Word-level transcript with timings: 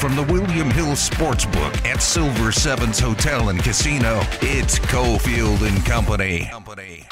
from 0.00 0.16
the 0.16 0.22
William 0.32 0.70
Hill 0.70 0.92
Sportsbook 0.92 1.84
at 1.84 2.00
Silver 2.00 2.52
Sevens 2.52 2.98
Hotel 2.98 3.50
and 3.50 3.62
Casino, 3.62 4.22
it's 4.40 4.78
Cofield 4.78 5.60
and 5.60 5.84
Company. 5.84 6.46
Company. 6.50 7.06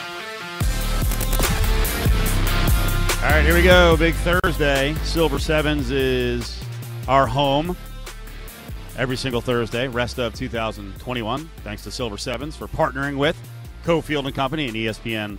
All 3.22 3.30
right, 3.30 3.44
here 3.44 3.54
we 3.54 3.62
go. 3.62 3.94
Big 3.98 4.14
Thursday. 4.14 4.94
Silver 5.02 5.38
Sevens 5.38 5.90
is 5.90 6.64
our 7.06 7.26
home 7.26 7.76
every 8.96 9.18
single 9.18 9.42
Thursday, 9.42 9.86
rest 9.88 10.18
of 10.18 10.34
2021. 10.34 11.50
Thanks 11.64 11.84
to 11.84 11.90
Silver 11.90 12.16
Sevens 12.16 12.56
for 12.56 12.68
partnering 12.68 13.18
with 13.18 13.36
Cofield 13.84 14.24
and 14.24 14.34
Company 14.34 14.66
and 14.66 14.74
ESPN 14.74 15.36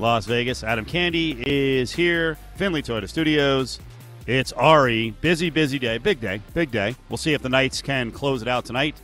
Las 0.00 0.26
Vegas. 0.26 0.64
Adam 0.64 0.84
Candy 0.84 1.44
is 1.46 1.92
here, 1.92 2.36
Findlay 2.56 2.82
Toyota 2.82 3.08
Studios. 3.08 3.78
It's 4.26 4.52
Ari. 4.52 5.10
Busy, 5.20 5.50
busy 5.50 5.80
day. 5.80 5.98
Big 5.98 6.20
day. 6.20 6.40
Big 6.54 6.70
day. 6.70 6.94
We'll 7.08 7.16
see 7.16 7.34
if 7.34 7.42
the 7.42 7.48
Knights 7.48 7.82
can 7.82 8.12
close 8.12 8.40
it 8.40 8.46
out 8.46 8.64
tonight 8.64 8.94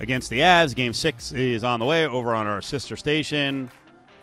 against 0.00 0.30
the 0.30 0.40
Avs. 0.40 0.74
Game 0.74 0.92
six 0.92 1.30
is 1.30 1.62
on 1.62 1.78
the 1.78 1.86
way 1.86 2.06
over 2.06 2.34
on 2.34 2.48
our 2.48 2.60
sister 2.60 2.96
station, 2.96 3.70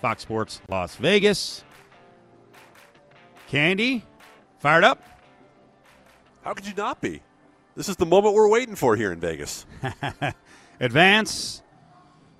Fox 0.01 0.23
Sports 0.23 0.61
Las 0.67 0.97
Vegas. 0.97 1.63
Candy, 3.47 4.03
fired 4.59 4.83
up? 4.83 5.01
How 6.43 6.53
could 6.53 6.67
you 6.67 6.73
not 6.73 6.99
be? 6.99 7.21
This 7.77 7.87
is 7.87 7.95
the 7.95 8.05
moment 8.05 8.35
we're 8.35 8.49
waiting 8.49 8.75
for 8.75 8.97
here 8.97 9.13
in 9.13 9.21
Vegas. 9.21 9.65
Advance 10.81 11.63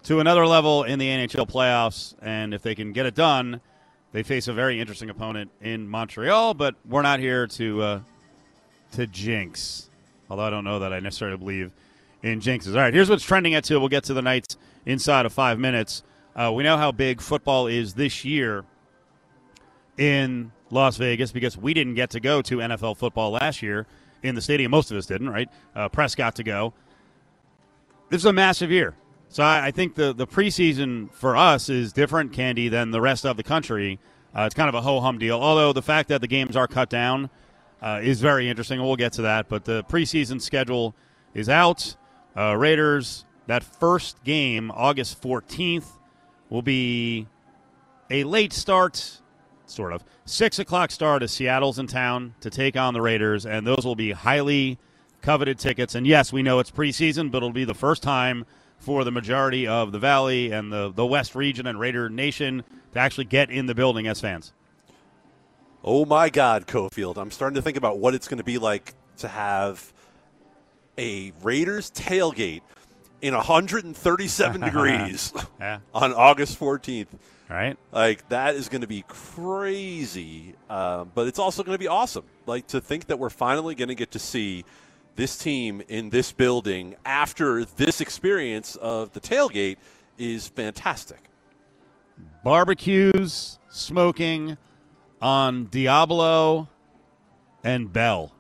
to 0.04 0.20
another 0.20 0.46
level 0.46 0.84
in 0.84 1.00
the 1.00 1.08
NHL 1.08 1.50
playoffs, 1.50 2.14
and 2.22 2.54
if 2.54 2.62
they 2.62 2.76
can 2.76 2.92
get 2.92 3.06
it 3.06 3.16
done, 3.16 3.62
they 4.16 4.24
face 4.24 4.48
a 4.48 4.54
very 4.54 4.80
interesting 4.80 5.10
opponent 5.10 5.52
in 5.60 5.90
Montreal. 5.90 6.54
But 6.54 6.76
we're 6.88 7.02
not 7.02 7.20
here 7.20 7.48
to 7.48 7.82
uh, 7.82 8.00
to 8.94 9.08
jinx, 9.08 9.90
although 10.30 10.44
I 10.44 10.50
don't 10.50 10.64
know 10.64 10.80
that 10.80 10.94
I 10.94 11.02
necessarily 11.02 11.36
believe 11.36 11.74
in 12.24 12.40
jinxes. 12.40 12.76
All 12.76 12.80
right, 12.80 12.94
here's 12.94 13.10
what's 13.10 13.26
trending 13.26 13.56
at 13.56 13.66
two. 13.66 13.78
We'll 13.78 13.90
get 13.90 14.06
to 14.06 14.14
the 14.14 14.22
Knights 14.22 14.56
inside 14.86 15.26
of 15.26 15.34
five 15.34 15.60
minutes. 15.60 16.02
Uh, 16.34 16.50
we 16.56 16.64
know 16.64 16.78
how 16.78 16.94
big 16.94 17.20
football 17.20 17.68
is 17.68 17.96
this 17.96 18.24
year 18.24 18.64
in 19.98 20.54
Las 20.72 20.96
Vegas 20.96 21.34
because 21.34 21.58
we 21.58 21.74
didn't 21.74 21.96
get 21.96 22.12
to 22.12 22.22
go 22.22 22.42
to 22.44 22.60
NFL 22.60 22.96
football 22.96 23.32
last 23.32 23.62
year 23.62 23.86
in 24.24 24.34
the 24.34 24.42
stadium. 24.42 24.72
Most 24.72 24.92
of 24.92 24.98
us 24.98 25.06
didn't, 25.06 25.30
right? 25.30 25.50
Uh, 25.76 25.90
Press 25.90 26.16
got 26.16 26.36
to 26.38 26.44
go. 26.44 26.74
This 28.10 28.22
is 28.22 28.26
a 28.26 28.34
massive 28.34 28.72
year. 28.72 28.96
So 29.36 29.44
I, 29.44 29.66
I 29.66 29.72
think 29.72 29.96
the, 29.96 30.14
the 30.14 30.26
preseason 30.26 31.12
for 31.12 31.36
us 31.36 31.68
is 31.68 31.92
different, 31.92 32.32
Candy, 32.32 32.70
than 32.70 32.92
the 32.92 33.02
rest 33.02 33.26
of 33.26 33.36
the 33.36 33.44
country. 33.44 34.00
Uh, 34.34 34.44
it's 34.44 34.56
kind 34.56 34.70
of 34.70 34.76
a 34.76 34.80
ho 34.80 35.02
hum 35.02 35.18
deal. 35.18 35.38
Although 35.38 35.74
the 35.74 35.82
fact 35.82 36.08
that 36.08 36.22
the 36.22 36.28
games 36.28 36.56
are 36.56 36.70
cut 36.70 36.90
down 36.90 37.30
uh, 37.82 38.00
is 38.02 38.22
very 38.22 38.48
interesting, 38.48 38.82
we'll 38.82 38.96
get 38.96 39.12
to 39.12 39.24
that. 39.24 39.50
But 39.50 39.66
the 39.66 39.84
preseason 39.90 40.42
schedule 40.42 40.96
is 41.34 41.50
out. 41.50 41.98
Uh, 42.34 42.56
Raiders, 42.56 43.26
that 43.48 43.62
first 43.62 44.24
game, 44.24 44.72
August 44.72 45.22
14th, 45.22 45.98
will 46.50 46.62
be 46.62 47.28
a 48.10 48.24
late 48.24 48.54
start, 48.54 49.20
sort 49.66 49.92
of. 49.92 50.06
Six 50.24 50.60
o'clock 50.60 50.92
start 50.92 51.24
as 51.24 51.34
Seattle's 51.34 51.78
in 51.78 51.88
town 51.88 52.36
to 52.40 52.50
take 52.50 52.78
on 52.78 52.94
the 52.94 53.02
Raiders, 53.02 53.46
and 53.46 53.68
those 53.68 53.84
will 53.84 53.98
be 53.98 54.14
highly 54.14 54.80
coveted 55.22 55.60
tickets. 55.60 55.94
And 55.94 56.08
yes, 56.08 56.32
we 56.32 56.42
know 56.42 56.60
it's 56.60 56.72
preseason, 56.72 57.32
but 57.32 57.40
it'll 57.40 57.52
be 57.52 57.66
the 57.66 57.74
first 57.74 58.02
time 58.02 58.46
for 58.86 59.04
the 59.04 59.12
majority 59.12 59.68
of 59.68 59.92
the 59.92 59.98
Valley 59.98 60.52
and 60.52 60.72
the, 60.72 60.92
the 60.94 61.06
West 61.06 61.34
region 61.34 61.66
and 61.66 61.80
Raider 61.80 62.08
Nation 62.08 62.64
to 62.94 63.00
actually 63.00 63.26
get 63.26 63.50
in 63.50 63.66
the 63.66 63.74
building 63.74 64.06
as 64.08 64.22
fans. 64.22 64.54
Oh 65.84 66.06
my 66.06 66.30
God, 66.30 66.68
Cofield! 66.68 67.18
I'm 67.18 67.32
starting 67.32 67.56
to 67.56 67.62
think 67.64 67.78
about 67.78 67.98
what 67.98 68.14
it's 68.14 68.28
going 68.28 68.38
to 68.38 68.44
be 68.44 68.60
like 68.60 68.94
to 69.18 69.28
have 69.28 69.92
a 71.00 71.34
Raiders 71.42 71.90
tailgate 71.92 72.62
in 73.22 73.34
137 73.34 74.62
degrees 74.62 75.34
Yeah. 75.60 75.80
on 75.94 76.14
August 76.14 76.60
14th. 76.60 77.08
All 77.50 77.56
right. 77.56 77.78
Like 77.92 78.28
that 78.30 78.56
is 78.56 78.70
going 78.70 78.82
to 78.82 78.88
be 78.88 79.04
crazy, 79.08 80.54
um, 80.70 81.12
but 81.16 81.28
it's 81.28 81.40
also 81.40 81.64
going 81.64 81.76
to 81.76 81.80
be 81.80 81.88
awesome. 81.88 82.26
Like 82.46 82.68
to 82.68 82.82
think 82.82 83.08
that 83.08 83.18
we're 83.18 83.30
finally 83.32 83.74
going 83.76 83.90
to 83.90 83.96
get 83.96 84.12
to 84.12 84.20
see 84.20 84.64
this 85.16 85.38
team 85.38 85.82
in 85.88 86.10
this 86.10 86.32
building 86.32 86.96
after 87.06 87.66
this 87.66 88.02
experience 88.02 88.76
of 88.76 89.14
the 89.14 89.20
tailgate 89.20 89.78
is 90.18 90.48
fantastic. 90.48 91.30
Barbecues, 92.44 93.60
smoking 93.70 94.58
on 95.22 95.66
Diablo 95.66 96.70
and 97.64 97.92
Bell. 97.92 98.32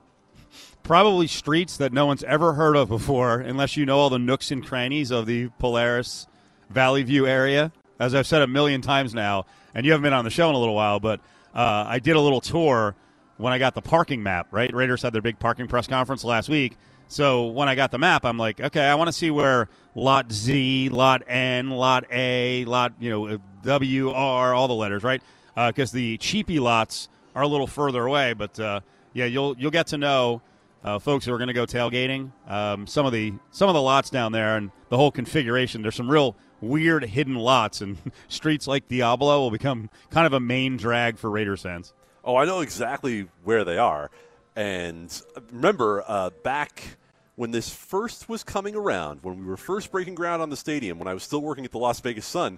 Probably 0.84 1.28
streets 1.28 1.78
that 1.78 1.92
no 1.92 2.06
one's 2.06 2.24
ever 2.24 2.54
heard 2.54 2.76
of 2.76 2.90
before, 2.90 3.40
unless 3.40 3.76
you 3.76 3.86
know 3.86 3.98
all 3.98 4.10
the 4.10 4.20
nooks 4.20 4.52
and 4.52 4.64
crannies 4.64 5.10
of 5.10 5.26
the 5.26 5.50
Polaris 5.58 6.28
Valley 6.70 7.02
View 7.02 7.26
area. 7.26 7.72
As 8.00 8.14
I've 8.14 8.28
said 8.28 8.42
a 8.42 8.48
million 8.48 8.82
times 8.82 9.16
now, 9.16 9.46
and 9.74 9.86
you 9.86 9.92
haven't 9.92 10.04
been 10.04 10.14
on 10.14 10.26
the 10.26 10.30
show 10.30 10.50
in 10.50 10.56
a 10.56 10.60
little 10.60 10.76
while, 10.76 11.00
but 11.00 11.22
uh, 11.56 11.86
I 11.88 12.00
did 12.00 12.16
a 12.16 12.22
little 12.22 12.42
tour 12.42 12.96
when 13.38 13.54
I 13.54 13.60
got 13.60 13.76
the 13.76 13.82
parking 13.82 14.24
map, 14.24 14.48
right? 14.52 14.74
Raiders 14.74 15.02
had 15.02 15.14
their 15.14 15.22
big 15.22 15.40
parking 15.40 15.68
press 15.68 15.88
conference 15.88 16.24
last 16.24 16.50
week. 16.50 16.78
So 17.08 17.48
when 17.48 17.70
I 17.70 17.76
got 17.76 17.92
the 17.92 17.98
map, 17.98 18.26
I'm 18.26 18.38
like, 18.38 18.60
okay, 18.60 18.84
I 18.84 18.96
want 18.96 19.08
to 19.10 19.14
see 19.14 19.30
where 19.30 19.70
lot 19.94 20.32
Z, 20.32 20.90
lot 20.90 21.24
N, 21.28 21.70
lot 21.70 22.06
A, 22.12 22.66
lot, 22.66 22.94
you 23.00 23.10
know, 23.10 23.40
W, 23.64 24.12
R, 24.12 24.54
all 24.54 24.68
the 24.68 24.74
letters, 24.74 25.04
right? 25.04 25.22
Because 25.56 25.92
the 25.92 26.18
cheapy 26.18 26.60
lots 26.60 27.10
are 27.36 27.44
a 27.44 27.48
little 27.48 27.68
further 27.68 28.06
away. 28.06 28.34
But 28.34 28.60
uh, 28.60 28.80
yeah, 29.14 29.26
you'll 29.26 29.56
you'll 29.58 29.72
get 29.72 29.88
to 29.88 29.98
know 29.98 30.42
uh, 30.84 31.00
folks 31.00 31.26
who 31.26 31.34
are 31.34 31.38
going 31.38 31.48
to 31.48 31.54
go 31.54 31.66
tailgating. 31.66 32.32
Um, 32.48 32.88
some 32.88 33.06
of 33.06 33.12
the 33.12 33.34
some 33.52 33.70
of 33.70 33.76
the 33.76 33.82
lots 33.82 34.10
down 34.10 34.32
there 34.32 34.58
and 34.58 34.72
the 34.90 34.98
whole 34.98 35.12
configuration. 35.12 35.82
There's 35.82 35.96
some 35.96 36.10
real 36.10 36.36
weird 36.62 37.04
hidden 37.06 37.36
lots, 37.36 37.82
and 37.82 37.98
streets 38.28 38.68
like 38.68 38.88
Diablo 38.88 39.40
will 39.42 39.52
become 39.52 39.90
kind 40.10 40.26
of 40.26 40.34
a 40.34 40.40
main 40.40 40.78
drag 40.78 41.18
for 41.18 41.30
Raiders 41.30 41.62
fans. 41.62 41.94
Oh, 42.26 42.36
I 42.36 42.46
know 42.46 42.62
exactly 42.62 43.28
where 43.44 43.64
they 43.64 43.78
are. 43.78 44.10
And 44.56 45.10
remember, 45.52 46.04
uh, 46.08 46.32
back 46.44 46.98
when 47.36 47.52
this 47.52 47.70
first 47.70 48.28
was 48.30 48.44
coming 48.44 48.76
around, 48.76 49.20
when 49.22 49.38
we 49.40 49.46
were 49.46 49.58
first 49.58 49.92
breaking 49.92 50.16
ground 50.16 50.42
on 50.42 50.50
the 50.50 50.58
stadium, 50.58 50.98
when 50.98 51.08
I 51.08 51.14
was 51.14 51.24
still 51.24 51.42
working 51.42 51.66
at 51.66 51.72
the 51.72 51.78
Las 51.78 52.00
Vegas 52.00 52.26
Sun, 52.26 52.58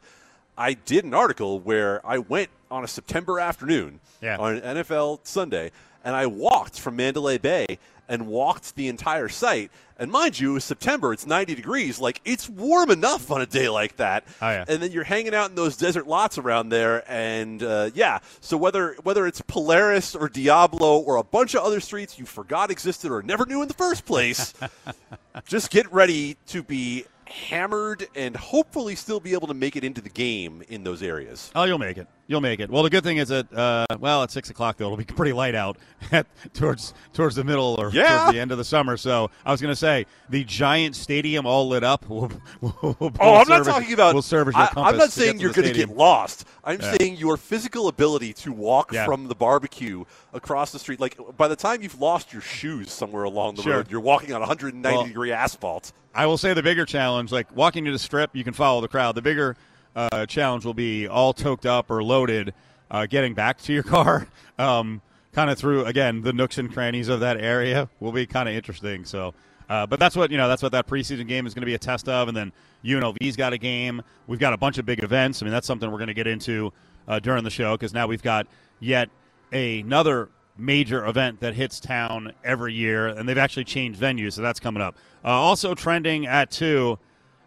I 0.57 0.73
did 0.73 1.03
an 1.05 1.13
article 1.13 1.59
where 1.59 2.05
I 2.05 2.19
went 2.19 2.49
on 2.71 2.83
a 2.83 2.87
September 2.87 3.39
afternoon 3.39 3.99
Yeah. 4.21 4.37
on 4.37 4.55
an 4.57 4.77
NFL 4.77 5.19
Sunday, 5.23 5.71
and 6.07 6.15
I 6.15 6.25
walked 6.25 6.79
from 6.79 6.95
Mandalay 6.95 7.37
Bay 7.37 7.79
and 8.07 8.27
walked 8.27 8.77
the 8.77 8.87
entire 8.87 9.27
site. 9.27 9.69
And 9.97 10.09
mind 10.09 10.39
you, 10.39 10.55
it's 10.55 10.63
September, 10.63 11.11
it's 11.11 11.25
90 11.25 11.53
degrees. 11.53 11.99
Like, 11.99 12.21
it's 12.23 12.47
warm 12.47 12.91
enough 12.91 13.29
on 13.29 13.41
a 13.41 13.45
day 13.45 13.67
like 13.67 13.97
that. 13.97 14.23
Oh, 14.41 14.49
yeah. 14.49 14.63
And 14.69 14.81
then 14.81 14.93
you're 14.93 15.03
hanging 15.03 15.35
out 15.35 15.49
in 15.49 15.57
those 15.57 15.75
desert 15.75 16.07
lots 16.07 16.37
around 16.37 16.69
there, 16.69 17.03
and 17.11 17.61
uh, 17.61 17.89
yeah. 17.93 18.19
So 18.39 18.55
whether 18.55 18.95
whether 19.03 19.27
it's 19.27 19.41
Polaris 19.41 20.15
or 20.15 20.29
Diablo 20.29 20.99
or 20.99 21.17
a 21.17 21.23
bunch 21.23 21.55
of 21.55 21.63
other 21.63 21.81
streets 21.81 22.17
you 22.17 22.25
forgot 22.25 22.71
existed 22.71 23.11
or 23.11 23.21
never 23.21 23.45
knew 23.45 23.61
in 23.61 23.67
the 23.67 23.73
first 23.73 24.05
place, 24.05 24.53
just 25.45 25.71
get 25.71 25.91
ready 25.91 26.37
to 26.47 26.63
be 26.63 27.03
hammered 27.25 28.07
and 28.15 28.37
hopefully 28.37 28.95
still 28.95 29.19
be 29.19 29.33
able 29.33 29.47
to 29.47 29.53
make 29.53 29.75
it 29.75 29.83
into 29.83 29.99
the 29.99 30.09
game 30.09 30.63
in 30.69 30.85
those 30.85 31.03
areas. 31.03 31.51
Oh, 31.53 31.65
you'll 31.65 31.79
make 31.79 31.97
it. 31.97 32.07
You'll 32.29 32.41
make 32.41 32.59
it. 32.59 32.69
Well, 32.69 32.83
the 32.83 32.89
good 32.89 33.05
thing 33.05 33.17
is 33.17 33.29
that 33.29 33.51
uh, 33.53 33.85
well, 33.99 34.21
at 34.21 34.31
six 34.31 34.49
o'clock 34.49 34.75
though, 34.75 34.85
it'll 34.85 34.97
be 34.97 35.03
pretty 35.05 35.31
light 35.31 35.55
out 35.55 35.77
at, 36.11 36.27
towards 36.53 36.93
towards 37.13 37.35
the 37.35 37.43
middle 37.45 37.75
or 37.79 37.89
Yeah. 37.91 38.17
towards 38.19 38.33
the 38.33 38.39
end 38.41 38.51
of 38.51 38.57
the 38.57 38.65
summer. 38.65 38.97
So 38.97 39.31
I 39.45 39.51
was 39.51 39.61
going 39.61 39.71
to 39.71 39.77
say 39.77 40.05
the 40.29 40.43
giant 40.43 40.95
stadium 40.97 41.45
all 41.45 41.69
lit 41.69 41.85
up. 41.85 42.05
Will, 42.09 42.29
will, 42.59 42.75
will 42.99 43.13
Oh, 43.21 43.35
I'm 43.35 43.45
serve 43.45 43.65
not 43.65 43.71
talking 43.71 43.93
about. 43.93 44.13
Will 44.13 44.21
serve 44.21 44.49
as 44.49 44.55
your 44.55 44.63
I, 44.63 44.89
I'm 44.89 44.97
not 44.97 45.05
to 45.05 45.11
saying 45.11 45.33
get 45.33 45.41
you're 45.41 45.53
going 45.53 45.67
to 45.69 45.73
get 45.73 45.89
lost. 45.89 46.45
I'm 46.65 46.81
Yeah. 46.81 46.97
saying 46.97 47.15
your 47.15 47.37
physical 47.37 47.87
ability 47.87 48.33
to 48.33 48.51
walk 48.51 48.91
Yeah. 48.91 49.05
from 49.05 49.29
the 49.29 49.35
barbecue 49.35 50.03
across 50.33 50.71
the 50.73 50.79
street. 50.79 50.99
Like 50.99 51.17
by 51.37 51.47
the 51.47 51.55
time 51.55 51.81
you've 51.81 51.99
lost 52.01 52.33
your 52.33 52.41
shoes 52.41 52.91
somewhere 52.91 53.23
along 53.23 53.55
the 53.55 53.61
Sure. 53.61 53.77
road, 53.77 53.87
you're 53.89 54.01
walking 54.01 54.33
on 54.33 54.41
190 54.41 54.97
Well, 54.97 55.05
degree 55.07 55.31
asphalt. 55.31 55.93
I 56.13 56.25
will 56.25 56.37
say 56.37 56.53
the 56.53 56.63
bigger 56.63 56.85
challenge, 56.85 57.31
like 57.31 57.55
walking 57.55 57.85
to 57.85 57.91
the 57.91 57.99
strip, 57.99 58.31
you 58.33 58.43
can 58.43 58.53
follow 58.53 58.81
the 58.81 58.87
crowd. 58.89 59.15
The 59.15 59.21
bigger 59.21 59.55
uh, 59.97 60.25
challenge 60.27 60.63
will 60.63 60.75
be 60.75 61.07
all 61.07 61.33
toked 61.33 61.65
up 61.65 61.89
or 61.89 62.03
loaded, 62.03 62.53
uh, 62.91 63.07
getting 63.07 63.33
back 63.33 63.57
to 63.63 63.73
your 63.73 63.83
car. 63.83 64.27
Um, 64.59 65.03
kind 65.33 65.51
of 65.51 65.57
through 65.59 65.85
again 65.85 66.21
the 66.23 66.33
nooks 66.33 66.57
and 66.57 66.73
crannies 66.73 67.09
of 67.09 67.19
that 67.19 67.39
area 67.39 67.87
will 67.99 68.11
be 68.11 68.25
kind 68.25 68.49
of 68.49 68.55
interesting. 68.55 69.05
So, 69.05 69.35
uh, 69.69 69.85
but 69.85 69.99
that's 69.99 70.15
what 70.15 70.31
you 70.31 70.37
know. 70.37 70.47
That's 70.47 70.63
what 70.63 70.71
that 70.71 70.87
preseason 70.87 71.27
game 71.27 71.45
is 71.45 71.53
going 71.53 71.61
to 71.61 71.67
be 71.67 71.75
a 71.75 71.77
test 71.77 72.09
of. 72.09 72.27
And 72.27 72.35
then 72.35 72.51
UNLV's 72.83 73.35
got 73.35 73.53
a 73.53 73.59
game. 73.59 74.01
We've 74.25 74.39
got 74.39 74.53
a 74.53 74.57
bunch 74.57 74.79
of 74.79 74.87
big 74.87 75.03
events. 75.03 75.43
I 75.43 75.45
mean, 75.45 75.51
that's 75.51 75.67
something 75.67 75.91
we're 75.91 75.99
going 75.99 76.07
to 76.07 76.15
get 76.15 76.25
into 76.25 76.73
uh, 77.07 77.19
during 77.19 77.43
the 77.43 77.51
show 77.51 77.77
because 77.77 77.93
now 77.93 78.07
we've 78.07 78.23
got 78.23 78.47
yet 78.79 79.11
another 79.51 80.29
major 80.57 81.05
event 81.05 81.39
that 81.41 81.53
hits 81.53 81.79
town 81.79 82.33
every 82.43 82.73
year, 82.73 83.05
and 83.05 83.29
they've 83.29 83.37
actually 83.37 83.65
changed 83.65 84.01
venues, 84.01 84.33
so 84.33 84.41
that's 84.41 84.59
coming 84.59 84.81
up. 84.81 84.95
Uh, 85.23 85.27
also 85.27 85.75
trending 85.75 86.25
at 86.25 86.49
two, 86.49 86.97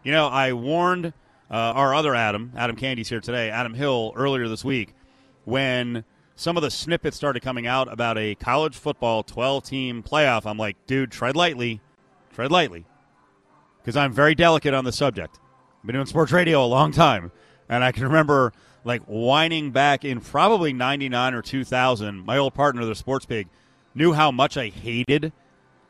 you 0.03 0.13
know, 0.13 0.27
I 0.27 0.53
warned 0.53 1.11
uh, 1.51 1.73
our 1.75 1.93
other 1.93 2.15
Adam, 2.15 2.53
Adam 2.55 2.77
Candy's 2.77 3.09
here 3.09 3.19
today, 3.19 3.49
Adam 3.49 3.73
Hill, 3.73 4.13
earlier 4.15 4.47
this 4.47 4.63
week, 4.63 4.93
when 5.43 6.05
some 6.35 6.55
of 6.55 6.63
the 6.63 6.71
snippets 6.71 7.17
started 7.17 7.41
coming 7.41 7.67
out 7.67 7.91
about 7.91 8.17
a 8.17 8.35
college 8.35 8.75
football 8.75 9.21
12 9.21 9.63
team 9.65 10.01
playoff. 10.01 10.45
I'm 10.45 10.57
like, 10.57 10.77
dude, 10.87 11.11
tread 11.11 11.35
lightly. 11.35 11.81
tread 12.33 12.51
lightly, 12.51 12.85
because 13.81 13.97
I'm 13.97 14.13
very 14.13 14.33
delicate 14.33 14.73
on 14.73 14.85
the 14.85 14.93
subject. 14.93 15.39
I've 15.79 15.87
been 15.87 15.95
doing 15.95 16.05
sports 16.05 16.31
radio 16.31 16.63
a 16.63 16.67
long 16.67 16.93
time, 16.93 17.33
and 17.67 17.83
I 17.83 17.91
can 17.91 18.03
remember 18.03 18.53
like 18.85 19.03
whining 19.03 19.71
back 19.71 20.05
in 20.05 20.21
probably 20.21 20.71
99 20.71 21.33
or 21.33 21.41
2000. 21.41 22.25
My 22.25 22.37
old 22.37 22.53
partner, 22.53 22.85
the 22.85 22.95
sports 22.95 23.25
pig, 23.25 23.49
knew 23.93 24.13
how 24.13 24.31
much 24.31 24.55
I 24.55 24.69
hated 24.69 25.33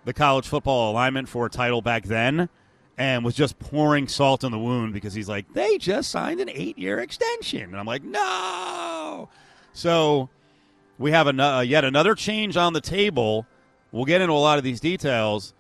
the 0.06 0.14
college 0.14 0.48
football 0.48 0.92
alignment 0.92 1.30
for 1.30 1.46
a 1.46 1.50
title 1.50 1.84
back 1.84 2.06
then 2.06 2.50
and 2.98 3.24
was 3.24 3.36
just 3.36 3.58
pouring 3.60 4.08
salt 4.08 4.44
in 4.44 4.52
the 4.52 4.60
wound 4.60 4.94
because 4.94 5.14
he's 5.14 5.30
like, 5.30 5.52
they 5.54 5.78
just 5.78 6.12
signed 6.12 6.40
an 6.40 6.50
eight 6.50 6.78
year 6.78 7.00
extension. 7.00 7.64
And 7.64 7.78
I'm 7.78 7.86
like, 7.86 8.04
no. 8.04 9.30
So 9.74 10.30
we 10.98 11.12
have 11.12 11.28
a 11.28 11.44
uh, 11.44 11.62
yet 11.62 11.84
another 11.84 12.16
change 12.16 12.58
on 12.58 12.74
the 12.74 12.82
table. 12.82 13.46
We'll 13.92 14.06
get 14.06 14.22
into 14.22 14.34
a 14.34 14.36
lot 14.36 14.58
of 14.58 14.64
these 14.64 14.80
details. 14.80 15.54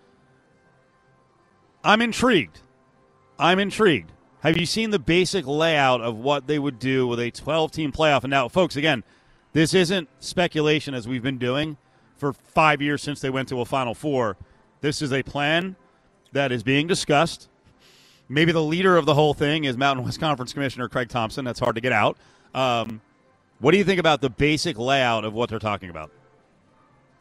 I'm 1.84 2.02
intrigued. 2.02 2.60
I'm 3.40 3.60
intrigued. 3.60 4.12
Have 4.42 4.58
you 4.58 4.66
seen 4.66 4.92
the 4.92 5.00
basic 5.00 5.46
layout 5.46 6.02
of 6.02 6.18
what 6.18 6.48
they 6.48 6.60
would 6.60 6.80
do 6.80 7.08
with 7.08 7.20
a 7.20 7.32
12 7.32 7.72
team 7.72 7.92
playoff? 7.92 8.24
And 8.24 8.32
now, 8.32 8.48
folks, 8.48 8.76
again, 8.76 9.04
this 9.54 9.74
isn't 9.74 10.10
speculation 10.20 10.94
as 10.94 11.08
we've 11.08 11.24
been 11.24 11.38
doing 11.38 11.78
for 12.18 12.34
five 12.34 12.82
years 12.82 13.02
since 13.02 13.20
they 13.20 13.30
went 13.30 13.50
to 13.50 13.62
a 13.62 13.66
Final 13.66 13.94
Four. 13.94 14.38
This 14.82 15.02
is 15.02 15.12
a 15.12 15.24
plan 15.24 15.76
that 16.34 16.52
is 16.52 16.64
being 16.64 16.88
discussed. 16.88 17.48
Maybe 18.30 18.52
the 18.52 18.64
leader 18.64 18.98
of 18.98 19.06
the 19.06 19.14
whole 19.14 19.34
thing 19.34 19.66
is 19.66 19.76
Mountain 19.78 20.06
West 20.06 20.20
Conference 20.20 20.54
Commissioner 20.54 20.88
Craig 20.88 21.10
Thompson. 21.10 21.44
That's 21.44 21.60
hard 21.60 21.76
to 21.76 21.82
get 21.82 21.92
out. 21.92 22.18
Um, 22.54 23.02
what 23.60 23.72
do 23.72 23.78
you 23.78 23.84
think 23.84 24.00
about 24.00 24.22
the 24.22 24.30
basic 24.30 24.78
layout 24.78 25.26
of 25.26 25.34
what 25.34 25.50
they're 25.50 25.60
talking 25.60 25.90
about? 25.90 26.12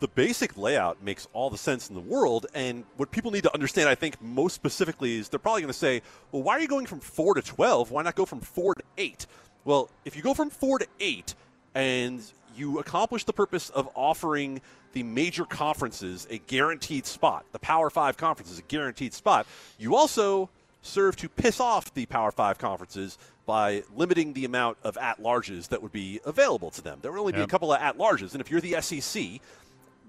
the 0.00 0.08
basic 0.08 0.56
layout 0.56 1.02
makes 1.02 1.28
all 1.34 1.50
the 1.50 1.58
sense 1.58 1.88
in 1.88 1.94
the 1.94 2.00
world. 2.00 2.46
And 2.54 2.84
what 2.96 3.10
people 3.10 3.30
need 3.30 3.42
to 3.44 3.54
understand, 3.54 3.88
I 3.88 3.94
think, 3.94 4.20
most 4.20 4.54
specifically, 4.54 5.18
is 5.18 5.28
they're 5.28 5.38
probably 5.38 5.60
going 5.60 5.72
to 5.72 5.78
say, 5.78 6.02
well, 6.32 6.42
why 6.42 6.54
are 6.54 6.60
you 6.60 6.68
going 6.68 6.86
from 6.86 7.00
4 7.00 7.34
to 7.34 7.42
12? 7.42 7.90
Why 7.90 8.02
not 8.02 8.16
go 8.16 8.24
from 8.24 8.40
4 8.40 8.74
to 8.74 8.82
8? 8.96 9.26
Well, 9.64 9.90
if 10.06 10.16
you 10.16 10.22
go 10.22 10.34
from 10.34 10.48
4 10.48 10.80
to 10.80 10.86
8 10.98 11.34
and 11.74 12.22
you 12.56 12.78
accomplish 12.78 13.24
the 13.24 13.32
purpose 13.32 13.68
of 13.70 13.88
offering 13.94 14.62
the 14.92 15.02
major 15.02 15.44
conferences 15.44 16.26
a 16.30 16.38
guaranteed 16.38 17.06
spot, 17.06 17.44
the 17.52 17.58
Power 17.58 17.90
5 17.90 18.16
conferences 18.16 18.58
a 18.58 18.62
guaranteed 18.62 19.14
spot, 19.14 19.46
you 19.78 19.96
also 19.96 20.50
serve 20.82 21.16
to 21.16 21.28
piss 21.28 21.60
off 21.60 21.92
the 21.94 22.06
Power 22.06 22.30
5 22.30 22.58
conferences 22.58 23.18
by 23.46 23.82
limiting 23.94 24.32
the 24.32 24.44
amount 24.44 24.78
of 24.82 24.96
at 24.96 25.20
larges 25.20 25.68
that 25.68 25.82
would 25.82 25.92
be 25.92 26.20
available 26.24 26.70
to 26.70 26.82
them. 26.82 26.98
There 27.02 27.10
would 27.10 27.20
only 27.20 27.32
be 27.32 27.40
a 27.40 27.46
couple 27.46 27.72
of 27.72 27.80
at 27.80 27.98
larges. 27.98 28.32
And 28.32 28.40
if 28.40 28.50
you're 28.50 28.60
the 28.60 28.80
SEC, 28.80 29.40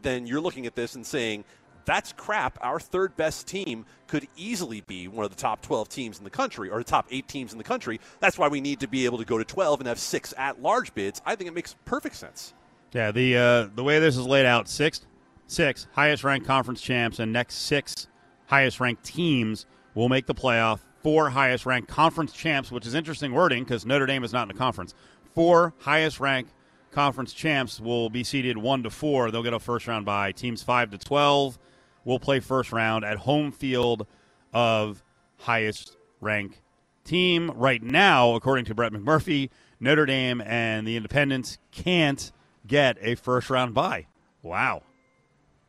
then 0.01 0.27
you're 0.27 0.41
looking 0.41 0.65
at 0.65 0.75
this 0.75 0.95
and 0.95 1.05
saying, 1.05 1.43
that's 1.85 2.13
crap. 2.13 2.57
Our 2.61 2.79
third 2.79 3.17
best 3.17 3.47
team 3.47 3.85
could 4.07 4.27
easily 4.37 4.81
be 4.81 5.07
one 5.07 5.25
of 5.25 5.31
the 5.31 5.37
top 5.37 5.61
12 5.61 5.89
teams 5.89 6.17
in 6.19 6.23
the 6.23 6.29
country 6.29 6.69
or 6.69 6.77
the 6.77 6.83
top 6.83 7.07
eight 7.09 7.27
teams 7.27 7.51
in 7.51 7.57
the 7.57 7.63
country. 7.63 7.99
That's 8.19 8.37
why 8.37 8.47
we 8.47 8.61
need 8.61 8.81
to 8.81 8.87
be 8.87 9.05
able 9.05 9.17
to 9.17 9.25
go 9.25 9.37
to 9.37 9.43
12 9.43 9.79
and 9.79 9.87
have 9.87 9.99
six 9.99 10.33
at 10.37 10.61
large 10.61 10.93
bids. 10.93 11.21
I 11.25 11.35
think 11.35 11.47
it 11.47 11.53
makes 11.53 11.75
perfect 11.85 12.15
sense. 12.15 12.53
Yeah, 12.93 13.11
the 13.11 13.37
uh, 13.37 13.69
the 13.73 13.83
way 13.83 13.99
this 13.99 14.17
is 14.17 14.25
laid 14.25 14.45
out, 14.45 14.67
six, 14.67 15.01
six 15.47 15.87
highest 15.93 16.23
ranked 16.23 16.45
conference 16.45 16.81
champs 16.81 17.19
and 17.19 17.31
next 17.31 17.55
six 17.55 18.07
highest 18.47 18.79
ranked 18.79 19.03
teams 19.03 19.65
will 19.95 20.09
make 20.09 20.25
the 20.25 20.35
playoff. 20.35 20.79
Four 21.01 21.29
highest 21.29 21.65
ranked 21.65 21.89
conference 21.89 22.33
champs, 22.33 22.71
which 22.71 22.85
is 22.85 22.93
interesting 22.93 23.31
wording 23.31 23.63
because 23.63 23.85
Notre 23.85 24.05
Dame 24.05 24.23
is 24.23 24.33
not 24.33 24.49
in 24.49 24.55
a 24.55 24.57
conference. 24.57 24.93
Four 25.33 25.73
highest 25.79 26.19
ranked 26.19 26.53
conference 26.91 27.33
champs 27.33 27.79
will 27.79 28.09
be 28.09 28.23
seeded 28.23 28.57
one 28.57 28.83
to 28.83 28.89
four. 28.89 29.31
They'll 29.31 29.41
get 29.41 29.53
a 29.53 29.59
first 29.59 29.87
round 29.87 30.05
by 30.05 30.33
Teams 30.33 30.61
five 30.61 30.91
to 30.91 30.97
twelve 30.97 31.57
will 32.03 32.19
play 32.19 32.39
first 32.39 32.71
round 32.71 33.05
at 33.05 33.17
home 33.17 33.51
field 33.51 34.05
of 34.53 35.03
highest 35.37 35.95
rank 36.19 36.61
team. 37.05 37.51
Right 37.55 37.81
now, 37.81 38.35
according 38.35 38.65
to 38.65 38.75
Brett 38.75 38.91
McMurphy, 38.91 39.49
Notre 39.79 40.05
Dame 40.05 40.41
and 40.41 40.85
the 40.85 40.97
Independents 40.97 41.57
can't 41.71 42.31
get 42.67 42.97
a 43.01 43.15
first 43.15 43.49
round 43.49 43.73
bye. 43.73 44.07
Wow. 44.43 44.83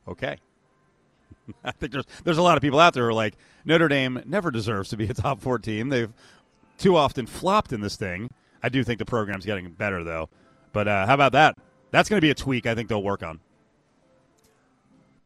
Okay. 0.06 0.36
I 1.64 1.72
think 1.72 1.92
there's 1.92 2.06
there's 2.24 2.38
a 2.38 2.42
lot 2.42 2.56
of 2.56 2.62
people 2.62 2.80
out 2.80 2.94
there 2.94 3.04
who 3.04 3.10
are 3.10 3.14
like 3.14 3.34
Notre 3.64 3.88
Dame 3.88 4.22
never 4.26 4.50
deserves 4.50 4.90
to 4.90 4.96
be 4.96 5.06
a 5.06 5.14
top 5.14 5.40
four 5.40 5.58
team. 5.58 5.88
They've 5.88 6.12
too 6.78 6.96
often 6.96 7.26
flopped 7.26 7.72
in 7.72 7.80
this 7.80 7.96
thing. 7.96 8.30
I 8.62 8.68
do 8.68 8.84
think 8.84 8.98
the 8.98 9.04
program's 9.04 9.44
getting 9.44 9.70
better 9.72 10.04
though. 10.04 10.28
But 10.72 10.88
uh, 10.88 11.06
how 11.06 11.14
about 11.14 11.32
that? 11.32 11.56
That's 11.90 12.08
going 12.08 12.18
to 12.18 12.24
be 12.24 12.30
a 12.30 12.34
tweak 12.34 12.66
I 12.66 12.74
think 12.74 12.88
they'll 12.88 13.02
work 13.02 13.22
on. 13.22 13.40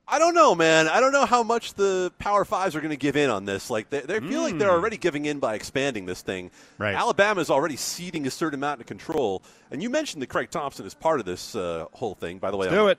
I 0.08 0.20
don't 0.20 0.34
know, 0.34 0.54
man. 0.54 0.86
I 0.86 1.00
don't 1.00 1.10
know 1.10 1.26
how 1.26 1.42
much 1.42 1.74
the 1.74 2.12
Power 2.18 2.44
Fives 2.44 2.76
are 2.76 2.80
going 2.80 2.90
to 2.90 2.96
give 2.96 3.16
in 3.16 3.28
on 3.28 3.44
this. 3.44 3.70
Like 3.70 3.90
they, 3.90 4.00
they 4.00 4.20
feel 4.20 4.40
mm. 4.40 4.44
like 4.44 4.58
they're 4.58 4.68
hmm. 4.68 4.74
already 4.74 4.96
giving 4.96 5.24
in 5.24 5.40
by 5.40 5.56
expanding 5.56 6.06
this 6.06 6.22
thing. 6.22 6.52
Right. 6.78 6.94
Alabama 6.94 7.40
is 7.40 7.50
already 7.50 7.74
ceding 7.76 8.24
a 8.24 8.30
certain 8.30 8.60
amount 8.60 8.80
of 8.80 8.86
control. 8.86 9.42
And 9.72 9.82
you 9.82 9.90
mentioned 9.90 10.22
that 10.22 10.28
Craig 10.28 10.50
Thompson 10.50 10.86
is 10.86 10.94
part 10.94 11.18
of 11.18 11.26
this 11.26 11.56
uh, 11.56 11.86
whole 11.92 12.14
thing. 12.14 12.38
By 12.38 12.52
the 12.52 12.56
way, 12.56 12.68
Let's 12.68 12.76
do 12.76 12.88
it. 12.88 12.98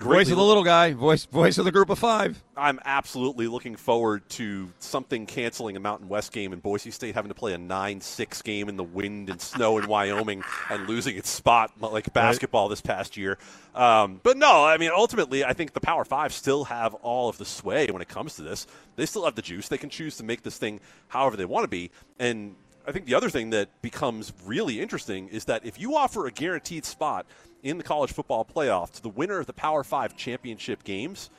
Voice 0.00 0.30
of 0.30 0.36
the 0.36 0.44
little 0.44 0.62
guy, 0.62 0.92
voice 0.92 1.24
voice 1.24 1.58
of 1.58 1.64
the 1.64 1.72
group 1.72 1.90
of 1.90 1.98
five. 1.98 2.42
I'm 2.56 2.78
absolutely 2.84 3.48
looking 3.48 3.74
forward 3.74 4.28
to 4.30 4.72
something 4.78 5.26
canceling 5.26 5.76
a 5.76 5.80
Mountain 5.80 6.08
West 6.08 6.30
game 6.30 6.52
and 6.52 6.62
Boise 6.62 6.92
State 6.92 7.16
having 7.16 7.30
to 7.30 7.34
play 7.34 7.52
a 7.52 7.58
9-6 7.58 8.44
game 8.44 8.68
in 8.68 8.76
the 8.76 8.84
wind 8.84 9.28
and 9.28 9.40
snow 9.40 9.76
in 9.78 9.88
Wyoming 9.88 10.44
and 10.70 10.88
losing 10.88 11.16
its 11.16 11.28
spot 11.28 11.72
like 11.80 12.12
basketball 12.12 12.66
right. 12.66 12.70
this 12.70 12.80
past 12.80 13.16
year. 13.16 13.38
Um, 13.74 14.20
but 14.22 14.36
no, 14.36 14.64
I 14.64 14.76
mean, 14.76 14.90
ultimately, 14.94 15.44
I 15.44 15.52
think 15.52 15.72
the 15.72 15.80
Power 15.80 16.04
Five 16.04 16.32
still 16.32 16.64
have 16.64 16.94
all 16.94 17.28
of 17.28 17.38
the 17.38 17.44
sway 17.44 17.90
when 17.90 18.00
it 18.00 18.08
comes 18.08 18.36
to 18.36 18.42
this. 18.42 18.68
They 18.94 19.06
still 19.06 19.24
have 19.24 19.34
the 19.34 19.42
juice. 19.42 19.68
They 19.68 19.78
can 19.78 19.90
choose 19.90 20.16
to 20.18 20.24
make 20.24 20.42
this 20.42 20.58
thing 20.58 20.80
however 21.08 21.36
they 21.36 21.44
want 21.44 21.64
to 21.64 21.68
be. 21.68 21.90
And 22.20 22.54
I 22.88 22.92
think 22.92 23.06
the 23.06 23.14
other 23.14 23.30
thing 23.30 23.50
that 23.50 23.68
becomes 23.82 24.32
really 24.44 24.80
interesting 24.80 25.28
is 25.28 25.44
that 25.44 25.64
if 25.64 25.78
you 25.78 25.96
offer 25.96 26.26
a 26.26 26.32
guaranteed 26.32 26.84
spot– 26.84 27.26
in 27.62 27.78
the 27.78 27.84
college 27.84 28.12
football 28.12 28.44
playoff 28.44 28.92
to 28.92 29.02
the 29.02 29.08
winner 29.08 29.38
of 29.38 29.46
the 29.46 29.52
Power 29.52 29.84
Five 29.84 30.16
championship 30.16 30.84
games, 30.84 31.30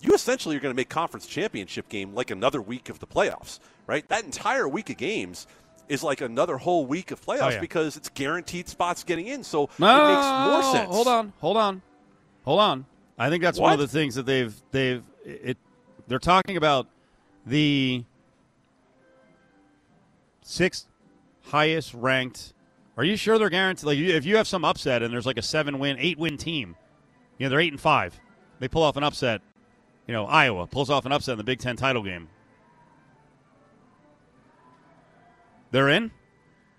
you 0.00 0.14
essentially 0.14 0.56
are 0.56 0.60
going 0.60 0.72
to 0.72 0.76
make 0.76 0.88
conference 0.88 1.26
championship 1.26 1.88
game 1.88 2.14
like 2.14 2.30
another 2.30 2.60
week 2.62 2.88
of 2.88 2.98
the 3.00 3.06
playoffs, 3.06 3.58
right? 3.86 4.06
That 4.08 4.24
entire 4.24 4.68
week 4.68 4.90
of 4.90 4.96
games 4.96 5.46
is 5.88 6.02
like 6.02 6.20
another 6.20 6.58
whole 6.58 6.86
week 6.86 7.10
of 7.10 7.20
playoffs 7.20 7.42
oh, 7.42 7.48
yeah. 7.50 7.60
because 7.60 7.96
it's 7.96 8.08
guaranteed 8.08 8.68
spots 8.68 9.04
getting 9.04 9.26
in. 9.26 9.44
So 9.44 9.70
no, 9.78 9.86
it 9.86 10.14
makes 10.14 10.52
more 10.52 10.72
sense. 10.74 10.94
Hold 10.94 11.08
on, 11.08 11.32
hold 11.40 11.56
on, 11.56 11.82
hold 12.44 12.60
on. 12.60 12.86
I 13.18 13.30
think 13.30 13.42
that's 13.42 13.58
what? 13.58 13.66
one 13.66 13.72
of 13.74 13.78
the 13.78 13.88
things 13.88 14.14
that 14.16 14.26
they've 14.26 14.54
they've 14.70 15.02
it. 15.24 15.58
They're 16.08 16.18
talking 16.20 16.56
about 16.56 16.86
the 17.46 18.04
sixth 20.46 20.86
highest 21.42 21.94
ranked 21.94 22.54
are 22.96 23.04
you 23.04 23.16
sure 23.16 23.38
they're 23.38 23.50
guaranteed? 23.50 23.84
Like, 23.84 23.98
if 23.98 24.24
you 24.24 24.36
have 24.36 24.48
some 24.48 24.64
upset 24.64 25.02
and 25.02 25.12
there's 25.12 25.26
like 25.26 25.36
a 25.36 25.42
seven 25.42 25.78
win, 25.78 25.98
eight 25.98 26.18
win 26.18 26.38
team, 26.38 26.76
you 27.38 27.44
know, 27.44 27.50
they're 27.50 27.60
eight 27.60 27.72
and 27.72 27.80
five. 27.80 28.18
They 28.58 28.68
pull 28.68 28.82
off 28.82 28.96
an 28.96 29.04
upset. 29.04 29.42
You 30.06 30.14
know, 30.14 30.24
Iowa 30.24 30.66
pulls 30.66 30.88
off 30.88 31.04
an 31.04 31.12
upset 31.12 31.32
in 31.32 31.38
the 31.38 31.44
Big 31.44 31.58
Ten 31.58 31.76
title 31.76 32.02
game. 32.02 32.28
They're 35.72 35.90
in. 35.90 36.10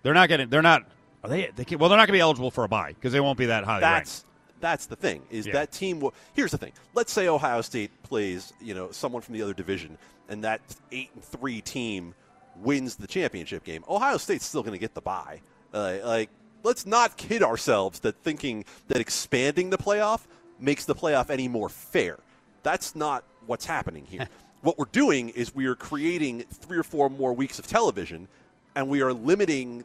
They're 0.01 0.15
not 0.15 0.29
getting. 0.29 0.49
They're 0.49 0.61
not. 0.61 0.89
Are 1.23 1.29
they? 1.29 1.51
they 1.55 1.65
can, 1.65 1.77
well, 1.77 1.89
they're 1.89 1.97
not 1.97 2.07
going 2.07 2.13
to 2.15 2.17
be 2.17 2.21
eligible 2.21 2.49
for 2.49 2.63
a 2.63 2.67
bye 2.67 2.93
because 2.93 3.13
they 3.13 3.19
won't 3.19 3.37
be 3.37 3.47
that 3.47 3.63
high. 3.63 3.79
That's 3.79 4.23
ranked. 4.23 4.61
that's 4.61 4.85
the 4.87 4.95
thing. 4.95 5.21
Is 5.29 5.45
yeah. 5.45 5.53
that 5.53 5.71
team? 5.71 6.01
Here's 6.33 6.51
the 6.51 6.57
thing. 6.57 6.71
Let's 6.95 7.11
say 7.11 7.27
Ohio 7.27 7.61
State 7.61 7.91
plays, 8.01 8.53
you 8.59 8.73
know, 8.73 8.89
someone 8.91 9.21
from 9.21 9.35
the 9.35 9.43
other 9.43 9.53
division, 9.53 9.99
and 10.29 10.43
that 10.43 10.61
eight 10.91 11.11
and 11.13 11.23
three 11.23 11.61
team 11.61 12.15
wins 12.61 12.95
the 12.95 13.07
championship 13.07 13.63
game. 13.63 13.83
Ohio 13.89 14.17
State's 14.17 14.45
still 14.45 14.61
going 14.61 14.73
to 14.73 14.79
get 14.79 14.93
the 14.93 15.01
bye. 15.01 15.41
Uh, 15.73 15.97
like, 16.03 16.29
let's 16.63 16.85
not 16.85 17.17
kid 17.17 17.43
ourselves 17.43 17.99
that 17.99 18.15
thinking 18.23 18.65
that 18.87 18.99
expanding 18.99 19.69
the 19.69 19.77
playoff 19.77 20.21
makes 20.59 20.85
the 20.85 20.95
playoff 20.95 21.29
any 21.29 21.47
more 21.47 21.69
fair. 21.69 22.17
That's 22.63 22.95
not 22.95 23.23
what's 23.45 23.65
happening 23.65 24.05
here. 24.05 24.27
what 24.61 24.77
we're 24.77 24.85
doing 24.85 25.29
is 25.29 25.53
we 25.53 25.65
are 25.65 25.75
creating 25.75 26.41
three 26.51 26.77
or 26.77 26.83
four 26.83 27.09
more 27.09 27.33
weeks 27.33 27.59
of 27.59 27.67
television, 27.67 28.27
and 28.75 28.89
we 28.89 29.01
are 29.01 29.13
limiting 29.13 29.83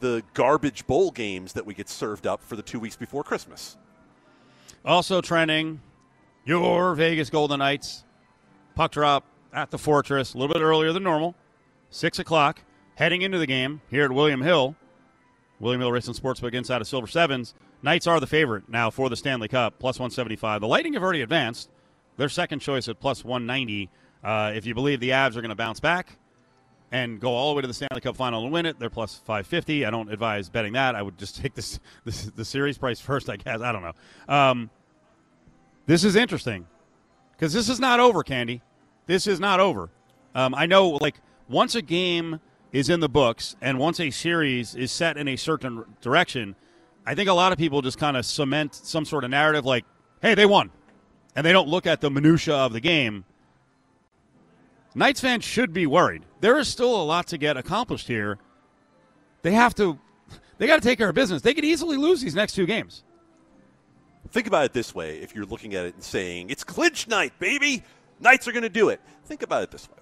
the 0.00 0.22
garbage 0.34 0.86
bowl 0.86 1.10
games 1.10 1.52
that 1.52 1.64
we 1.64 1.74
get 1.74 1.88
served 1.88 2.26
up 2.26 2.42
for 2.42 2.56
the 2.56 2.62
two 2.62 2.80
weeks 2.80 2.96
before 2.96 3.22
Christmas. 3.22 3.76
Also 4.84 5.20
trending, 5.20 5.80
your 6.44 6.94
Vegas 6.94 7.30
Golden 7.30 7.60
Knights 7.60 8.04
puck 8.74 8.92
drop 8.92 9.24
at 9.52 9.70
the 9.70 9.78
Fortress 9.78 10.34
a 10.34 10.38
little 10.38 10.52
bit 10.52 10.62
earlier 10.62 10.92
than 10.92 11.02
normal, 11.02 11.34
six 11.92 12.18
o'clock. 12.18 12.62
Heading 12.96 13.22
into 13.22 13.38
the 13.38 13.46
game 13.46 13.80
here 13.88 14.04
at 14.04 14.12
William 14.12 14.42
Hill, 14.42 14.76
William 15.58 15.80
Hill 15.80 15.92
Racing 15.92 16.14
Sportsbook 16.14 16.52
inside 16.52 16.80
of 16.80 16.86
Silver 16.86 17.06
Sevens. 17.06 17.54
Knights 17.82 18.06
are 18.06 18.20
the 18.20 18.26
favorite 18.26 18.68
now 18.68 18.90
for 18.90 19.08
the 19.08 19.16
Stanley 19.16 19.48
Cup, 19.48 19.78
plus 19.78 19.98
175. 19.98 20.60
The 20.60 20.68
Lightning 20.68 20.92
have 20.92 21.02
already 21.02 21.22
advanced. 21.22 21.70
Their 22.16 22.28
second 22.28 22.58
choice 22.58 22.88
at 22.88 23.00
plus 23.00 23.24
190. 23.24 23.88
Uh, 24.22 24.52
if 24.54 24.66
you 24.66 24.74
believe 24.74 25.00
the 25.00 25.10
Avs 25.10 25.36
are 25.36 25.40
going 25.40 25.48
to 25.48 25.54
bounce 25.54 25.80
back 25.80 26.18
and 26.92 27.18
go 27.18 27.30
all 27.32 27.50
the 27.50 27.56
way 27.56 27.62
to 27.62 27.66
the 27.66 27.74
Stanley 27.74 28.00
Cup 28.00 28.16
final 28.16 28.44
and 28.44 28.52
win 28.52 28.66
it, 28.66 28.78
they're 28.78 28.90
plus 28.90 29.16
550. 29.24 29.86
I 29.86 29.90
don't 29.90 30.12
advise 30.12 30.48
betting 30.48 30.74
that. 30.74 30.94
I 30.94 31.02
would 31.02 31.18
just 31.18 31.36
take 31.40 31.54
this, 31.54 31.80
this 32.04 32.24
the 32.24 32.44
series 32.44 32.76
price 32.76 33.00
first, 33.00 33.30
I 33.30 33.36
guess. 33.36 33.60
I 33.60 33.72
don't 33.72 33.82
know. 33.82 34.34
Um, 34.34 34.70
this 35.86 36.04
is 36.04 36.14
interesting 36.14 36.66
because 37.32 37.52
this 37.52 37.68
is 37.68 37.80
not 37.80 37.98
over, 37.98 38.22
Candy. 38.22 38.62
This 39.06 39.26
is 39.26 39.40
not 39.40 39.58
over. 39.58 39.90
Um, 40.34 40.54
I 40.54 40.66
know, 40.66 40.90
like, 40.90 41.16
once 41.52 41.74
a 41.74 41.82
game 41.82 42.40
is 42.72 42.88
in 42.88 43.00
the 43.00 43.08
books 43.08 43.54
and 43.60 43.78
once 43.78 44.00
a 44.00 44.10
series 44.10 44.74
is 44.74 44.90
set 44.90 45.16
in 45.16 45.28
a 45.28 45.36
certain 45.36 45.84
direction, 46.00 46.56
I 47.06 47.14
think 47.14 47.28
a 47.28 47.34
lot 47.34 47.52
of 47.52 47.58
people 47.58 47.82
just 47.82 47.98
kind 47.98 48.16
of 48.16 48.24
cement 48.24 48.74
some 48.74 49.04
sort 49.04 49.24
of 49.24 49.30
narrative 49.30 49.64
like, 49.64 49.84
hey, 50.20 50.34
they 50.34 50.46
won. 50.46 50.70
And 51.36 51.46
they 51.46 51.52
don't 51.52 51.68
look 51.68 51.86
at 51.86 52.00
the 52.00 52.10
minutia 52.10 52.54
of 52.54 52.72
the 52.72 52.80
game. 52.80 53.24
Knights 54.94 55.20
fans 55.20 55.44
should 55.44 55.72
be 55.72 55.86
worried. 55.86 56.24
There 56.40 56.58
is 56.58 56.68
still 56.68 57.00
a 57.00 57.04
lot 57.04 57.26
to 57.28 57.38
get 57.38 57.56
accomplished 57.56 58.08
here. 58.08 58.38
They 59.42 59.52
have 59.52 59.74
to 59.76 59.98
they 60.58 60.66
got 60.66 60.76
to 60.76 60.88
take 60.88 60.98
care 60.98 61.08
of 61.08 61.14
business. 61.14 61.42
They 61.42 61.54
could 61.54 61.64
easily 61.64 61.96
lose 61.96 62.20
these 62.20 62.34
next 62.34 62.54
two 62.54 62.66
games. 62.66 63.02
Think 64.30 64.46
about 64.46 64.64
it 64.64 64.72
this 64.72 64.94
way 64.94 65.18
if 65.18 65.34
you're 65.34 65.44
looking 65.44 65.74
at 65.74 65.86
it 65.86 65.94
and 65.94 66.02
saying, 66.02 66.50
it's 66.50 66.62
clinch 66.62 67.08
night, 67.08 67.36
baby. 67.38 67.82
Knights 68.20 68.46
are 68.46 68.52
going 68.52 68.62
to 68.62 68.68
do 68.68 68.88
it. 68.88 69.00
Think 69.24 69.42
about 69.42 69.64
it 69.64 69.70
this 69.70 69.88
way. 69.90 70.01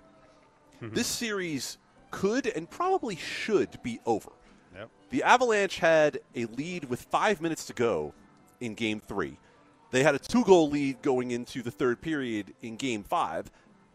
Mm-hmm. 0.82 0.94
This 0.94 1.06
series 1.06 1.78
could 2.10 2.46
and 2.46 2.68
probably 2.68 3.16
should 3.16 3.82
be 3.82 4.00
over. 4.06 4.30
Yep. 4.74 4.88
The 5.10 5.22
Avalanche 5.22 5.78
had 5.78 6.20
a 6.34 6.46
lead 6.46 6.84
with 6.84 7.02
five 7.02 7.40
minutes 7.40 7.64
to 7.66 7.72
go 7.72 8.14
in 8.60 8.74
game 8.74 9.00
three. 9.00 9.38
They 9.90 10.02
had 10.02 10.14
a 10.14 10.18
two 10.18 10.44
goal 10.44 10.70
lead 10.70 11.02
going 11.02 11.30
into 11.32 11.62
the 11.62 11.70
third 11.70 12.00
period 12.00 12.54
in 12.62 12.76
game 12.76 13.02
five, 13.02 13.50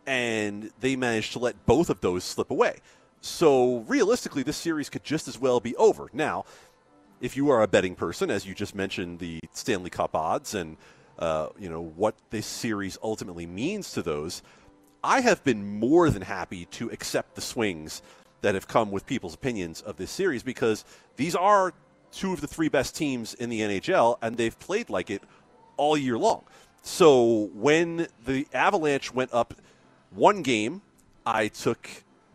and 0.06 0.72
they 0.80 0.96
managed 0.96 1.34
to 1.34 1.40
let 1.40 1.66
both 1.66 1.90
of 1.90 2.02
those 2.02 2.24
slip 2.24 2.52
away. 2.52 2.78
So 3.22 3.80
realistically, 3.88 4.44
this 4.44 4.58
series 4.58 4.90
could 4.90 5.04
just 5.04 5.28
as 5.28 5.40
well 5.40 5.60
be 5.60 5.76
over. 5.78 6.10
Now, 6.14 6.46
if 7.22 7.36
you 7.36 7.50
are 7.50 7.62
a 7.62 7.68
betting 7.68 7.96
person, 7.96 8.30
as 8.30 8.46
you 8.46 8.54
just 8.54 8.76
mentioned, 8.76 9.20
the 9.20 9.40
Stanley 9.52 9.90
Cup 9.90 10.16
odds 10.16 10.54
and 10.54 10.78
uh, 11.18 11.48
you 11.58 11.70
know 11.70 11.82
what 11.82 12.16
this 12.30 12.46
series 12.46 12.98
ultimately 13.02 13.46
means 13.46 13.92
to 13.94 14.02
those, 14.02 14.44
I 15.06 15.22
have 15.22 15.44
been 15.44 15.80
more 15.80 16.10
than 16.10 16.24
happy 16.24 16.66
to 16.72 16.90
accept 16.90 17.36
the 17.36 17.42
swings 17.42 18.02
that 18.42 18.56
have 18.56 18.68
come 18.68 18.90
with 18.90 19.06
people's 19.06 19.36
opinions 19.36 19.82
of 19.82 19.98
this 19.98 20.10
series 20.10 20.42
because 20.42 20.84
these 21.16 21.36
are 21.36 21.74
two 22.12 22.34
of 22.34 22.42
the 22.42 22.48
three 22.48 22.70
best 22.70 22.96
teams 22.96 23.36
in 23.36 23.52
the 23.52 23.62
NHL, 23.62 24.18
and 24.24 24.36
they've 24.36 24.58
played 24.58 24.90
like 24.90 25.12
it 25.12 25.22
all 25.78 25.96
year 25.96 26.18
long. 26.18 26.42
So 26.82 27.52
when 27.54 28.08
the 28.26 28.48
Avalanche 28.52 29.14
went 29.14 29.32
up 29.32 29.54
one 30.10 30.42
game, 30.42 30.82
I 31.24 31.50
took 31.50 31.88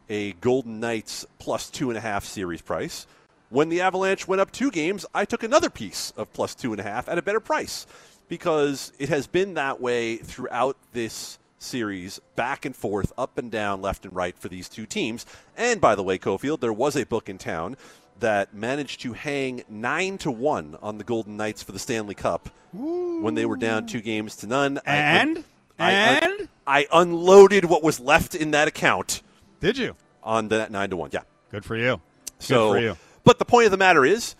a 0.08 0.34
Golden 0.34 0.78
Knights 0.78 1.26
plus 1.40 1.70
two 1.70 1.90
and 1.90 1.98
a 1.98 2.00
half 2.00 2.24
series 2.24 2.62
price. 2.62 3.04
When 3.48 3.68
the 3.68 3.80
Avalanche 3.80 4.28
went 4.28 4.40
up 4.40 4.52
two 4.52 4.70
games, 4.70 5.04
I 5.12 5.24
took 5.24 5.42
another 5.42 5.70
piece 5.70 6.12
of 6.16 6.32
plus 6.32 6.54
two 6.54 6.72
and 6.72 6.78
a 6.78 6.84
half 6.84 7.08
at 7.08 7.18
a 7.18 7.22
better 7.22 7.40
price 7.40 7.88
because 8.28 8.92
it 9.00 9.08
has 9.08 9.26
been 9.26 9.54
that 9.54 9.80
way 9.80 10.18
throughout 10.18 10.76
this 10.92 11.39
series, 11.60 12.20
back 12.34 12.64
and 12.64 12.74
forth, 12.74 13.12
up 13.16 13.38
and 13.38 13.50
down, 13.50 13.80
left 13.80 14.04
and 14.04 14.14
right 14.14 14.36
for 14.36 14.48
these 14.48 14.68
two 14.68 14.86
teams. 14.86 15.24
And 15.56 15.80
by 15.80 15.94
the 15.94 16.02
way, 16.02 16.18
Cofield, 16.18 16.60
there 16.60 16.72
was 16.72 16.96
a 16.96 17.06
book 17.06 17.28
in 17.28 17.38
town 17.38 17.76
that 18.18 18.52
managed 18.52 19.00
to 19.02 19.12
hang 19.12 19.62
nine 19.68 20.18
to 20.18 20.30
one 20.30 20.76
on 20.82 20.98
the 20.98 21.04
Golden 21.04 21.36
Knights 21.36 21.62
for 21.62 21.72
the 21.72 21.78
Stanley 21.78 22.14
Cup 22.14 22.50
Ooh. 22.74 23.20
when 23.22 23.34
they 23.34 23.46
were 23.46 23.56
down 23.56 23.86
two 23.86 24.00
games 24.00 24.36
to 24.36 24.46
none. 24.46 24.80
And 24.84 25.44
I, 25.78 25.92
and 25.92 26.48
I, 26.66 26.80
I 26.80 26.86
unloaded 26.92 27.64
what 27.64 27.82
was 27.82 28.00
left 28.00 28.34
in 28.34 28.50
that 28.50 28.68
account 28.68 29.22
did 29.60 29.76
you? 29.76 29.94
On 30.22 30.48
that 30.48 30.70
nine 30.70 30.90
to 30.90 30.96
one, 30.96 31.10
yeah. 31.12 31.20
Good 31.50 31.64
for 31.64 31.76
you. 31.76 32.00
So, 32.38 32.72
Good 32.72 32.78
for 32.78 32.84
you. 32.84 32.96
But 33.24 33.38
the 33.38 33.44
point 33.44 33.66
of 33.66 33.70
the 33.70 33.76
matter 33.76 34.04
is, 34.04 34.34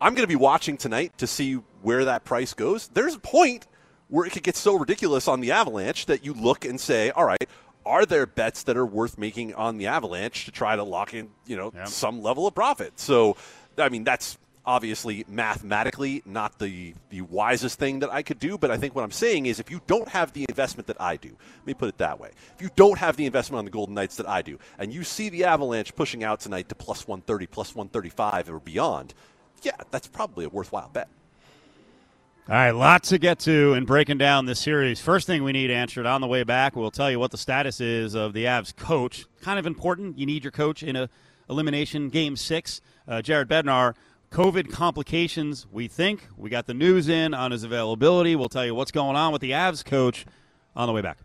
I'm 0.00 0.14
going 0.14 0.24
to 0.24 0.28
be 0.28 0.36
watching 0.36 0.76
tonight 0.76 1.16
to 1.18 1.26
see 1.26 1.54
where 1.82 2.04
that 2.04 2.24
price 2.24 2.52
goes. 2.54 2.88
There's 2.88 3.14
a 3.14 3.18
point 3.18 3.66
where 4.08 4.26
it 4.26 4.30
could 4.30 4.42
get 4.42 4.56
so 4.56 4.76
ridiculous 4.78 5.28
on 5.28 5.40
the 5.40 5.50
Avalanche 5.52 6.06
that 6.06 6.24
you 6.24 6.34
look 6.34 6.64
and 6.64 6.80
say, 6.80 7.10
all 7.10 7.24
right, 7.24 7.48
are 7.86 8.06
there 8.06 8.26
bets 8.26 8.62
that 8.64 8.76
are 8.76 8.86
worth 8.86 9.18
making 9.18 9.54
on 9.54 9.76
the 9.78 9.86
Avalanche 9.86 10.44
to 10.46 10.50
try 10.50 10.76
to 10.76 10.82
lock 10.82 11.14
in, 11.14 11.30
you 11.46 11.56
know, 11.56 11.72
some 11.86 12.22
level 12.22 12.46
of 12.46 12.54
profit? 12.54 12.98
So, 12.98 13.36
I 13.76 13.88
mean, 13.88 14.04
that's 14.04 14.38
obviously 14.66 15.24
mathematically 15.28 16.22
not 16.24 16.58
the, 16.58 16.94
the 17.10 17.20
wisest 17.22 17.78
thing 17.78 17.98
that 17.98 18.10
I 18.10 18.22
could 18.22 18.38
do, 18.38 18.56
but 18.56 18.70
I 18.70 18.78
think 18.78 18.94
what 18.94 19.04
I'm 19.04 19.10
saying 19.10 19.46
is 19.46 19.60
if 19.60 19.70
you 19.70 19.80
don't 19.86 20.08
have 20.08 20.32
the 20.32 20.46
investment 20.48 20.86
that 20.86 21.00
I 21.00 21.16
do, 21.16 21.28
let 21.58 21.66
me 21.66 21.74
put 21.74 21.88
it 21.88 21.98
that 21.98 22.18
way. 22.18 22.30
If 22.54 22.62
you 22.62 22.70
don't 22.74 22.98
have 22.98 23.16
the 23.16 23.26
investment 23.26 23.58
on 23.58 23.64
the 23.66 23.70
Golden 23.70 23.94
Knights 23.94 24.16
that 24.16 24.28
I 24.28 24.42
do, 24.42 24.58
and 24.78 24.92
you 24.92 25.04
see 25.04 25.28
the 25.28 25.44
Avalanche 25.44 25.94
pushing 25.94 26.24
out 26.24 26.40
tonight 26.40 26.68
to 26.70 26.74
plus 26.74 27.06
130, 27.06 27.46
plus 27.46 27.74
135 27.74 28.50
or 28.50 28.60
beyond, 28.60 29.12
yeah, 29.62 29.76
that's 29.90 30.06
probably 30.06 30.46
a 30.46 30.48
worthwhile 30.48 30.88
bet. 30.90 31.08
All 32.46 32.54
right, 32.54 32.72
lots 32.72 33.08
to 33.08 33.16
get 33.16 33.38
to 33.40 33.72
in 33.72 33.86
breaking 33.86 34.18
down 34.18 34.44
this 34.44 34.60
series. 34.60 35.00
First 35.00 35.26
thing 35.26 35.44
we 35.44 35.52
need 35.52 35.70
answered 35.70 36.04
on 36.04 36.20
the 36.20 36.26
way 36.26 36.42
back, 36.42 36.76
we'll 36.76 36.90
tell 36.90 37.10
you 37.10 37.18
what 37.18 37.30
the 37.30 37.38
status 37.38 37.80
is 37.80 38.12
of 38.14 38.34
the 38.34 38.44
Avs 38.44 38.76
coach. 38.76 39.24
Kind 39.40 39.58
of 39.58 39.64
important. 39.64 40.18
You 40.18 40.26
need 40.26 40.44
your 40.44 40.50
coach 40.50 40.82
in 40.82 40.94
a 40.94 41.08
elimination 41.48 42.10
game 42.10 42.36
six. 42.36 42.82
Uh, 43.08 43.22
Jared 43.22 43.48
Bednar 43.48 43.94
COVID 44.30 44.70
complications, 44.70 45.66
we 45.72 45.88
think. 45.88 46.28
We 46.36 46.50
got 46.50 46.66
the 46.66 46.74
news 46.74 47.08
in 47.08 47.32
on 47.32 47.50
his 47.50 47.64
availability. 47.64 48.36
We'll 48.36 48.50
tell 48.50 48.66
you 48.66 48.74
what's 48.74 48.92
going 48.92 49.16
on 49.16 49.32
with 49.32 49.40
the 49.40 49.52
Avs 49.52 49.82
coach 49.82 50.26
on 50.76 50.86
the 50.86 50.92
way 50.92 51.00
back. 51.00 51.16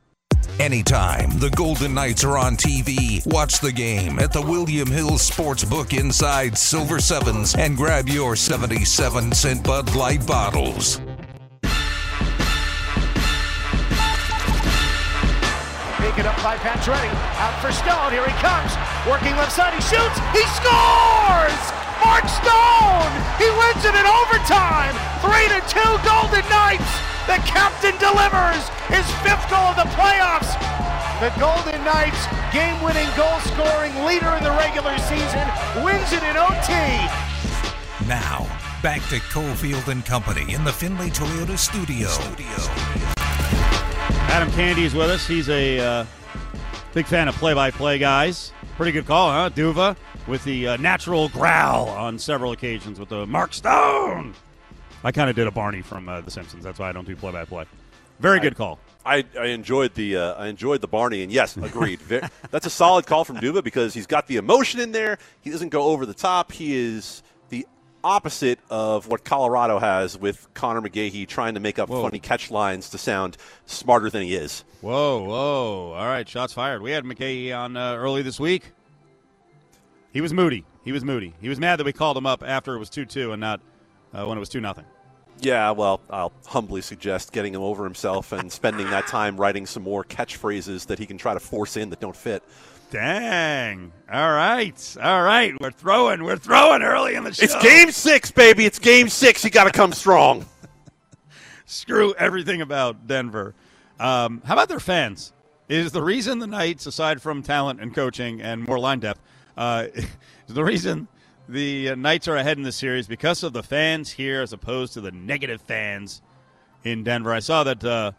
Anytime 0.58 1.38
the 1.40 1.50
Golden 1.50 1.94
Knights 1.94 2.24
are 2.24 2.38
on 2.38 2.58
TV, 2.58 3.26
watch 3.26 3.60
the 3.60 3.72
game 3.72 4.20
at 4.20 4.32
the 4.32 4.42
William 4.42 4.90
Hill 4.90 5.12
Sportsbook 5.12 5.98
inside 5.98 6.58
Silver 6.58 7.00
Sevens 7.00 7.56
and 7.56 7.78
grab 7.78 8.08
your 8.08 8.36
77 8.36 9.34
cent 9.34 9.64
Bud 9.64 9.96
Light 9.96 10.26
bottles. 10.26 11.02
Taken 16.00 16.26
up 16.26 16.42
by 16.42 16.58
Pacioretty. 16.58 17.12
Out 17.38 17.62
for 17.62 17.72
Stone. 17.72 18.12
Here 18.12 18.26
he 18.26 18.34
comes. 18.42 18.72
Working 19.08 19.36
left 19.36 19.52
side. 19.52 19.74
He 19.74 19.82
shoots. 19.82 20.20
He 20.32 20.44
scores! 20.56 21.60
Mark 22.04 22.28
Stone! 22.28 23.12
He 23.38 23.48
wins 23.52 23.84
it 23.84 23.96
in 23.96 24.06
overtime! 24.08 24.96
3 25.20 25.32
to 25.52 25.60
2 25.68 25.80
Golden 26.08 26.48
Knights! 26.50 27.09
The 27.30 27.38
captain 27.46 27.96
delivers 28.00 28.68
his 28.90 29.06
fifth 29.22 29.48
goal 29.52 29.70
of 29.70 29.76
the 29.76 29.86
playoffs! 29.94 30.50
The 31.22 31.30
Golden 31.40 31.86
Knights, 31.86 32.26
game 32.52 32.82
winning 32.82 33.08
goal 33.16 33.40
scoring 33.42 33.94
leader 34.04 34.34
in 34.34 34.44
the 34.44 34.50
regular 34.50 34.98
season, 34.98 35.46
wins 35.86 36.12
it 36.12 36.24
in 36.24 36.36
OT. 36.36 36.74
Now, 38.08 38.48
back 38.82 39.04
to 39.10 39.18
Cofield 39.30 39.90
and 39.90 40.04
Company 40.04 40.56
in 40.56 40.64
the 40.64 40.74
Findlay 40.74 41.12
Toyota 41.12 41.56
studio. 41.56 42.08
studio. 42.08 42.48
Adam 44.32 44.50
Candy 44.54 44.86
is 44.86 44.96
with 44.96 45.12
us. 45.12 45.28
He's 45.28 45.50
a 45.50 45.80
uh, 45.80 46.06
big 46.96 47.06
fan 47.06 47.28
of 47.28 47.36
play 47.36 47.54
by 47.54 47.70
play 47.70 48.00
guys. 48.00 48.54
Pretty 48.76 48.92
good 48.92 49.06
call, 49.06 49.30
huh? 49.30 49.50
D'Uva 49.50 49.96
with 50.26 50.44
the 50.46 50.70
uh, 50.70 50.78
natural 50.78 51.30
growl 51.30 51.90
on 51.90 52.18
several 52.18 52.54
occasions 52.54 53.00
with 53.00 53.10
the 53.10 53.28
Mark 53.28 53.54
Stone. 53.54 54.34
I 55.04 55.12
kind 55.12 55.30
of 55.30 55.36
did 55.36 55.48
a 55.48 55.52
Barney 55.52 55.82
from 55.82 56.10
uh, 56.10 56.22
The 56.22 56.32
Simpsons. 56.32 56.64
That's 56.64 56.80
why 56.80 56.90
I 56.90 56.92
don't 56.92 57.08
do 57.08 57.16
play 57.16 57.32
by 57.32 57.46
play. 57.46 57.66
Very 58.20 58.40
good 58.40 58.56
call. 58.56 58.80
I, 59.06 59.24
I 59.40 59.46
enjoyed 59.48 59.94
the 59.94 60.18
uh, 60.18 60.34
I 60.34 60.48
enjoyed 60.48 60.82
the 60.82 60.88
Barney, 60.88 61.24
and 61.24 61.32
yes, 61.32 61.56
agreed. 61.56 62.00
That's 62.52 62.66
a 62.66 62.70
solid 62.70 63.06
call 63.06 63.24
from 63.24 63.38
D'Uva 63.38 63.64
because 63.64 63.94
he's 63.94 64.08
got 64.08 64.28
the 64.28 64.36
emotion 64.36 64.82
in 64.82 64.92
there. 64.92 65.18
He 65.42 65.50
doesn't 65.50 65.70
go 65.70 65.84
over 65.84 66.06
the 66.06 66.14
top. 66.14 66.52
He 66.52 66.76
is 66.76 67.24
the 67.48 67.66
opposite 68.04 68.60
of 68.70 69.08
what 69.08 69.24
Colorado 69.24 69.80
has 69.80 70.18
with 70.18 70.54
Conor 70.54 70.82
McGahey 70.82 71.28
trying 71.28 71.54
to 71.54 71.62
make 71.62 71.80
up 71.80 71.88
whoa. 71.88 72.04
funny 72.04 72.20
catch 72.20 72.52
lines 72.52 72.90
to 72.90 72.98
sound 72.98 73.38
smarter 73.66 74.10
than 74.10 74.24
he 74.24 74.36
is. 74.36 74.66
Whoa, 74.82 75.24
whoa! 75.24 75.94
All 75.94 76.06
right, 76.06 76.28
shots 76.28 76.52
fired. 76.52 76.82
We 76.82 76.92
had 76.92 77.06
McGahey 77.06 77.58
on 77.58 77.78
uh, 77.78 77.96
early 77.96 78.22
this 78.22 78.40
week. 78.40 78.74
He 80.12 80.20
was 80.20 80.34
moody. 80.34 80.66
He 80.84 80.92
was 80.92 81.06
moody. 81.06 81.36
He 81.40 81.48
was 81.48 81.60
mad 81.60 81.78
that 81.78 81.86
we 81.86 81.94
called 81.94 82.18
him 82.18 82.26
up 82.26 82.44
after 82.46 82.76
it 82.76 82.80
was 82.80 82.90
two 82.90 83.06
two 83.06 83.32
and 83.32 83.40
not 83.40 83.62
uh, 84.14 84.26
when 84.26 84.38
it 84.38 84.40
was 84.40 84.50
two 84.50 84.62
nothing. 84.62 84.86
Yeah, 85.42 85.72
well, 85.72 86.02
I'll 86.10 86.34
humbly 86.46 86.82
suggest 86.82 87.32
getting 87.32 87.54
him 87.54 87.62
over 87.62 87.84
himself 87.84 88.32
and 88.32 88.52
spending 88.60 88.90
that 88.90 89.08
time 89.08 89.38
writing 89.38 89.66
some 89.66 89.84
more 89.84 90.04
catchphrases 90.04 90.88
that 90.88 91.00
he 91.00 91.06
can 91.06 91.18
try 91.18 91.34
to 91.34 91.40
force 91.40 91.78
in 91.78 91.90
that 91.92 92.00
don't 92.00 92.16
fit. 92.16 92.44
Dang. 92.92 93.92
All 94.12 94.32
right. 94.32 94.98
All 95.02 95.22
right. 95.22 95.54
We're 95.62 95.72
throwing. 95.72 96.24
We're 96.24 96.38
throwing 96.38 96.82
early 96.82 97.14
in 97.14 97.24
the 97.24 97.34
show. 97.34 97.44
It's 97.44 97.56
game 97.62 97.92
six, 97.92 98.32
baby. 98.32 98.66
It's 98.66 98.80
game 98.80 99.10
six. 99.10 99.44
You 99.44 99.52
got 99.52 99.66
to 99.66 99.72
come 99.72 99.92
strong. 99.94 100.46
Screw 101.66 102.16
everything 102.16 102.62
about 102.62 103.06
Denver. 103.06 103.54
Um, 104.00 104.42
how 104.44 104.54
about 104.54 104.70
their 104.70 104.80
fans? 104.80 105.34
Is 105.68 105.92
the 105.92 106.02
reason 106.02 106.40
the 106.40 106.48
Knights, 106.48 106.88
aside 106.88 107.22
from 107.22 107.44
talent 107.44 107.80
and 107.80 107.94
coaching 107.94 108.42
and 108.42 108.68
more 108.68 108.80
line 108.80 109.00
depth, 109.00 109.22
uh, 109.56 109.86
the 110.48 110.64
reason 110.64 111.08
the 111.50 111.90
uh, 111.90 111.96
Knights 111.96 112.28
are 112.28 112.36
ahead 112.36 112.58
in 112.58 112.64
the 112.64 112.72
series 112.72 113.08
because 113.08 113.44
of 113.44 113.54
the 113.54 113.64
fans 113.64 114.12
here 114.12 114.42
as 114.42 114.54
opposed 114.54 114.94
to 114.94 115.02
the 115.02 115.12
negative 115.12 115.62
fans 115.62 116.22
in 116.84 117.04
Denver. 117.04 117.34
I 117.34 117.40
saw 117.40 117.64
that 117.64 117.84
uh, 117.84 118.12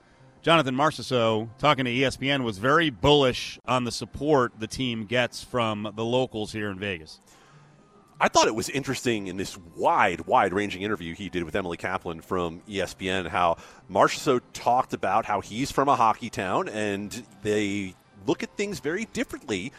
Jonathan 0.43 0.75
Marchessault, 0.75 1.49
talking 1.59 1.85
to 1.85 1.91
ESPN, 1.91 2.43
was 2.43 2.59
very 2.59 2.91
bullish 2.91 3.61
on 3.67 3.85
the 3.85 3.93
support 3.93 4.53
the 4.59 4.67
team 4.67 5.05
gets 5.05 5.45
from 5.45 5.93
the 5.95 6.05
locals 6.05 6.53
here 6.53 6.71
in 6.71 6.79
Vegas. 6.79 7.21
I 8.21 8.29
thought 8.29 8.49
it 8.49 8.55
was 8.55 8.69
interesting 8.69 9.29
in 9.29 9.37
this 9.37 9.57
wide, 9.77 10.27
wide 10.27 10.53
ranging 10.53 10.83
interview 10.83 11.15
he 11.15 11.29
did 11.29 11.45
with 11.45 11.55
Emily 11.55 11.77
Kaplan 11.77 12.21
from 12.21 12.61
ESPN 12.69 13.29
how 13.29 13.57
Marchessault 13.91 14.43
talked 14.53 14.93
about 14.93 15.25
how 15.25 15.41
he's 15.41 15.71
from 15.71 15.89
a 15.89 15.97
hockey 15.97 16.31
town 16.31 16.69
and 16.69 17.25
they 17.43 17.95
look 18.27 18.43
at 18.43 18.55
things 18.57 18.81
very 18.81 19.07
differently 19.07 19.73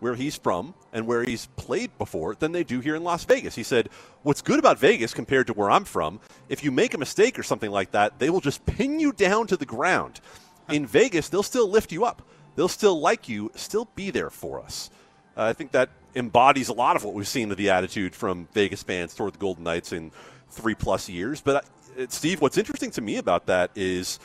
where 0.00 0.14
he's 0.14 0.36
from 0.36 0.74
and 0.92 1.06
where 1.06 1.24
he's 1.24 1.46
played 1.56 1.96
before 1.98 2.34
than 2.34 2.52
they 2.52 2.64
do 2.64 2.80
here 2.80 2.94
in 2.94 3.02
Las 3.02 3.24
Vegas. 3.24 3.54
He 3.54 3.62
said, 3.62 3.88
What's 4.22 4.42
good 4.42 4.58
about 4.58 4.78
Vegas 4.78 5.14
compared 5.14 5.46
to 5.48 5.52
where 5.52 5.70
I'm 5.70 5.84
from, 5.84 6.20
if 6.48 6.62
you 6.62 6.70
make 6.70 6.94
a 6.94 6.98
mistake 6.98 7.38
or 7.38 7.42
something 7.42 7.70
like 7.70 7.92
that, 7.92 8.18
they 8.18 8.30
will 8.30 8.40
just 8.40 8.64
pin 8.66 9.00
you 9.00 9.12
down 9.12 9.46
to 9.48 9.56
the 9.56 9.66
ground. 9.66 10.20
In 10.68 10.86
Vegas, 10.86 11.28
they'll 11.28 11.42
still 11.42 11.68
lift 11.68 11.92
you 11.92 12.04
up, 12.04 12.22
they'll 12.56 12.68
still 12.68 13.00
like 13.00 13.28
you, 13.28 13.50
still 13.54 13.88
be 13.94 14.10
there 14.10 14.30
for 14.30 14.60
us. 14.60 14.90
Uh, 15.36 15.44
I 15.44 15.52
think 15.52 15.72
that 15.72 15.90
embodies 16.14 16.68
a 16.68 16.72
lot 16.72 16.96
of 16.96 17.04
what 17.04 17.14
we've 17.14 17.28
seen 17.28 17.50
of 17.50 17.56
the 17.56 17.70
attitude 17.70 18.14
from 18.14 18.48
Vegas 18.52 18.82
fans 18.82 19.14
toward 19.14 19.34
the 19.34 19.38
Golden 19.38 19.64
Knights 19.64 19.92
in 19.92 20.10
three 20.50 20.74
plus 20.74 21.08
years. 21.08 21.40
But, 21.40 21.64
uh, 21.98 22.06
Steve, 22.08 22.40
what's 22.40 22.58
interesting 22.58 22.90
to 22.92 23.00
me 23.00 23.16
about 23.16 23.46
that 23.46 23.70
is 23.74 24.18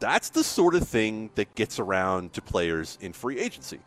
that's 0.00 0.30
the 0.30 0.42
sort 0.42 0.74
of 0.74 0.86
thing 0.86 1.30
that 1.36 1.54
gets 1.54 1.78
around 1.78 2.32
to 2.32 2.42
players 2.42 2.98
in 3.00 3.12
free 3.12 3.38
agency 3.38 3.78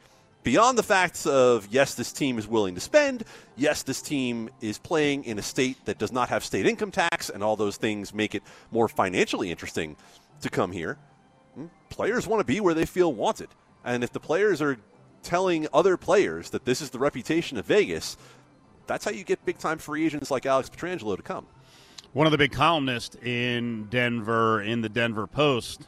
beyond 0.44 0.78
the 0.78 0.84
facts 0.84 1.26
of 1.26 1.68
yes, 1.72 1.96
this 1.96 2.12
team 2.12 2.38
is 2.38 2.48
willing 2.48 2.76
to 2.76 2.82
spend, 2.82 3.24
yes, 3.56 3.84
this 3.84 4.02
team 4.02 4.50
is 4.62 4.78
playing 4.78 5.24
in 5.24 5.40
a 5.40 5.42
state 5.42 5.78
that 5.86 5.98
does 5.98 6.12
not 6.12 6.30
have 6.30 6.44
state 6.44 6.66
income 6.66 6.92
tax, 6.92 7.30
and 7.30 7.44
all 7.44 7.56
those 7.56 7.78
things 7.78 8.14
make 8.14 8.36
it 8.36 8.44
more 8.72 8.88
financially 8.88 9.50
interesting 9.50 9.96
to 10.42 10.50
come 10.50 10.72
here. 10.72 10.98
Hmm, 11.56 11.68
players 11.90 12.28
want 12.28 12.42
to 12.42 12.46
be 12.46 12.60
where 12.60 12.74
they 12.74 12.86
feel 12.86 13.14
wanted. 13.14 13.50
And 13.86 14.04
if 14.04 14.12
the 14.12 14.20
players 14.20 14.62
are 14.62 14.78
telling 15.24 15.68
other 15.74 15.98
players 15.98 16.50
that 16.52 16.66
this 16.66 16.82
is 16.82 16.90
the 16.90 17.00
reputation 17.00 17.58
of 17.58 17.66
Vegas, 17.66 18.18
that's 18.88 19.06
how 19.06 19.12
you 19.12 19.24
get 19.24 19.44
big 19.46 19.58
time 19.58 19.78
free 19.78 20.06
agents 20.06 20.30
like 20.30 20.46
Alex 20.46 20.70
Pietrangelo 20.70 21.16
to 21.16 21.24
come. 21.24 21.46
One 22.12 22.28
of 22.28 22.32
the 22.32 22.38
big 22.38 22.52
columnists 22.52 23.16
in 23.24 23.88
Denver, 23.90 24.62
in 24.62 24.82
the 24.82 24.90
Denver 24.90 25.26
Post, 25.26 25.88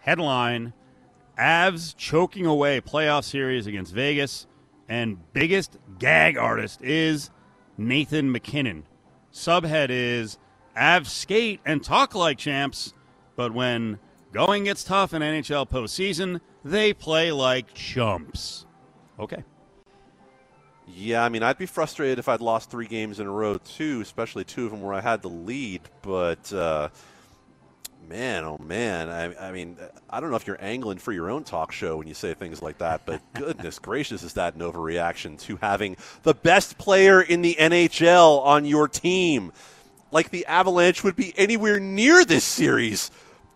headline 0.00 0.72
Avs 1.38 1.96
choking 1.96 2.46
away 2.46 2.80
playoff 2.80 3.24
series 3.24 3.66
against 3.66 3.92
Vegas, 3.92 4.46
and 4.88 5.18
biggest 5.32 5.78
gag 5.98 6.38
artist 6.38 6.82
is 6.82 7.30
Nathan 7.76 8.30
MacKinnon. 8.30 8.84
Subhead 9.32 9.88
is 9.90 10.38
Avs 10.76 11.06
skate 11.06 11.60
and 11.64 11.82
talk 11.82 12.14
like 12.14 12.38
champs, 12.38 12.94
but 13.34 13.52
when 13.52 13.98
going 14.32 14.64
gets 14.64 14.84
tough 14.84 15.12
in 15.12 15.22
NHL 15.22 15.68
postseason, 15.68 16.40
they 16.64 16.92
play 16.92 17.32
like 17.32 17.74
chumps. 17.74 18.66
Okay. 19.18 19.42
Yeah, 20.86 21.24
I 21.24 21.30
mean, 21.30 21.42
I'd 21.42 21.58
be 21.58 21.66
frustrated 21.66 22.18
if 22.18 22.28
I'd 22.28 22.42
lost 22.42 22.70
three 22.70 22.86
games 22.86 23.18
in 23.18 23.26
a 23.26 23.30
row, 23.30 23.56
too, 23.56 24.00
especially 24.02 24.44
two 24.44 24.66
of 24.66 24.70
them 24.70 24.82
where 24.82 24.94
I 24.94 25.00
had 25.00 25.22
the 25.22 25.30
lead, 25.30 25.80
but. 26.02 26.52
Uh, 26.52 26.90
Man, 28.08 28.44
oh 28.44 28.58
man. 28.58 29.08
I, 29.08 29.48
I, 29.48 29.52
mean, 29.52 29.76
I 30.10 30.20
don't 30.20 30.30
know 30.30 30.36
if 30.36 30.46
you're 30.46 30.62
angling 30.62 30.98
for 30.98 31.12
your 31.12 31.30
own 31.30 31.44
talk 31.44 31.72
show 31.72 31.96
when 31.96 32.06
you 32.06 32.14
say 32.14 32.34
things 32.34 32.60
like 32.60 32.78
that, 32.78 33.02
but 33.06 33.20
goodness 33.34 33.78
gracious, 33.78 34.22
is 34.22 34.34
that 34.34 34.54
an 34.54 34.60
overreaction 34.60 35.38
to 35.40 35.56
having 35.56 35.96
the 36.22 36.34
best 36.34 36.78
player 36.78 37.20
in 37.20 37.42
the 37.42 37.56
NHL 37.58 38.44
on 38.44 38.64
your 38.64 38.88
team? 38.88 39.52
Like 40.10 40.30
the 40.30 40.46
Avalanche 40.46 41.02
would 41.02 41.16
be 41.16 41.32
anywhere 41.36 41.80
near 41.80 42.24
this 42.24 42.44
series 42.44 43.10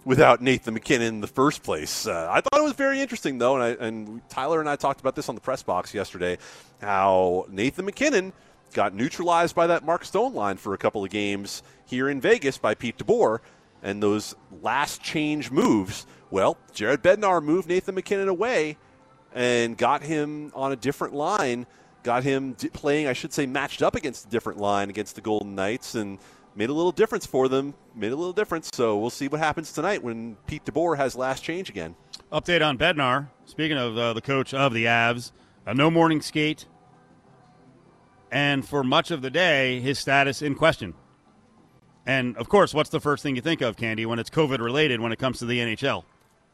without 0.04 0.40
Nathan 0.40 0.74
MacKinnon 0.74 1.08
in 1.14 1.20
the 1.20 1.26
first 1.26 1.62
place. 1.62 2.06
Uh, 2.06 2.28
I 2.30 2.40
thought 2.40 2.60
it 2.60 2.64
was 2.64 2.72
very 2.72 3.00
interesting, 3.00 3.38
though, 3.38 3.60
and, 3.60 3.62
I, 3.62 3.86
and 3.86 4.28
Tyler 4.30 4.60
and 4.60 4.68
I 4.68 4.76
talked 4.76 5.00
about 5.00 5.14
this 5.14 5.28
on 5.28 5.34
the 5.34 5.40
press 5.40 5.62
box 5.62 5.92
yesterday 5.92 6.38
how 6.80 7.44
Nathan 7.50 7.84
MacKinnon 7.84 8.32
got 8.72 8.94
neutralized 8.94 9.54
by 9.54 9.66
that 9.66 9.84
Mark 9.84 10.04
Stone 10.04 10.34
line 10.34 10.56
for 10.56 10.74
a 10.74 10.78
couple 10.78 11.04
of 11.04 11.10
games 11.10 11.62
here 11.86 12.08
in 12.08 12.20
Vegas 12.20 12.58
by 12.58 12.74
Pete 12.74 12.98
DeBoer 12.98 13.40
and 13.82 14.02
those 14.02 14.34
last 14.62 15.02
change 15.02 15.50
moves, 15.50 16.06
well, 16.30 16.56
Jared 16.72 17.02
Bednar 17.02 17.42
moved 17.42 17.68
Nathan 17.68 17.94
MacKinnon 17.94 18.28
away 18.28 18.76
and 19.34 19.76
got 19.76 20.02
him 20.02 20.50
on 20.54 20.72
a 20.72 20.76
different 20.76 21.14
line, 21.14 21.66
got 22.02 22.22
him 22.22 22.54
playing, 22.72 23.06
I 23.06 23.12
should 23.12 23.32
say, 23.32 23.46
matched 23.46 23.82
up 23.82 23.94
against 23.94 24.26
a 24.26 24.28
different 24.28 24.58
line 24.58 24.90
against 24.90 25.14
the 25.14 25.20
Golden 25.20 25.54
Knights, 25.54 25.94
and 25.94 26.18
made 26.54 26.70
a 26.70 26.72
little 26.72 26.92
difference 26.92 27.24
for 27.24 27.48
them. 27.48 27.74
Made 27.94 28.12
a 28.12 28.16
little 28.16 28.32
difference. 28.32 28.70
So 28.72 28.98
we'll 28.98 29.10
see 29.10 29.28
what 29.28 29.40
happens 29.40 29.72
tonight 29.72 30.02
when 30.02 30.36
Pete 30.46 30.64
DeBoer 30.64 30.96
has 30.96 31.14
last 31.14 31.42
change 31.42 31.70
again. 31.70 31.94
Update 32.32 32.66
on 32.66 32.76
Bednar. 32.76 33.28
Speaking 33.46 33.78
of 33.78 33.96
uh, 33.96 34.12
the 34.12 34.20
coach 34.20 34.52
of 34.52 34.74
the 34.74 34.84
Avs, 34.84 35.32
a 35.66 35.74
no 35.74 35.90
morning 35.90 36.20
skate, 36.20 36.66
and 38.30 38.66
for 38.66 38.84
much 38.84 39.10
of 39.10 39.22
the 39.22 39.30
day, 39.30 39.80
his 39.80 39.98
status 39.98 40.42
in 40.42 40.54
question. 40.54 40.94
And 42.08 42.38
of 42.38 42.48
course, 42.48 42.72
what's 42.72 42.88
the 42.88 43.00
first 43.00 43.22
thing 43.22 43.36
you 43.36 43.42
think 43.42 43.60
of, 43.60 43.76
Candy, 43.76 44.06
when 44.06 44.18
it's 44.18 44.30
COVID 44.30 44.60
related 44.60 44.98
when 44.98 45.12
it 45.12 45.18
comes 45.18 45.38
to 45.40 45.44
the 45.44 45.58
NHL? 45.58 46.04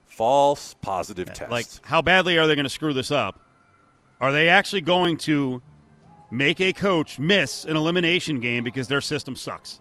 False 0.05 0.75
positive 0.83 1.33
test. 1.33 1.51
Like, 1.51 1.67
how 1.83 2.03
badly 2.03 2.37
are 2.39 2.49
they 2.49 2.57
going 2.57 2.65
to 2.65 2.71
screw 2.71 2.93
this 2.93 3.13
up? 3.13 3.41
Are 4.21 4.33
they 4.33 4.49
actually 4.49 4.81
going 4.81 5.17
to 5.19 5.63
make 6.33 6.61
a 6.61 6.73
coach 6.73 7.21
miss 7.21 7.65
an 7.65 7.77
elimination 7.77 8.41
game 8.41 8.65
because 8.65 8.89
their 8.89 9.01
system 9.01 9.37
sucks? 9.37 9.81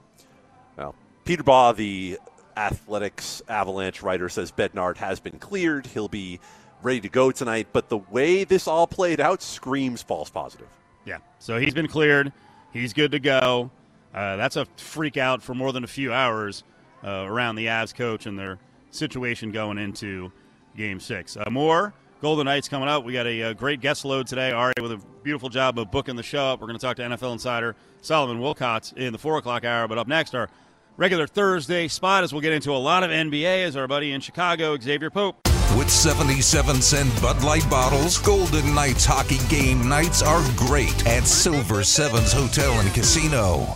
Well, 0.77 0.93
Peter 1.25 1.41
Baugh, 1.41 1.73
the 1.73 2.19
Athletic's 2.55 3.41
avalanche 3.47 4.03
writer, 4.03 4.29
says 4.29 4.51
Bednar 4.51 4.95
has 4.97 5.19
been 5.19 5.39
cleared. 5.39 5.87
He'll 5.87 6.07
be 6.07 6.39
ready 6.83 7.01
to 7.01 7.09
go 7.09 7.31
tonight. 7.31 7.69
But 7.73 7.89
the 7.89 7.97
way 7.97 8.43
this 8.43 8.67
all 8.67 8.85
played 8.85 9.19
out 9.19 9.41
screams 9.41 10.03
false 10.03 10.29
positive. 10.29 10.67
Yeah. 11.03 11.17
So 11.39 11.57
he's 11.57 11.73
been 11.73 11.87
cleared. 11.87 12.31
He's 12.71 12.93
good 12.93 13.11
to 13.11 13.19
go. 13.19 13.71
Uh, 14.13 14.35
that's 14.35 14.55
a 14.55 14.65
freak 14.77 15.17
out 15.17 15.41
for 15.41 15.53
more 15.53 15.71
than 15.71 15.83
a 15.83 15.87
few 15.87 16.13
hours 16.13 16.63
uh, 17.03 17.25
around 17.27 17.55
the 17.55 17.65
Avs 17.67 17.93
coach 17.93 18.25
and 18.25 18.37
their 18.37 18.59
situation 18.91 19.51
going 19.51 19.77
into 19.77 20.31
Game 20.77 20.99
Six. 20.99 21.35
Uh, 21.37 21.49
more 21.49 21.93
Golden 22.21 22.45
Knights 22.45 22.69
coming 22.69 22.87
up. 22.87 23.03
We 23.03 23.13
got 23.13 23.27
a, 23.27 23.41
a, 23.41 23.49
uh, 23.49 23.53
great 23.53 23.81
guest 23.81 24.05
load 24.05 24.27
today. 24.27 24.51
Ari 24.51 24.75
with 24.81 24.93
a 24.93 25.01
beautiful 25.23 25.49
job 25.49 25.77
of 25.77 25.91
booking 25.91 26.15
the 26.15 26.23
show 26.23 26.45
up. 26.45 26.61
We're 26.61 26.67
going 26.67 26.79
to 26.79 26.85
talk 26.85 26.95
to 26.97 27.03
NFL 27.03 27.33
insider 27.33 27.75
Solomon 28.01 28.39
Wilcots 28.39 28.95
in 28.95 29.11
the 29.11 29.19
four 29.19 29.37
o'clock 29.37 29.65
hour. 29.65 29.87
But 29.87 29.97
up 29.97 30.07
next, 30.07 30.33
our 30.33 30.49
regular 30.95 31.27
Thursday 31.27 31.87
spot 31.87 32.23
as 32.23 32.31
we'll 32.31 32.41
get 32.41 32.53
into 32.53 32.71
a 32.71 32.77
lot 32.77 33.03
of 33.03 33.09
NBA 33.09 33.65
as 33.65 33.75
our 33.75 33.87
buddy 33.87 34.13
in 34.13 34.21
Chicago, 34.21 34.77
Xavier 34.79 35.09
Pope. 35.09 35.35
With 35.77 35.89
77 35.89 36.81
cent 36.81 37.21
Bud 37.21 37.43
Light 37.43 37.67
bottles, 37.69 38.19
Golden 38.19 38.73
Knights 38.75 39.05
hockey 39.05 39.39
game 39.49 39.89
nights 39.89 40.21
are 40.21 40.43
great 40.55 41.05
at 41.07 41.25
Silver 41.25 41.83
Sevens 41.83 42.31
Hotel 42.31 42.71
and 42.79 42.93
Casino. 42.93 43.75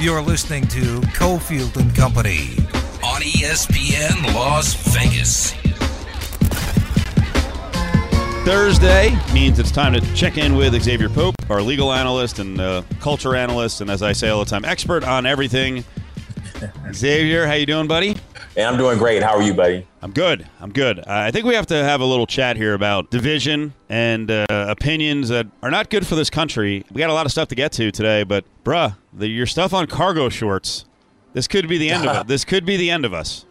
You're 0.00 0.22
listening 0.22 0.64
to 0.68 1.00
Cofield 1.10 1.76
and 1.76 1.92
Company 1.92 2.54
on 3.02 3.20
ESPN 3.20 4.32
Las 4.32 4.74
Vegas. 4.94 5.50
Thursday 8.44 9.18
means 9.34 9.58
it's 9.58 9.72
time 9.72 9.92
to 9.94 10.14
check 10.14 10.38
in 10.38 10.54
with 10.54 10.80
Xavier 10.80 11.08
Pope, 11.08 11.34
our 11.50 11.60
legal 11.60 11.92
analyst 11.92 12.38
and 12.38 12.60
uh, 12.60 12.82
culture 13.00 13.34
analyst, 13.34 13.80
and 13.80 13.90
as 13.90 14.00
I 14.04 14.12
say 14.12 14.28
all 14.28 14.44
the 14.44 14.48
time, 14.48 14.64
expert 14.64 15.02
on 15.02 15.26
everything. 15.26 15.82
Xavier, 16.92 17.48
how 17.48 17.54
you 17.54 17.66
doing, 17.66 17.88
buddy? 17.88 18.16
Hey, 18.58 18.64
I'm 18.64 18.76
doing 18.76 18.98
great. 18.98 19.22
How 19.22 19.36
are 19.36 19.42
you, 19.42 19.54
buddy? 19.54 19.86
I'm 20.02 20.10
good. 20.10 20.44
I'm 20.60 20.72
good. 20.72 20.98
Uh, 20.98 21.04
I 21.06 21.30
think 21.30 21.46
we 21.46 21.54
have 21.54 21.66
to 21.66 21.76
have 21.76 22.00
a 22.00 22.04
little 22.04 22.26
chat 22.26 22.56
here 22.56 22.74
about 22.74 23.08
division 23.08 23.72
and 23.88 24.32
uh, 24.32 24.46
opinions 24.50 25.28
that 25.28 25.46
are 25.62 25.70
not 25.70 25.90
good 25.90 26.04
for 26.04 26.16
this 26.16 26.28
country. 26.28 26.84
We 26.90 26.98
got 26.98 27.08
a 27.08 27.12
lot 27.12 27.24
of 27.24 27.30
stuff 27.30 27.46
to 27.50 27.54
get 27.54 27.70
to 27.74 27.92
today, 27.92 28.24
but 28.24 28.44
bruh, 28.64 28.96
the, 29.12 29.28
your 29.28 29.46
stuff 29.46 29.72
on 29.72 29.86
cargo 29.86 30.28
shorts. 30.28 30.86
This 31.34 31.46
could 31.46 31.68
be 31.68 31.78
the 31.78 31.90
end 31.90 32.08
of 32.08 32.16
it. 32.16 32.26
This 32.26 32.44
could 32.44 32.66
be 32.66 32.76
the 32.76 32.90
end 32.90 33.04
of 33.04 33.14
us. 33.14 33.46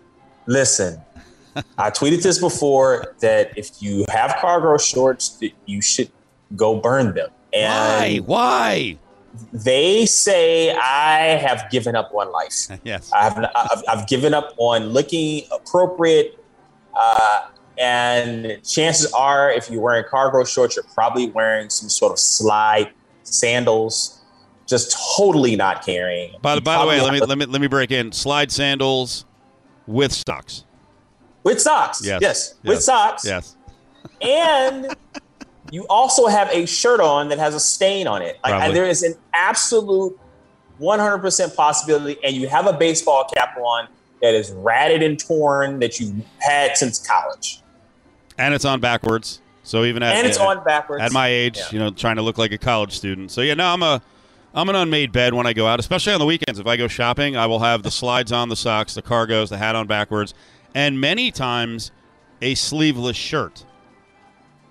Listen, 0.46 1.00
I 1.78 1.90
tweeted 1.90 2.22
this 2.22 2.40
before 2.40 3.16
that 3.22 3.58
if 3.58 3.82
you 3.82 4.04
have 4.10 4.36
cargo 4.42 4.78
shorts, 4.78 5.30
that 5.38 5.54
you 5.66 5.82
should 5.82 6.12
go 6.54 6.82
burn 6.82 7.14
them. 7.14 7.30
And 7.54 7.72
Why? 7.72 8.18
Why? 8.26 8.98
They 9.54 10.06
say 10.06 10.72
I 10.72 11.38
have 11.38 11.70
given 11.72 11.96
up 11.96 12.12
on 12.14 12.32
life. 12.32 12.68
yes, 12.84 13.12
I've, 13.14 13.38
I've, 13.38 13.84
I've 13.88 14.08
given 14.08 14.34
up 14.34 14.54
on 14.58 14.90
looking 14.90 15.44
appropriate. 15.52 16.44
Uh, 16.94 17.48
and 17.78 18.60
chances 18.64 19.12
are, 19.14 19.52
if 19.52 19.70
you're 19.70 19.82
wearing 19.82 20.06
cargo 20.10 20.44
shorts, 20.44 20.76
you're 20.76 20.86
probably 20.96 21.30
wearing 21.30 21.70
some 21.70 21.90
sort 21.90 22.12
of 22.12 22.18
slide 22.18 22.92
sandals, 23.24 24.22
just 24.66 24.98
totally 25.16 25.56
not 25.56 25.86
caring. 25.86 26.34
By, 26.42 26.60
by 26.60 26.82
the 26.82 26.88
way, 26.88 27.02
let 27.02 27.14
me 27.14 27.20
let 27.20 27.38
me 27.38 27.46
let 27.46 27.62
me 27.62 27.68
break 27.68 27.92
in 27.92 28.12
slide 28.12 28.52
sandals 28.52 29.26
with 29.86 30.12
socks. 30.12 30.66
With 31.44 31.62
socks, 31.62 32.04
yes, 32.04 32.20
yes. 32.22 32.56
yes. 32.64 32.70
with 32.74 32.84
socks, 32.84 33.26
yes, 33.26 33.56
and 34.22 34.96
you 35.72 35.86
also 35.90 36.28
have 36.28 36.50
a 36.52 36.66
shirt 36.66 37.00
on 37.00 37.30
that 37.30 37.40
has 37.40 37.54
a 37.54 37.60
stain 37.60 38.08
on 38.08 38.22
it. 38.22 38.40
Like, 38.44 38.54
and 38.54 38.76
there 38.76 38.86
is 38.86 39.04
an 39.04 39.16
absolute 39.34 40.18
100% 40.80 41.56
possibility, 41.56 42.18
and 42.24 42.36
you 42.36 42.48
have 42.48 42.68
a 42.68 42.74
baseball 42.74 43.26
cap 43.34 43.58
on 43.58 43.88
that 44.22 44.34
is 44.34 44.52
ratted 44.52 45.04
and 45.04 45.20
torn 45.20 45.80
that 45.80 46.00
you've 46.00 46.16
had 46.40 46.78
since 46.78 47.06
college. 47.06 47.62
And 48.38 48.54
it's 48.54 48.66
on 48.66 48.80
backwards. 48.80 49.42
So 49.64 49.84
even 49.84 50.02
at, 50.02 50.16
and 50.16 50.26
it's 50.26 50.40
at, 50.40 50.48
on 50.48 50.64
backwards. 50.64 51.04
At 51.04 51.12
my 51.12 51.28
age, 51.28 51.58
yeah. 51.58 51.66
you 51.72 51.80
know, 51.80 51.90
trying 51.90 52.16
to 52.16 52.22
look 52.22 52.38
like 52.38 52.52
a 52.52 52.58
college 52.58 52.96
student. 52.96 53.32
So 53.32 53.42
yeah, 53.42 53.54
no, 53.54 53.66
I'm 53.66 53.84
a 53.84 54.02
I'm 54.54 54.70
an 54.70 54.76
unmade 54.76 55.12
bed 55.12 55.34
when 55.34 55.46
I 55.46 55.54
go 55.54 55.68
out, 55.68 55.80
especially 55.80 56.14
on 56.14 56.20
the 56.20 56.26
weekends. 56.26 56.58
If 56.58 56.66
I 56.66 56.78
go 56.78 56.88
shopping, 56.88 57.36
I 57.36 57.48
will 57.48 57.60
have 57.60 57.84
the 57.84 57.92
slides 57.92 58.32
on, 58.32 58.50
the 58.50 58.56
socks, 58.56 58.94
the 58.94 59.02
cargos, 59.02 59.50
the 59.50 59.58
hat 59.58 59.76
on 59.76 59.86
backwards, 59.86 60.34
and 60.74 61.02
many 61.02 61.32
times 61.32 61.92
a 62.42 62.56
sleeveless 62.56 63.18
shirt. 63.18 63.66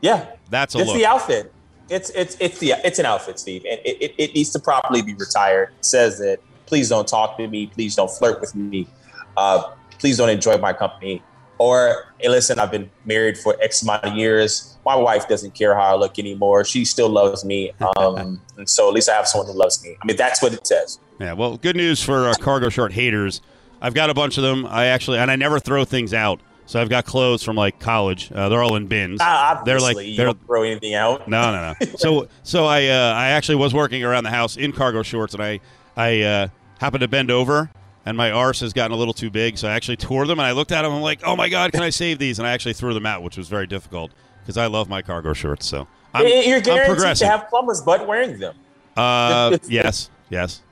Yeah, 0.01 0.27
that's 0.51 0.75
a 0.75 0.79
it's 0.79 0.89
look. 0.89 0.97
the 0.97 1.07
outfit. 1.07 1.53
It's 1.89 2.11
it's 2.11 2.37
it's 2.41 2.59
the 2.59 2.75
it's 2.85 2.99
an 2.99 3.07
outfit, 3.07 3.39
Steve, 3.39 3.65
and 3.69 3.81
it, 3.85 3.97
it, 4.01 4.15
it 4.19 4.35
needs 4.35 4.51
to 4.51 4.59
properly 4.59 5.03
be 5.03 5.15
retired. 5.15 5.71
It 5.79 5.85
says 5.85 6.19
that 6.19 6.41
please 6.67 6.89
don't 6.89 7.07
talk 7.07 7.37
to 7.39 7.47
me, 7.47 7.69
please 7.69 7.95
don't 7.95 8.11
flirt 8.11 8.41
with 8.41 8.55
me, 8.55 8.89
uh, 9.37 9.63
please 9.99 10.17
don't 10.17 10.31
enjoy 10.31 10.59
my 10.59 10.73
company, 10.73 11.23
or 11.59 12.07
hey, 12.19 12.29
listen, 12.29 12.59
I've 12.59 12.71
been 12.71 12.91
married 13.05 13.39
for 13.39 13.57
X 13.63 13.83
amount 13.83 14.05
of 14.05 14.15
years. 14.15 14.77
My 14.85 14.97
wife 14.97 15.29
doesn't 15.29 15.55
care 15.55 15.75
how 15.75 15.95
I 15.95 15.95
look 15.95 16.19
anymore. 16.19 16.65
She 16.65 16.85
still 16.85 17.09
loves 17.09 17.45
me, 17.45 17.73
um, 17.97 18.41
and 18.57 18.69
so 18.69 18.89
at 18.89 18.95
least 18.95 19.09
I 19.09 19.15
have 19.15 19.29
someone 19.29 19.47
who 19.47 19.57
loves 19.57 19.83
me. 19.83 19.97
I 20.01 20.07
mean, 20.07 20.17
that's 20.17 20.43
what 20.43 20.53
it 20.53 20.67
says. 20.67 20.99
Yeah, 21.21 21.33
well, 21.33 21.57
good 21.57 21.77
news 21.77 22.03
for 22.03 22.27
our 22.27 22.35
cargo 22.35 22.69
short 22.69 22.93
haters. 22.93 23.41
I've 23.81 23.95
got 23.95 24.11
a 24.11 24.15
bunch 24.15 24.37
of 24.37 24.43
them. 24.43 24.67
I 24.67 24.87
actually, 24.87 25.19
and 25.19 25.31
I 25.31 25.37
never 25.37 25.59
throw 25.59 25.85
things 25.85 26.13
out. 26.13 26.41
So 26.67 26.81
I've 26.81 26.89
got 26.89 27.07
clothes 27.07 27.43
from 27.43 27.57
like 27.57 27.79
college. 27.79 28.31
Uh, 28.33 28.49
they're 28.49 28.63
all 28.63 28.77
in 28.77 28.87
bins. 28.87 29.21
Uh, 29.21 29.63
they're 29.65 29.79
like 29.79 29.97
you 30.05 30.17
they're 30.17 30.27
don't 30.27 30.47
throw 30.47 30.65
anything 30.65 30.95
out. 30.95 31.29
no, 31.29 31.53
no, 31.53 31.75
no. 31.81 31.87
so 31.97 32.29
so 32.43 32.67
I 32.67 32.89
uh, 32.89 33.15
I 33.15 33.29
actually 33.29 33.57
was 33.57 33.73
working 33.73 34.03
around 34.03 34.25
the 34.25 34.31
house 34.31 34.57
in 34.57 34.73
cargo 34.73 35.03
shorts, 35.03 35.33
and 35.35 35.43
I 35.43 35.61
I 35.97 36.23
uh, 36.23 36.49
happened 36.81 37.03
to 37.03 37.09
bend 37.09 37.31
over, 37.31 37.71
and 38.05 38.17
my 38.17 38.31
arse 38.33 38.61
has 38.61 38.73
gotten 38.73 38.93
a 38.93 38.97
little 38.97 39.15
too 39.15 39.31
big, 39.31 39.59
so 39.59 39.69
I 39.69 39.73
actually 39.73 39.97
tore 39.97 40.27
them, 40.27 40.39
and 40.39 40.47
I 40.47 40.53
looked 40.53 40.73
at 40.73 40.83
them, 40.83 40.93
I'm 40.93 41.03
like, 41.03 41.21
oh 41.25 41.37
my 41.37 41.49
god, 41.49 41.73
can 41.73 41.83
I 41.83 41.91
save 41.91 42.19
these? 42.19 42.39
And 42.39 42.47
I 42.47 42.53
actually 42.53 42.75
threw 42.75 42.95
them 42.95 43.07
out, 43.07 43.23
which 43.23 43.37
was 43.37 43.49
very 43.49 43.67
difficult 43.67 44.11
because 44.43 44.57
I 44.57 44.67
love 44.67 44.89
my 44.89 45.03
cargo 45.03 45.33
shorts. 45.33 45.67
So 45.67 45.87
I'm, 46.15 46.27
You're 46.27 46.57
I'm 46.57 46.63
guaranteed 46.63 46.87
progressing. 46.87 47.27
to 47.27 47.31
have 47.31 47.49
plumber's 47.49 47.83
butt 47.83 48.07
wearing 48.07 48.39
them. 48.39 48.57
Uh, 48.97 49.59
yes, 49.69 50.11
yes. 50.31 50.63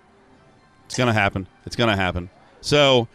It's 0.86 0.96
gonna 0.96 1.12
happen. 1.12 1.46
It's 1.66 1.76
gonna 1.76 1.96
happen. 1.96 2.30
So, 2.60 3.08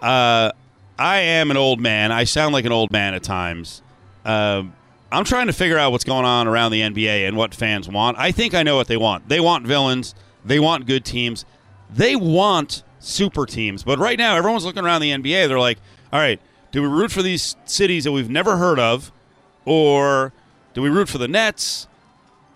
uh, 0.00 0.52
I 1.00 1.20
am 1.20 1.50
an 1.50 1.56
old 1.56 1.80
man. 1.80 2.12
I 2.12 2.24
sound 2.24 2.52
like 2.52 2.66
an 2.66 2.72
old 2.72 2.92
man 2.92 3.14
at 3.14 3.22
times. 3.22 3.80
Uh, 4.22 4.64
I'm 5.10 5.24
trying 5.24 5.46
to 5.46 5.52
figure 5.54 5.78
out 5.78 5.92
what's 5.92 6.04
going 6.04 6.26
on 6.26 6.46
around 6.46 6.72
the 6.72 6.82
NBA 6.82 7.26
and 7.26 7.38
what 7.38 7.54
fans 7.54 7.88
want. 7.88 8.18
I 8.18 8.32
think 8.32 8.52
I 8.52 8.62
know 8.62 8.76
what 8.76 8.86
they 8.86 8.98
want. 8.98 9.26
They 9.26 9.40
want 9.40 9.66
villains. 9.66 10.14
They 10.44 10.60
want 10.60 10.86
good 10.86 11.06
teams. 11.06 11.46
They 11.90 12.16
want 12.16 12.82
super 12.98 13.46
teams. 13.46 13.82
But 13.82 13.98
right 13.98 14.18
now, 14.18 14.36
everyone's 14.36 14.66
looking 14.66 14.84
around 14.84 15.00
the 15.00 15.10
NBA. 15.10 15.48
They're 15.48 15.58
like, 15.58 15.78
all 16.12 16.20
right, 16.20 16.38
do 16.70 16.82
we 16.82 16.88
root 16.88 17.10
for 17.10 17.22
these 17.22 17.56
cities 17.64 18.04
that 18.04 18.12
we've 18.12 18.28
never 18.28 18.58
heard 18.58 18.78
of, 18.78 19.10
or 19.64 20.34
do 20.74 20.82
we 20.82 20.90
root 20.90 21.08
for 21.08 21.16
the 21.16 21.28
Nets? 21.28 21.88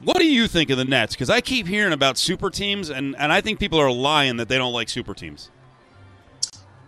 What 0.03 0.19
do 0.19 0.27
you 0.27 0.49
think 0.49 0.69
of 0.69 0.77
the 0.77 0.85
Nets? 0.85 1.15
Because 1.15 1.31
I 1.31 1.41
keep 1.41 1.67
hearing 1.67 1.95
about 1.95 2.19
super 2.19 2.51
teams, 2.51 2.91
and, 2.91 3.17
and 3.19 3.33
I 3.33 3.41
think 3.41 3.59
people 3.59 3.81
are 3.81 3.91
lying 3.91 4.37
that 4.37 4.51
they 4.51 4.59
don't 4.59 4.75
like 4.75 4.91
super 4.91 5.15
teams. 5.15 5.51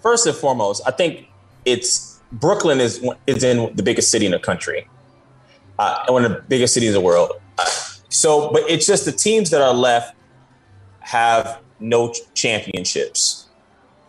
First 0.03 0.27
and 0.27 0.37
foremost, 0.37 0.83
I 0.87 0.91
think 0.91 1.29
it's 1.67 2.21
Brooklyn 2.33 2.81
is 2.81 3.07
is 3.27 3.45
in 3.45 3.75
the 3.75 3.83
biggest 3.83 4.11
city 4.11 4.25
in 4.25 4.33
the 4.33 4.39
country, 4.39 4.89
uh, 5.79 6.07
one 6.09 6.25
of 6.25 6.33
the 6.33 6.41
biggest 6.49 6.73
cities 6.73 6.91
in 6.91 6.95
the 6.95 7.01
world. 7.01 7.33
Uh, 7.59 7.65
so, 8.09 8.51
but 8.53 8.63
it's 8.71 8.87
just 8.87 9.05
the 9.05 9.13
teams 9.13 9.51
that 9.51 9.61
are 9.61 9.75
left 9.75 10.17
have 11.01 11.61
no 11.79 12.13
championships 12.35 13.49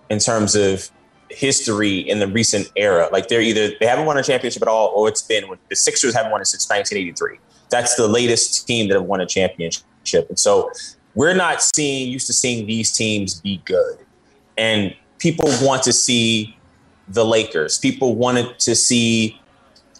in 0.10 0.20
terms 0.20 0.56
of 0.56 0.90
history 1.30 2.00
in 2.00 2.20
the 2.20 2.28
recent 2.28 2.72
era. 2.76 3.10
Like 3.12 3.28
they're 3.28 3.42
either 3.42 3.72
they 3.80 3.86
haven't 3.86 4.06
won 4.06 4.18
a 4.18 4.24
championship 4.24 4.62
at 4.62 4.68
all, 4.68 4.94
or 4.96 5.10
it's 5.10 5.22
been 5.22 5.44
the 5.70 5.76
Sixers 5.76 6.16
haven't 6.16 6.32
won 6.32 6.42
it 6.42 6.46
since 6.46 6.70
1983. 6.70 7.40
That's 7.70 7.96
the 7.96 8.08
latest 8.08 8.66
team 8.66 8.88
that 8.88 8.96
have 8.96 9.04
won 9.04 9.20
a 9.20 9.26
championship, 9.26 10.30
and 10.30 10.40
so 10.40 10.72
we're 11.16 11.34
not 11.34 11.62
seeing 11.62 12.10
used 12.10 12.28
to 12.28 12.34
seeing 12.34 12.66
these 12.66 12.92
teams 12.92 13.42
be 13.42 13.62
good, 13.66 13.98
and 14.58 14.96
people 15.20 15.50
want 15.62 15.84
to 15.84 15.92
see 15.94 16.57
the 17.10 17.26
Lakers. 17.26 17.78
People 17.78 18.16
wanted 18.16 18.58
to 18.60 18.76
see 18.76 19.40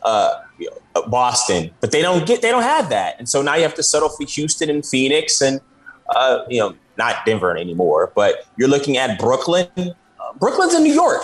uh, 0.04 0.36
Boston, 1.08 1.72
but 1.82 1.92
they 1.92 2.02
don't 2.02 2.26
get 2.26 2.42
they 2.42 2.52
don't 2.52 2.64
have 2.64 2.90
that, 2.90 3.16
and 3.20 3.28
so 3.28 3.42
now 3.42 3.56
you 3.56 3.64
have 3.64 3.76
to 3.76 3.84
settle 3.84 4.10
for 4.10 4.26
Houston 4.26 4.70
and 4.70 4.86
Phoenix, 4.86 5.42
and 5.42 5.62
uh, 6.16 6.44
you 6.50 6.60
know 6.60 6.76
not 6.98 7.26
Denver 7.26 7.56
anymore. 7.56 8.12
But 8.16 8.46
you're 8.58 8.70
looking 8.70 8.98
at 8.98 9.20
Brooklyn. 9.20 9.70
Uh, 9.78 9.94
Brooklyn's 10.40 10.74
in 10.74 10.84
New 10.84 10.94
York. 10.94 11.24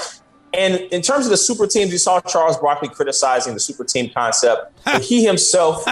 And 0.55 0.75
in 0.91 1.01
terms 1.01 1.25
of 1.25 1.31
the 1.31 1.37
super 1.37 1.65
teams, 1.65 1.91
you 1.91 1.97
saw 1.97 2.21
Charles 2.21 2.57
Barkley 2.57 2.87
criticizing 2.87 3.55
the 3.55 3.59
super 3.59 3.83
team 3.83 4.11
concept. 4.13 4.71
but 4.85 5.01
he 5.01 5.25
himself 5.25 5.83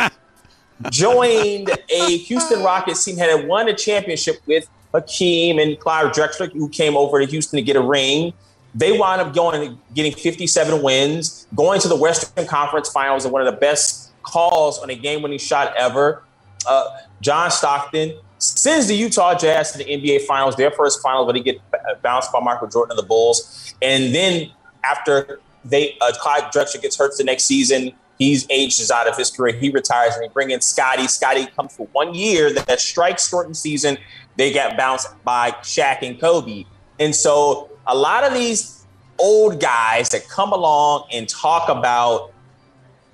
joined 0.92 1.72
a 1.90 2.18
Houston 2.18 2.64
Rockets 2.64 3.04
team, 3.04 3.18
had 3.18 3.48
won 3.48 3.68
a 3.70 3.74
championship 3.74 4.36
with 4.46 4.70
Hakeem 4.94 5.58
and 5.58 5.80
Clyde 5.80 6.14
Drexler, 6.14 6.52
who 6.52 6.70
came 6.70 6.96
over 6.96 7.20
to 7.20 7.26
Houston 7.26 7.58
to 7.58 7.64
get 7.64 7.76
a 7.76 7.82
ring. 7.82 8.34
They 8.74 8.98
wind 8.98 9.22
up 9.22 9.34
going 9.34 9.80
getting 9.94 10.14
57 10.14 10.82
wins, 10.82 11.48
going 11.56 11.82
to 11.82 11.88
the 11.88 11.96
Western 11.96 12.48
Conference 12.48 12.90
Finals, 12.90 13.26
and 13.26 13.34
one 13.34 13.46
of 13.46 13.54
the 13.54 13.60
best 13.60 14.12
calls 14.24 14.80
on 14.80 14.90
a 14.90 14.96
game-winning 14.96 15.40
shot 15.40 15.74
ever. 15.78 16.24
Uh, 16.66 16.90
John 17.22 17.52
Stockton 17.52 18.18
sends 18.38 18.88
the 18.88 18.96
Utah 18.96 19.36
Jazz 19.36 19.72
to 19.74 19.78
the 19.80 19.86
NBA 19.86 20.22
Finals, 20.22 20.56
their 20.56 20.72
first 20.72 21.02
final, 21.02 21.26
but 21.26 21.36
he 21.36 21.42
get 21.42 21.60
bounced 22.02 22.32
by 22.32 22.40
Michael 22.40 22.68
Jordan 22.68 22.92
of 22.92 22.98
the 22.98 23.08
Bulls. 23.08 23.74
And 23.82 24.16
then 24.16 24.52
after 24.84 25.40
they 25.66 25.98
uh, 26.02 26.12
Clyde 26.14 26.52
Drexler 26.52 26.82
gets 26.82 26.98
hurt 26.98 27.16
the 27.18 27.24
next 27.24 27.44
season, 27.44 27.94
he's 28.18 28.48
aged 28.50 28.80
is 28.80 28.90
out 28.90 29.08
of 29.08 29.18
his 29.18 29.30
career. 29.30 29.56
He 29.56 29.70
retires, 29.70 30.16
and 30.16 30.24
they 30.24 30.30
bring 30.30 30.52
in 30.52 30.62
Scottie. 30.62 31.08
Scottie 31.08 31.48
comes 31.48 31.76
for 31.76 31.88
one 31.92 32.14
year. 32.14 32.54
That, 32.54 32.68
that 32.68 32.80
strike 32.80 33.20
shortened 33.20 33.58
season, 33.58 33.98
they 34.38 34.54
got 34.54 34.78
bounced 34.78 35.08
by 35.24 35.52
Shaq 35.62 36.02
and 36.02 36.20
Kobe. 36.20 36.66
And 37.00 37.16
so 37.16 37.71
a 37.88 37.96
lot 37.96 38.24
of 38.24 38.34
these 38.34 38.86
old 39.20 39.60
guys 39.60 40.10
that 40.10 40.28
come 40.28 40.52
along 40.52 41.08
and 41.12 41.28
talk 41.30 41.70
about 41.70 42.32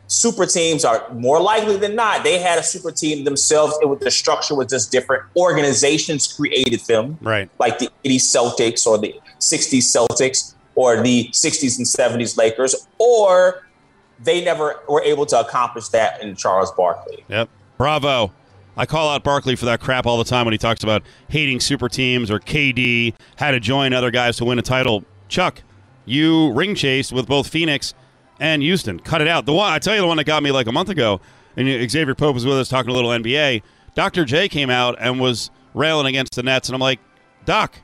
super 0.07 0.45
teams 0.45 0.85
are 0.85 1.05
more 1.13 1.41
likely 1.41 1.75
than 1.75 1.93
not 1.95 2.23
they 2.23 2.39
had 2.39 2.57
a 2.57 2.63
super 2.63 2.91
team 2.91 3.25
themselves 3.25 3.77
it 3.81 3.85
was 3.89 3.99
the 3.99 4.09
structure 4.11 4.55
was 4.55 4.67
just 4.67 4.89
different 4.89 5.21
organizations 5.35 6.31
created 6.31 6.79
them 6.81 7.17
Right. 7.21 7.49
like 7.59 7.79
the 7.79 7.89
80s 8.05 8.21
celtics 8.33 8.87
or 8.87 8.97
the 8.97 9.13
60s 9.39 9.83
celtics 9.83 10.55
or 10.75 11.01
the 11.01 11.27
60s 11.33 11.77
and 11.77 11.85
70s 11.85 12.37
lakers 12.37 12.87
or 12.99 13.63
they 14.23 14.43
never 14.45 14.79
were 14.87 15.03
able 15.03 15.25
to 15.25 15.37
accomplish 15.39 15.89
that 15.89 16.21
in 16.23 16.35
charles 16.37 16.71
barkley 16.71 17.25
Yep. 17.27 17.49
Bravo. 17.77 18.31
I 18.77 18.85
call 18.85 19.09
out 19.09 19.23
Barkley 19.23 19.55
for 19.55 19.65
that 19.65 19.81
crap 19.81 20.05
all 20.05 20.19
the 20.19 20.23
time 20.23 20.45
when 20.45 20.51
he 20.51 20.59
talks 20.59 20.83
about 20.83 21.01
hating 21.29 21.59
super 21.59 21.89
teams 21.89 22.29
or 22.29 22.39
KD, 22.39 23.15
how 23.37 23.49
to 23.49 23.59
join 23.59 23.91
other 23.91 24.11
guys 24.11 24.37
to 24.37 24.45
win 24.45 24.59
a 24.59 24.61
title. 24.61 25.03
Chuck, 25.27 25.63
you 26.05 26.51
ring 26.53 26.75
chased 26.75 27.11
with 27.11 27.25
both 27.27 27.47
Phoenix 27.47 27.95
and 28.39 28.61
Houston. 28.61 28.99
Cut 28.99 29.21
it 29.21 29.27
out. 29.27 29.47
The 29.47 29.53
one 29.53 29.73
I 29.73 29.79
tell 29.79 29.95
you, 29.95 30.01
the 30.01 30.07
one 30.07 30.17
that 30.17 30.25
got 30.25 30.43
me 30.43 30.51
like 30.51 30.67
a 30.67 30.71
month 30.71 30.89
ago, 30.89 31.19
and 31.55 31.67
Xavier 31.89 32.13
Pope 32.13 32.35
was 32.35 32.45
with 32.45 32.57
us 32.57 32.69
talking 32.69 32.91
a 32.91 32.93
little 32.93 33.09
NBA. 33.09 33.63
Dr. 33.95 34.25
J 34.25 34.47
came 34.47 34.69
out 34.69 34.95
and 34.99 35.19
was 35.19 35.49
railing 35.73 36.05
against 36.05 36.35
the 36.35 36.43
Nets, 36.43 36.69
and 36.69 36.75
I'm 36.75 36.81
like, 36.81 36.99
Doc, 37.45 37.81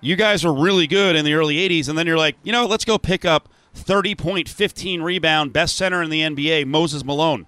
you 0.00 0.16
guys 0.16 0.42
were 0.42 0.54
really 0.54 0.86
good 0.86 1.16
in 1.16 1.26
the 1.26 1.34
early 1.34 1.56
80s, 1.56 1.90
and 1.90 1.98
then 1.98 2.06
you're 2.06 2.16
like, 2.16 2.36
you 2.42 2.50
know, 2.50 2.64
let's 2.64 2.86
go 2.86 2.96
pick 2.96 3.26
up 3.26 3.50
30 3.74 4.14
point, 4.14 4.48
15 4.48 5.02
rebound, 5.02 5.52
best 5.52 5.76
center 5.76 6.02
in 6.02 6.08
the 6.08 6.22
NBA, 6.22 6.66
Moses 6.66 7.04
Malone. 7.04 7.46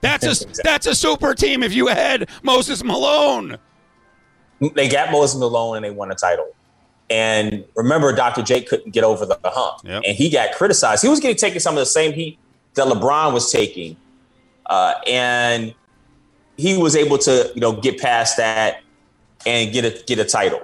That's 0.00 0.42
a 0.42 0.46
that's 0.64 0.86
a 0.86 0.94
super 0.94 1.34
team 1.34 1.62
if 1.62 1.72
you 1.74 1.86
had 1.88 2.28
Moses 2.42 2.82
Malone. 2.84 3.58
they 4.74 4.88
got 4.88 5.10
Moses 5.12 5.38
Malone 5.38 5.76
and 5.76 5.84
they 5.84 5.90
won 5.90 6.10
a 6.10 6.14
title. 6.14 6.46
And 7.10 7.64
remember, 7.76 8.14
Dr. 8.14 8.42
J 8.42 8.62
couldn't 8.62 8.92
get 8.92 9.04
over 9.04 9.26
the 9.26 9.38
hump, 9.44 9.80
Yep. 9.84 10.02
and 10.06 10.16
he 10.16 10.30
got 10.30 10.54
criticized. 10.54 11.02
He 11.02 11.08
was 11.08 11.20
getting 11.20 11.36
taking 11.36 11.60
some 11.60 11.74
of 11.74 11.80
the 11.80 11.86
same 11.86 12.12
heat 12.14 12.38
that 12.74 12.86
LeBron 12.86 13.34
was 13.34 13.52
taking, 13.52 13.96
uh, 14.66 14.94
and 15.06 15.74
he 16.56 16.78
was 16.78 16.96
able 16.96 17.18
to, 17.18 17.52
you 17.54 17.60
know, 17.60 17.72
get 17.72 17.98
past 18.00 18.38
that 18.38 18.80
and 19.46 19.70
get 19.72 19.84
a 19.84 20.02
get 20.06 20.18
a 20.18 20.24
title. 20.24 20.62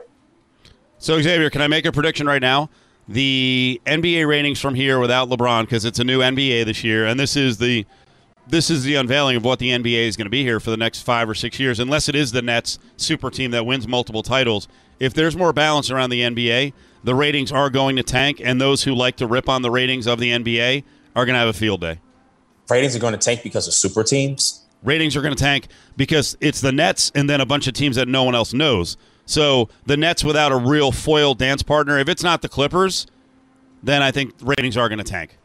So 0.98 1.20
Xavier, 1.20 1.50
can 1.50 1.60
I 1.60 1.66
make 1.68 1.84
a 1.84 1.92
prediction 1.92 2.26
right 2.26 2.40
now? 2.40 2.70
The 3.08 3.80
NBA 3.86 4.26
ratings 4.26 4.60
from 4.60 4.74
here 4.74 4.98
without 4.98 5.28
LeBron 5.28 5.62
because 5.62 5.84
it's 5.84 5.98
a 5.98 6.04
new 6.04 6.20
NBA 6.20 6.64
this 6.64 6.82
year, 6.82 7.04
and 7.06 7.20
this 7.20 7.36
is 7.36 7.58
the 7.58 7.84
this 8.50 8.70
is 8.70 8.82
the 8.82 8.96
unveiling 8.96 9.36
of 9.36 9.44
what 9.44 9.58
the 9.58 9.70
NBA 9.70 10.06
is 10.06 10.16
going 10.16 10.26
to 10.26 10.30
be 10.30 10.42
here 10.42 10.60
for 10.60 10.70
the 10.70 10.76
next 10.76 11.02
five 11.02 11.28
or 11.28 11.34
six 11.34 11.58
years, 11.60 11.78
unless 11.78 12.08
it 12.08 12.14
is 12.14 12.32
the 12.32 12.42
Nets 12.42 12.78
super 12.96 13.30
team 13.30 13.50
that 13.52 13.64
wins 13.64 13.86
multiple 13.86 14.22
titles. 14.22 14.68
If 14.98 15.14
there's 15.14 15.36
more 15.36 15.52
balance 15.52 15.90
around 15.90 16.10
the 16.10 16.20
NBA, 16.20 16.72
the 17.04 17.14
ratings 17.14 17.52
are 17.52 17.70
going 17.70 17.96
to 17.96 18.02
tank, 18.02 18.40
and 18.42 18.60
those 18.60 18.84
who 18.84 18.94
like 18.94 19.16
to 19.16 19.26
rip 19.26 19.48
on 19.48 19.62
the 19.62 19.70
ratings 19.70 20.06
of 20.06 20.18
the 20.18 20.30
NBA 20.30 20.84
are 21.16 21.24
going 21.24 21.34
to 21.34 21.40
have 21.40 21.48
a 21.48 21.52
field 21.52 21.80
day. 21.80 22.00
Ratings 22.68 22.94
are 22.94 23.00
going 23.00 23.12
to 23.12 23.18
tank 23.18 23.42
because 23.42 23.66
of 23.66 23.74
super 23.74 24.02
teams. 24.02 24.64
ratings 24.82 25.16
are 25.16 25.22
going 25.22 25.34
to 25.34 25.42
tank 25.42 25.68
because 25.96 26.36
it's 26.40 26.60
the 26.60 26.72
Nets 26.72 27.10
and 27.14 27.28
then 27.28 27.40
a 27.40 27.46
bunch 27.46 27.66
of 27.66 27.74
teams 27.74 27.96
that 27.96 28.08
no 28.08 28.24
one 28.24 28.34
else 28.34 28.52
knows. 28.52 28.96
So 29.26 29.68
the 29.86 29.96
Nets 29.96 30.24
without 30.24 30.52
a 30.52 30.56
real 30.56 30.92
foil 30.92 31.34
dance 31.34 31.62
partner, 31.62 31.98
if 31.98 32.08
it's 32.08 32.22
not 32.22 32.42
the 32.42 32.48
Clippers, 32.48 33.06
then 33.82 34.02
I 34.02 34.10
think 34.10 34.34
ratings 34.40 34.76
are 34.76 34.88
going 34.88 34.98
to 34.98 35.04
tank. 35.04 35.36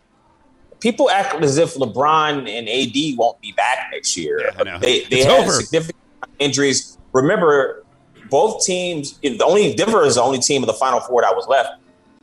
People 0.86 1.10
act 1.10 1.34
as 1.44 1.58
if 1.58 1.74
LeBron 1.74 2.48
and 2.48 2.70
AD 2.70 3.18
won't 3.18 3.42
be 3.42 3.54
back 3.54 3.90
next 3.92 4.16
year. 4.16 4.52
Yeah. 4.64 4.78
They 4.78 5.00
they 5.06 5.18
It's 5.18 5.26
had 5.26 5.40
over. 5.42 5.52
significant 5.54 5.98
injuries. 6.38 7.00
Remember, 7.12 7.84
both 8.30 8.64
teams. 8.64 9.18
The 9.18 9.44
only 9.44 9.74
Denver 9.74 10.04
is 10.06 10.14
the 10.14 10.22
only 10.22 10.38
team 10.38 10.62
of 10.62 10.68
the 10.68 10.74
Final 10.74 11.00
Four 11.00 11.24
that 11.24 11.36
was 11.36 11.48
left, 11.48 11.70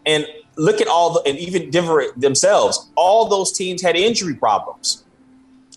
and 0.06 0.28
look 0.54 0.80
at 0.80 0.86
all 0.86 1.14
the, 1.14 1.28
and 1.28 1.36
even 1.38 1.70
Denver 1.70 2.04
themselves, 2.16 2.88
all 2.94 3.28
those 3.28 3.50
teams 3.50 3.82
had 3.82 3.96
injury 3.96 4.34
problems 4.36 5.02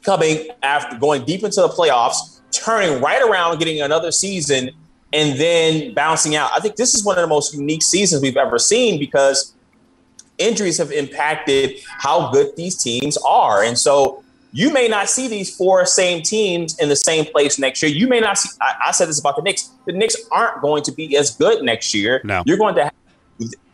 coming 0.04 0.48
after 0.62 0.96
going 1.00 1.26
deep 1.26 1.44
into 1.44 1.62
the 1.62 1.70
playoffs, 1.70 2.42
turning 2.52 3.02
right 3.02 3.24
around, 3.24 3.58
getting 3.58 3.82
another 3.82 4.12
season, 4.12 4.70
and 5.12 5.40
then 5.40 5.92
bouncing 5.96 6.36
out. 6.36 6.52
I 6.54 6.60
think 6.60 6.76
this 6.76 6.94
is 6.94 7.04
one 7.04 7.18
of 7.18 7.24
the 7.24 7.28
most 7.28 7.56
unique 7.56 7.82
seasons 7.82 8.22
we've 8.22 8.38
ever 8.38 8.60
seen 8.60 9.00
because 9.00 9.55
injuries 10.38 10.78
have 10.78 10.92
impacted 10.92 11.78
how 11.86 12.32
good 12.32 12.56
these 12.56 12.82
teams 12.82 13.18
are. 13.18 13.64
And 13.64 13.78
so 13.78 14.24
you 14.52 14.72
may 14.72 14.88
not 14.88 15.10
see 15.10 15.28
these 15.28 15.56
four 15.56 15.86
same 15.86 16.22
teams 16.22 16.80
in 16.80 16.90
the 16.90 16.96
same 16.96 17.26
place 17.26 17.60
next 17.60 17.84
year. 17.84 17.92
You 17.92 18.08
may 18.08 18.20
not 18.20 18.38
see, 18.38 18.50
I, 18.62 18.88
I 18.88 18.92
said 18.92 19.10
this 19.10 19.20
about 19.20 19.36
the 19.36 19.42
Knicks. 19.42 19.70
The 19.86 19.94
Knicks 19.94 20.16
aren't 20.32 20.62
going 20.62 20.84
to 20.84 20.92
be 20.92 21.18
as 21.18 21.36
good 21.36 21.64
next 21.64 21.94
year. 21.94 22.22
No. 22.24 22.44
You're 22.46 22.58
going 22.58 22.76
to 22.76 22.86
have 22.86 22.94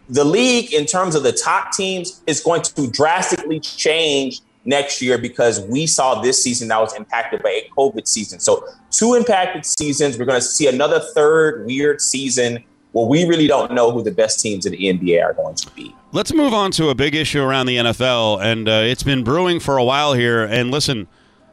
the 0.10 0.26
league 0.26 0.74
in 0.74 0.86
terms 0.86 1.16
of 1.16 1.24
the 1.24 1.32
top 1.32 1.72
teams 1.72 2.22
is 2.28 2.42
going 2.42 2.64
to 2.64 2.88
drastically 2.90 3.60
change 3.60 4.42
next 4.66 5.02
year 5.02 5.18
because 5.18 5.62
we 5.62 5.88
saw 5.88 6.22
this 6.22 6.44
season 6.44 6.68
that 6.68 6.80
was 6.80 6.96
impacted 6.96 7.42
by 7.42 7.50
a 7.50 7.70
COVID 7.78 8.08
season. 8.08 8.40
So 8.40 8.68
two 8.90 9.14
impacted 9.14 9.66
seasons. 9.66 10.18
We're 10.18 10.26
going 10.26 10.42
to 10.42 10.46
see 10.46 10.68
another 10.68 11.00
third 11.00 11.66
weird 11.66 12.02
season 12.02 12.64
where 12.92 13.06
we 13.06 13.26
really 13.26 13.48
don't 13.48 13.72
know 13.72 13.92
who 13.92 14.04
the 14.04 14.12
best 14.12 14.40
teams 14.40 14.66
in 14.66 14.74
the 14.74 14.78
NBA 14.78 15.24
are 15.24 15.34
going 15.34 15.56
to 15.56 15.70
be. 15.72 15.96
Let's 16.12 16.34
move 16.34 16.54
on 16.54 16.72
to 16.72 16.90
a 16.90 16.96
big 16.96 17.16
issue 17.16 17.42
around 17.42 17.68
the 17.68 17.78
NFL, 17.78 18.42
and 18.42 18.68
uh, 18.68 18.84
it's 18.84 19.04
been 19.04 19.24
brewing 19.24 19.60
for 19.60 19.78
a 19.78 19.84
while 19.84 20.14
here. 20.14 20.44
And 20.44 20.72
listen, 20.72 21.08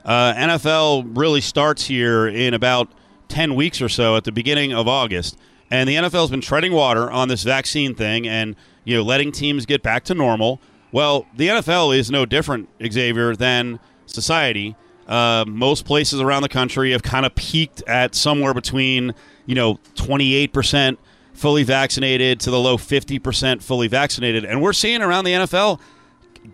uh, 0.04 0.34
NFL 0.34 1.16
really 1.16 1.40
starts 1.40 1.86
here 1.86 2.26
in 2.26 2.54
about 2.54 2.90
10 3.28 3.54
weeks 3.54 3.80
or 3.80 3.88
so 3.88 4.16
at 4.16 4.24
the 4.24 4.32
beginning 4.32 4.72
of 4.72 4.88
August. 4.88 5.38
And 5.70 5.88
the 5.88 5.96
NFL's 5.96 6.30
been 6.30 6.40
treading 6.40 6.72
water 6.72 7.10
on 7.10 7.28
this 7.28 7.42
vaccine 7.42 7.94
thing 7.94 8.26
and 8.26 8.56
you 8.84 8.96
know 8.96 9.02
letting 9.02 9.32
teams 9.32 9.66
get 9.66 9.82
back 9.82 10.04
to 10.04 10.14
normal. 10.14 10.60
Well, 10.92 11.26
the 11.36 11.48
NFL 11.48 11.96
is 11.96 12.10
no 12.10 12.24
different, 12.24 12.70
Xavier, 12.82 13.36
than 13.36 13.78
society. 14.06 14.76
Uh, 15.06 15.44
most 15.46 15.84
places 15.84 16.20
around 16.20 16.42
the 16.42 16.48
country 16.48 16.92
have 16.92 17.02
kind 17.02 17.26
of 17.26 17.34
peaked 17.34 17.82
at 17.86 18.14
somewhere 18.14 18.54
between 18.54 19.14
you 19.44 19.54
know 19.54 19.78
28 19.94 20.52
percent 20.52 20.98
fully 21.38 21.62
vaccinated 21.62 22.40
to 22.40 22.50
the 22.50 22.58
low 22.58 22.76
50% 22.76 23.62
fully 23.62 23.86
vaccinated. 23.86 24.44
And 24.44 24.60
we're 24.60 24.72
seeing 24.72 25.02
around 25.02 25.24
the 25.24 25.32
NFL, 25.32 25.80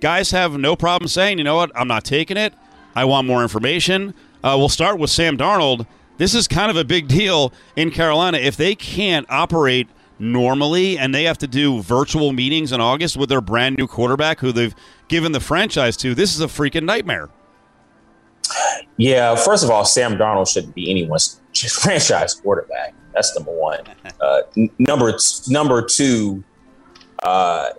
guys 0.00 0.30
have 0.30 0.58
no 0.58 0.76
problem 0.76 1.08
saying, 1.08 1.38
you 1.38 1.44
know 1.44 1.56
what, 1.56 1.72
I'm 1.74 1.88
not 1.88 2.04
taking 2.04 2.36
it. 2.36 2.52
I 2.94 3.04
want 3.06 3.26
more 3.26 3.42
information. 3.42 4.14
Uh, 4.42 4.56
we'll 4.58 4.68
start 4.68 4.98
with 4.98 5.10
Sam 5.10 5.38
Darnold. 5.38 5.86
This 6.18 6.34
is 6.34 6.46
kind 6.46 6.70
of 6.70 6.76
a 6.76 6.84
big 6.84 7.08
deal 7.08 7.52
in 7.76 7.90
Carolina. 7.90 8.38
If 8.38 8.56
they 8.56 8.74
can't 8.74 9.26
operate 9.30 9.88
normally 10.18 10.98
and 10.98 11.14
they 11.14 11.24
have 11.24 11.38
to 11.38 11.46
do 11.46 11.82
virtual 11.82 12.32
meetings 12.32 12.70
in 12.70 12.80
August 12.80 13.16
with 13.16 13.30
their 13.30 13.40
brand 13.40 13.76
new 13.76 13.86
quarterback 13.86 14.38
who 14.40 14.52
they've 14.52 14.74
given 15.08 15.32
the 15.32 15.40
franchise 15.40 15.96
to, 15.96 16.14
this 16.14 16.34
is 16.34 16.40
a 16.40 16.46
freaking 16.46 16.84
nightmare. 16.84 17.30
Yeah, 18.98 19.34
first 19.34 19.64
of 19.64 19.70
all, 19.70 19.84
Sam 19.84 20.16
Darnold 20.16 20.52
shouldn't 20.52 20.74
be 20.74 20.90
anyone's 20.90 21.40
franchise 21.72 22.34
quarterback. 22.34 22.94
That's 23.14 23.34
number 23.36 23.52
one. 23.52 23.80
Uh, 24.20 24.40
number 24.78 25.12
t- 25.12 25.52
number 25.52 25.82
two, 25.82 26.42
uh, 27.22 27.70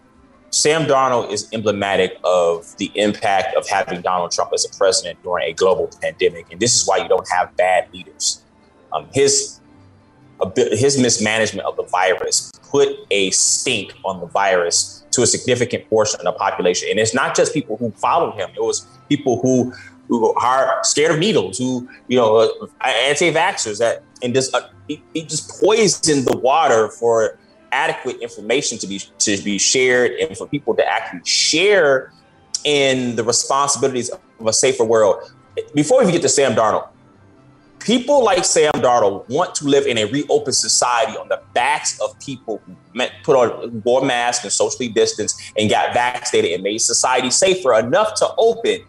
Sam 0.50 0.86
Darnold 0.86 1.32
is 1.32 1.50
emblematic 1.52 2.18
of 2.24 2.76
the 2.78 2.90
impact 2.96 3.56
of 3.58 3.68
having 3.68 4.02
Donald 4.02 4.32
Trump 4.32 4.52
as 4.54 4.66
a 4.66 4.78
president 4.78 5.22
during 5.22 5.50
a 5.50 5.54
global 5.54 5.90
pandemic, 6.02 6.50
and 6.52 6.60
this 6.60 6.80
is 6.80 6.88
why 6.88 6.98
you 6.98 7.10
don't 7.10 7.28
have 7.30 7.56
bad 7.58 7.92
leaders. 7.94 8.42
Um, 8.94 9.08
his 9.14 9.60
his 10.56 10.98
mismanagement 10.98 11.66
of 11.66 11.76
the 11.78 11.84
virus 11.84 12.52
put 12.70 12.90
a 13.12 13.32
stink 13.32 13.94
on 14.04 14.20
the 14.20 14.28
virus 14.28 15.06
to 15.12 15.22
a 15.22 15.28
significant 15.28 15.90
portion 15.90 16.20
of 16.20 16.26
the 16.26 16.32
population, 16.34 16.88
and 16.90 17.00
it's 17.00 17.14
not 17.14 17.36
just 17.36 17.54
people 17.54 17.76
who 17.78 17.92
followed 17.92 18.36
him; 18.36 18.50
it 18.56 18.62
was 18.62 18.88
people 19.10 19.42
who 19.42 19.74
who 20.08 20.34
are 20.36 20.80
scared 20.84 21.12
of 21.12 21.20
needles, 21.20 21.58
who 21.58 21.88
you 22.08 22.18
know, 22.18 22.38
uh, 22.38 22.68
anti-vaxxers, 22.86 23.80
that 23.80 24.04
and 24.26 24.34
just 24.34 24.54
uh, 24.54 24.68
he, 24.88 25.02
just 25.24 25.62
poisoned 25.62 26.26
the 26.26 26.38
water 26.38 26.90
for 26.90 27.38
adequate 27.72 28.18
information 28.22 28.78
to 28.80 28.88
be 28.88 29.00
to 29.20 29.38
be 29.44 29.58
shared 29.58 30.12
and 30.14 30.36
for 30.38 30.48
people 30.48 30.76
to 30.76 30.86
actually 30.86 31.24
share 31.24 32.12
in 32.64 33.16
the 33.16 33.24
responsibilities 33.24 34.10
of 34.10 34.48
a 34.48 34.54
safer 34.54 34.84
world. 34.84 35.32
Before 35.74 36.04
we 36.04 36.12
get 36.12 36.22
to 36.24 36.30
Sam 36.30 36.56
Darnold, 36.56 36.90
people 37.80 38.24
like 38.24 38.44
Sam 38.44 38.74
Darnold 38.74 39.30
want 39.30 39.54
to 39.56 39.66
live 39.66 39.86
in 39.86 39.98
a 40.00 40.06
reopened 40.06 40.56
society 40.56 41.16
on 41.18 41.30
the 41.30 41.42
backs 41.54 42.00
of 42.02 42.20
people 42.20 42.62
who 42.66 42.76
put 43.24 43.36
on 43.36 43.82
wore 43.86 44.04
masks 44.04 44.44
and 44.44 44.52
socially 44.52 44.90
distanced 44.90 45.40
and 45.58 45.70
got 45.70 45.94
vaccinated 45.94 46.52
and 46.52 46.64
made 46.64 46.80
society 46.80 47.30
safer 47.30 47.74
enough 47.76 48.16
to 48.16 48.28
open 48.38 48.80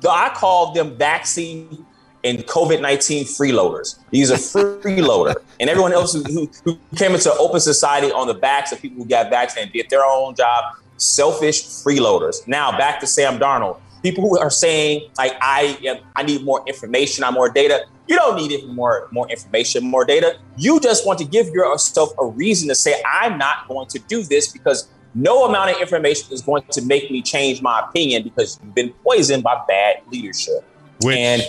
Though 0.00 0.10
I 0.10 0.30
call 0.30 0.72
them 0.72 0.96
vaccine 0.96 1.86
and 2.24 2.38
COVID 2.46 2.80
19 2.80 3.24
freeloaders. 3.24 3.98
He's 4.10 4.30
a 4.30 4.34
freeloader. 4.34 5.34
and 5.60 5.70
everyone 5.70 5.92
else 5.92 6.12
who, 6.12 6.22
who, 6.24 6.50
who, 6.64 6.78
came 6.96 7.12
into 7.12 7.32
open 7.34 7.60
society 7.60 8.12
on 8.12 8.26
the 8.26 8.34
backs 8.34 8.72
of 8.72 8.80
people 8.80 9.02
who 9.02 9.08
got 9.08 9.30
vaccinated 9.30 9.72
did 9.72 9.90
their 9.90 10.04
own 10.04 10.34
job, 10.34 10.76
selfish 10.96 11.64
freeloaders. 11.64 12.46
Now, 12.46 12.76
back 12.76 13.00
to 13.00 13.06
Sam 13.06 13.38
Darnold. 13.38 13.80
People 14.02 14.28
who 14.28 14.38
are 14.38 14.50
saying, 14.50 15.10
like, 15.18 15.36
I 15.42 15.78
am, 15.84 15.98
I 16.16 16.22
need 16.22 16.42
more 16.42 16.62
information, 16.66 17.22
I 17.22 17.30
more 17.30 17.50
data. 17.50 17.84
You 18.06 18.16
don't 18.16 18.36
need 18.36 18.66
more, 18.68 19.08
more 19.12 19.30
information, 19.30 19.84
more 19.84 20.04
data. 20.04 20.38
You 20.56 20.80
just 20.80 21.06
want 21.06 21.18
to 21.20 21.24
give 21.24 21.48
yourself 21.48 22.10
a 22.18 22.26
reason 22.26 22.68
to 22.68 22.74
say, 22.74 23.00
I'm 23.06 23.38
not 23.38 23.68
going 23.68 23.88
to 23.88 23.98
do 23.98 24.22
this 24.22 24.50
because 24.52 24.88
no 25.14 25.44
amount 25.44 25.70
of 25.70 25.80
information 25.80 26.32
is 26.32 26.40
going 26.40 26.62
to 26.70 26.82
make 26.82 27.10
me 27.10 27.22
change 27.22 27.62
my 27.62 27.80
opinion 27.80 28.22
because 28.22 28.58
you've 28.62 28.74
been 28.74 28.92
poisoned 29.04 29.42
by 29.42 29.62
bad 29.68 29.96
leadership. 30.10 30.64
Which, 31.02 31.16
and 31.16 31.42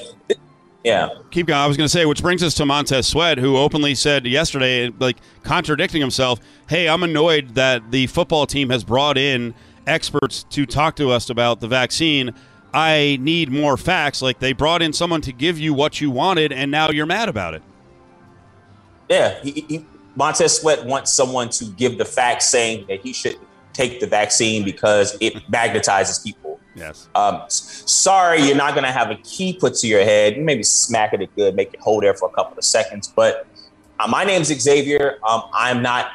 yeah, 0.83 1.09
keep 1.29 1.47
going. 1.47 1.59
I 1.59 1.67
was 1.67 1.77
going 1.77 1.85
to 1.85 1.91
say, 1.91 2.05
which 2.05 2.21
brings 2.21 2.41
us 2.41 2.53
to 2.55 2.65
Montez 2.65 3.07
Sweat, 3.07 3.37
who 3.37 3.57
openly 3.57 3.93
said 3.95 4.25
yesterday, 4.25 4.89
like 4.99 5.17
contradicting 5.43 6.01
himself, 6.01 6.39
"Hey, 6.67 6.89
I'm 6.89 7.03
annoyed 7.03 7.55
that 7.55 7.91
the 7.91 8.07
football 8.07 8.47
team 8.47 8.69
has 8.69 8.83
brought 8.83 9.17
in 9.17 9.53
experts 9.85 10.43
to 10.49 10.65
talk 10.65 10.95
to 10.95 11.11
us 11.11 11.29
about 11.29 11.59
the 11.59 11.67
vaccine." 11.67 12.33
I 12.73 13.17
need 13.19 13.51
more 13.51 13.77
facts. 13.77 14.21
Like 14.21 14.39
they 14.39 14.53
brought 14.53 14.81
in 14.81 14.93
someone 14.93 15.21
to 15.21 15.33
give 15.33 15.59
you 15.59 15.73
what 15.73 16.01
you 16.01 16.09
wanted, 16.09 16.51
and 16.51 16.71
now 16.71 16.89
you're 16.89 17.05
mad 17.05 17.29
about 17.29 17.53
it. 17.53 17.61
Yeah, 19.09 19.39
he, 19.41 19.65
he, 19.67 19.85
Montez 20.15 20.59
Sweat 20.59 20.85
wants 20.85 21.11
someone 21.13 21.49
to 21.49 21.65
give 21.65 21.97
the 21.97 22.05
facts 22.05 22.47
saying 22.47 22.85
that 22.87 23.01
he 23.01 23.13
should 23.13 23.37
take 23.73 23.99
the 23.99 24.07
vaccine 24.07 24.63
because 24.63 25.17
it 25.19 25.35
magnetizes 25.51 26.23
people. 26.23 26.50
Yes. 26.75 27.10
Um, 27.15 27.43
sorry, 27.49 28.43
you're 28.43 28.55
not 28.55 28.73
going 28.73 28.86
to 28.86 28.91
have 28.91 29.12
a 29.12 29.15
key 29.15 29.53
put 29.53 29.75
to 29.75 29.88
your 29.88 30.03
head. 30.03 30.38
Maybe 30.38 30.63
smack 30.63 31.13
it 31.13 31.36
good, 31.36 31.55
make 31.55 31.73
it 31.73 31.79
hold 31.79 32.03
there 32.03 32.13
for 32.13 32.29
a 32.29 32.31
couple 32.31 32.57
of 32.57 32.63
seconds. 32.63 33.12
But 33.13 33.45
uh, 33.99 34.07
my 34.07 34.23
name's 34.23 34.47
Xavier. 34.47 35.19
Um, 35.27 35.43
I'm 35.53 35.81
not 35.81 36.12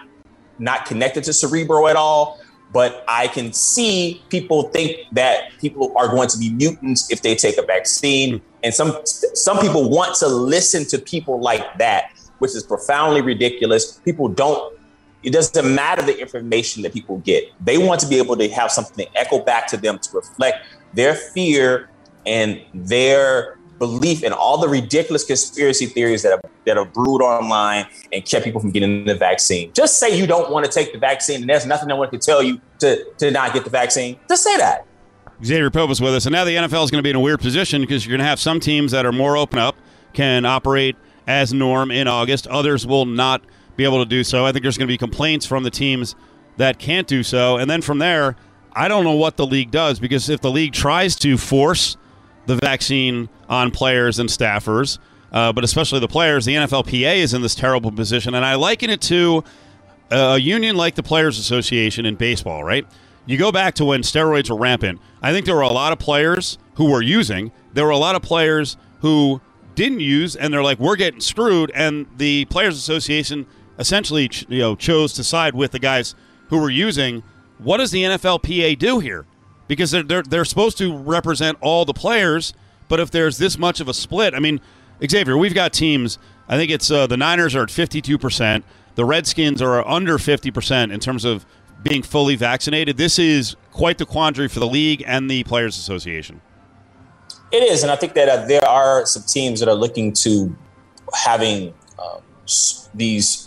not 0.58 0.86
connected 0.86 1.22
to 1.24 1.32
Cerebro 1.34 1.86
at 1.86 1.96
all, 1.96 2.40
but 2.72 3.04
I 3.08 3.28
can 3.28 3.52
see 3.52 4.22
people 4.30 4.64
think 4.64 4.96
that 5.12 5.50
people 5.60 5.92
are 5.96 6.08
going 6.08 6.28
to 6.28 6.38
be 6.38 6.50
mutants 6.50 7.10
if 7.10 7.20
they 7.22 7.34
take 7.34 7.58
a 7.58 7.62
vaccine, 7.62 8.40
and 8.62 8.72
some 8.72 8.98
some 9.04 9.58
people 9.58 9.90
want 9.90 10.16
to 10.16 10.28
listen 10.28 10.84
to 10.86 10.98
people 10.98 11.40
like 11.40 11.78
that, 11.78 12.12
which 12.38 12.54
is 12.54 12.62
profoundly 12.62 13.20
ridiculous. 13.20 13.98
People 14.04 14.28
don't 14.28 14.75
it 15.26 15.32
doesn't 15.32 15.74
matter 15.74 16.02
the 16.02 16.16
information 16.16 16.84
that 16.84 16.92
people 16.94 17.18
get. 17.18 17.52
They 17.62 17.78
want 17.78 18.00
to 18.02 18.06
be 18.06 18.16
able 18.18 18.36
to 18.36 18.48
have 18.50 18.70
something 18.70 19.04
to 19.04 19.18
echo 19.18 19.40
back 19.40 19.66
to 19.68 19.76
them 19.76 19.98
to 19.98 20.16
reflect 20.16 20.64
their 20.94 21.16
fear 21.16 21.90
and 22.24 22.62
their 22.72 23.58
belief 23.80 24.22
in 24.22 24.32
all 24.32 24.56
the 24.56 24.68
ridiculous 24.68 25.24
conspiracy 25.24 25.86
theories 25.86 26.22
that 26.22 26.30
have, 26.30 26.40
that 26.64 26.76
have 26.76 26.92
brewed 26.92 27.22
online 27.22 27.86
and 28.12 28.24
kept 28.24 28.44
people 28.44 28.60
from 28.60 28.70
getting 28.70 29.04
the 29.04 29.16
vaccine. 29.16 29.72
Just 29.72 29.98
say 29.98 30.16
you 30.16 30.28
don't 30.28 30.48
want 30.52 30.64
to 30.64 30.70
take 30.70 30.92
the 30.92 30.98
vaccine 30.98 31.40
and 31.40 31.50
there's 31.50 31.66
nothing 31.66 31.88
no 31.88 31.96
one 31.96 32.08
can 32.08 32.20
tell 32.20 32.40
you 32.40 32.60
to, 32.78 33.04
to 33.18 33.32
not 33.32 33.52
get 33.52 33.64
the 33.64 33.70
vaccine. 33.70 34.20
Just 34.28 34.44
say 34.44 34.56
that. 34.58 34.86
Xavier 35.44 35.72
Pope 35.72 35.90
is 35.90 36.00
with 36.00 36.14
us. 36.14 36.26
And 36.26 36.34
now 36.34 36.44
the 36.44 36.54
NFL 36.54 36.84
is 36.84 36.92
going 36.92 37.00
to 37.00 37.02
be 37.02 37.10
in 37.10 37.16
a 37.16 37.20
weird 37.20 37.40
position 37.40 37.80
because 37.80 38.06
you're 38.06 38.16
going 38.16 38.24
to 38.24 38.28
have 38.28 38.38
some 38.38 38.60
teams 38.60 38.92
that 38.92 39.04
are 39.04 39.12
more 39.12 39.36
open 39.36 39.58
up, 39.58 39.74
can 40.12 40.44
operate 40.44 40.94
as 41.26 41.52
norm 41.52 41.90
in 41.90 42.06
August. 42.06 42.46
Others 42.46 42.86
will 42.86 43.06
not– 43.06 43.42
be 43.76 43.84
able 43.84 43.98
to 43.98 44.08
do 44.08 44.24
so. 44.24 44.44
I 44.44 44.52
think 44.52 44.62
there's 44.62 44.78
going 44.78 44.88
to 44.88 44.92
be 44.92 44.98
complaints 44.98 45.46
from 45.46 45.62
the 45.62 45.70
teams 45.70 46.14
that 46.56 46.78
can't 46.78 47.06
do 47.06 47.22
so. 47.22 47.56
And 47.56 47.70
then 47.70 47.82
from 47.82 47.98
there, 47.98 48.36
I 48.72 48.88
don't 48.88 49.04
know 49.04 49.12
what 49.12 49.36
the 49.36 49.46
league 49.46 49.70
does 49.70 49.98
because 49.98 50.28
if 50.28 50.40
the 50.40 50.50
league 50.50 50.72
tries 50.72 51.16
to 51.16 51.38
force 51.38 51.96
the 52.46 52.56
vaccine 52.56 53.28
on 53.48 53.70
players 53.70 54.18
and 54.18 54.28
staffers, 54.28 54.98
uh, 55.32 55.52
but 55.52 55.64
especially 55.64 56.00
the 56.00 56.08
players, 56.08 56.44
the 56.44 56.54
NFLPA 56.54 57.16
is 57.16 57.34
in 57.34 57.42
this 57.42 57.54
terrible 57.54 57.90
position. 57.90 58.34
And 58.34 58.44
I 58.44 58.54
liken 58.54 58.90
it 58.90 59.00
to 59.02 59.44
a 60.10 60.38
union 60.38 60.76
like 60.76 60.94
the 60.94 61.02
Players 61.02 61.38
Association 61.38 62.06
in 62.06 62.14
baseball, 62.14 62.62
right? 62.64 62.86
You 63.26 63.36
go 63.36 63.50
back 63.50 63.74
to 63.74 63.84
when 63.84 64.02
steroids 64.02 64.50
were 64.50 64.56
rampant. 64.56 65.00
I 65.20 65.32
think 65.32 65.46
there 65.46 65.56
were 65.56 65.62
a 65.62 65.68
lot 65.68 65.92
of 65.92 65.98
players 65.98 66.58
who 66.74 66.90
were 66.90 67.02
using, 67.02 67.50
there 67.72 67.84
were 67.84 67.90
a 67.90 67.98
lot 67.98 68.14
of 68.14 68.22
players 68.22 68.76
who 69.00 69.40
didn't 69.74 70.00
use, 70.00 70.36
and 70.36 70.52
they're 70.52 70.62
like, 70.62 70.78
we're 70.78 70.96
getting 70.96 71.20
screwed. 71.20 71.70
And 71.74 72.06
the 72.16 72.44
Players 72.46 72.76
Association 72.76 73.46
essentially 73.78 74.30
you 74.48 74.58
know 74.58 74.76
chose 74.76 75.12
to 75.14 75.24
side 75.24 75.54
with 75.54 75.72
the 75.72 75.78
guys 75.78 76.14
who 76.48 76.58
were 76.58 76.70
using 76.70 77.22
what 77.58 77.78
does 77.78 77.90
the 77.90 78.02
NFLPA 78.04 78.78
do 78.78 78.98
here? 78.98 79.26
Because 79.68 79.90
they're, 79.90 80.02
they're, 80.02 80.22
they're 80.22 80.44
supposed 80.44 80.78
to 80.78 80.96
represent 80.96 81.58
all 81.60 81.84
the 81.84 81.94
players, 81.94 82.52
but 82.88 83.00
if 83.00 83.10
there's 83.10 83.38
this 83.38 83.58
much 83.58 83.80
of 83.80 83.88
a 83.88 83.94
split, 83.94 84.34
I 84.34 84.38
mean, 84.38 84.60
Xavier, 85.04 85.36
we've 85.36 85.54
got 85.54 85.72
teams. 85.72 86.18
I 86.48 86.56
think 86.56 86.70
it's 86.70 86.90
uh, 86.90 87.06
the 87.06 87.16
Niners 87.16 87.54
are 87.54 87.62
at 87.62 87.68
52%. 87.68 88.62
The 88.94 89.04
Redskins 89.04 89.60
are 89.60 89.86
under 89.86 90.18
50% 90.18 90.92
in 90.92 91.00
terms 91.00 91.24
of 91.24 91.44
being 91.82 92.02
fully 92.02 92.36
vaccinated. 92.36 92.96
This 92.96 93.18
is 93.18 93.56
quite 93.72 93.98
the 93.98 94.06
quandary 94.06 94.48
for 94.48 94.60
the 94.60 94.66
league 94.66 95.02
and 95.06 95.30
the 95.30 95.44
Players 95.44 95.76
Association. 95.76 96.40
It 97.52 97.62
is, 97.62 97.82
and 97.82 97.92
I 97.92 97.96
think 97.96 98.14
that 98.14 98.28
uh, 98.28 98.46
there 98.46 98.64
are 98.64 99.06
some 99.06 99.22
teams 99.22 99.60
that 99.60 99.68
are 99.68 99.74
looking 99.74 100.12
to 100.14 100.56
having 101.14 101.74
um, 101.98 102.22
these 102.94 103.45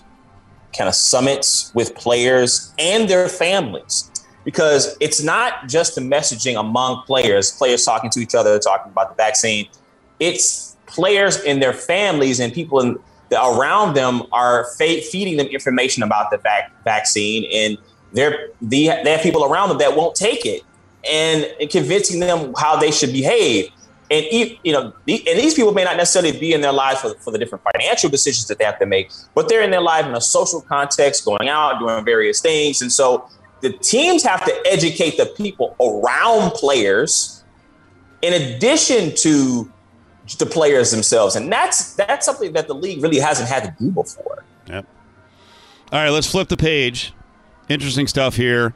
kind 0.78 0.88
of 0.88 0.96
summits 0.96 1.72
with 1.74 1.96
players 1.96 2.74
and 2.78 3.10
their 3.10 3.30
families. 3.30 4.12
Because 4.46 4.96
it's 5.00 5.22
not 5.22 5.68
just 5.68 5.96
the 5.96 6.02
messaging 6.02 6.60
among 6.60 7.04
players, 7.04 7.52
players 7.52 7.84
talking 7.86 8.10
to 8.12 8.20
each 8.20 8.34
other, 8.34 8.58
talking 8.58 8.92
about 8.92 9.10
the 9.10 9.16
vaccine. 9.16 9.68
It's 10.20 10.78
players 10.86 11.38
and 11.42 11.62
their 11.62 11.74
families 11.74 12.40
and 12.40 12.52
people 12.52 12.80
in, 12.80 12.98
around 13.32 13.96
them 13.96 14.24
are 14.32 14.66
feeding 14.78 15.38
them 15.38 15.48
information 15.48 16.04
about 16.04 16.32
the 16.32 16.38
vac- 16.38 16.72
vaccine, 16.84 17.48
and 17.54 17.78
they're 18.14 18.50
the, 18.62 18.88
they 19.04 19.12
have 19.12 19.22
people 19.22 19.46
around 19.46 19.70
them 19.70 19.78
that 19.78 19.96
won't 19.96 20.16
take 20.16 20.46
it, 20.46 20.64
and 21.10 21.48
convincing 21.70 22.20
them 22.20 22.54
how 22.58 22.76
they 22.76 22.92
should 22.92 23.12
behave 23.12 23.70
and 24.12 24.26
you 24.64 24.74
know, 24.74 24.94
and 25.08 25.40
these 25.40 25.54
people 25.54 25.74
may 25.74 25.84
not 25.84 25.98
necessarily 25.98 26.38
be 26.38 26.54
in 26.54 26.62
their 26.62 26.72
lives 26.72 27.02
for, 27.02 27.14
for 27.16 27.32
the 27.32 27.38
different 27.38 27.64
financial 27.72 28.10
decisions 28.10 28.48
that 28.48 28.58
they 28.58 28.66
have 28.66 28.80
to 28.80 28.86
make, 28.86 29.12
but 29.36 29.50
they're 29.50 29.62
in 29.62 29.72
their 29.72 29.82
life 29.82 30.06
in 30.06 30.16
a 30.16 30.22
social 30.22 30.62
context, 30.62 31.26
going 31.26 31.50
out, 31.50 31.80
doing 31.80 32.04
various 32.04 32.42
things, 32.42 32.82
and 32.82 32.92
so 32.92 33.30
the 33.62 33.74
teams 33.74 34.24
have 34.24 34.46
to 34.46 34.54
educate 34.66 35.18
the 35.18 35.26
people 35.26 35.76
around 35.82 36.52
players, 36.52 37.44
in 38.22 38.34
addition 38.34 39.14
to 39.18 39.72
the 40.38 40.46
players 40.46 40.92
themselves, 40.92 41.36
and 41.36 41.52
that's 41.52 41.94
that's 41.96 42.26
something 42.26 42.54
that 42.54 42.68
the 42.68 42.76
league 42.76 43.02
really 43.02 43.20
hasn't 43.20 43.50
had 43.50 43.64
to 43.64 43.76
do 43.80 43.92
before. 43.92 44.44
Yep. 44.68 44.86
All 45.92 46.00
right, 46.00 46.10
let's 46.10 46.30
flip 46.30 46.48
the 46.50 46.58
page. 46.58 47.14
Interesting 47.68 48.08
stuff 48.08 48.36
here. 48.36 48.74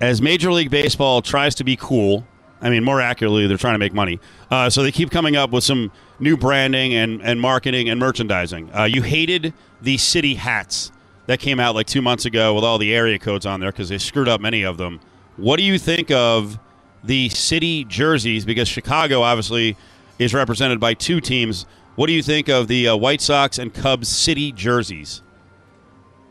As 0.00 0.22
Major 0.22 0.52
League 0.52 0.70
Baseball 0.70 1.22
tries 1.22 1.54
to 1.56 1.64
be 1.64 1.76
cool 1.76 2.24
I 2.60 2.70
mean, 2.70 2.84
more 2.84 3.00
accurately, 3.00 3.46
they're 3.46 3.56
trying 3.56 3.74
to 3.74 3.78
make 3.78 3.94
money. 3.94 4.18
Uh, 4.50 4.68
so 4.70 4.82
they 4.82 4.92
keep 4.92 5.10
coming 5.10 5.36
up 5.36 5.50
with 5.50 5.64
some 5.64 5.92
new 6.18 6.36
branding 6.36 6.94
and, 6.94 7.22
and 7.22 7.40
marketing 7.40 7.88
and 7.88 8.00
merchandising. 8.00 8.70
Uh, 8.76 8.84
you 8.84 9.02
hated 9.02 9.54
the 9.80 9.96
city 9.96 10.34
hats 10.34 10.90
that 11.26 11.38
came 11.38 11.60
out 11.60 11.74
like 11.74 11.86
two 11.86 12.02
months 12.02 12.24
ago 12.24 12.54
with 12.54 12.64
all 12.64 12.78
the 12.78 12.94
area 12.94 13.18
codes 13.18 13.46
on 13.46 13.60
there 13.60 13.70
because 13.70 13.88
they 13.88 13.98
screwed 13.98 14.28
up 14.28 14.40
many 14.40 14.62
of 14.62 14.76
them. 14.76 15.00
What 15.36 15.58
do 15.58 15.62
you 15.62 15.78
think 15.78 16.10
of 16.10 16.58
the 17.04 17.28
city 17.28 17.84
jerseys? 17.84 18.44
Because 18.44 18.66
Chicago 18.66 19.22
obviously 19.22 19.76
is 20.18 20.34
represented 20.34 20.80
by 20.80 20.94
two 20.94 21.20
teams. 21.20 21.66
What 21.94 22.06
do 22.06 22.12
you 22.12 22.22
think 22.22 22.48
of 22.48 22.66
the 22.66 22.88
uh, 22.88 22.96
White 22.96 23.20
Sox 23.20 23.58
and 23.58 23.72
Cubs 23.72 24.08
city 24.08 24.52
jerseys? 24.52 25.22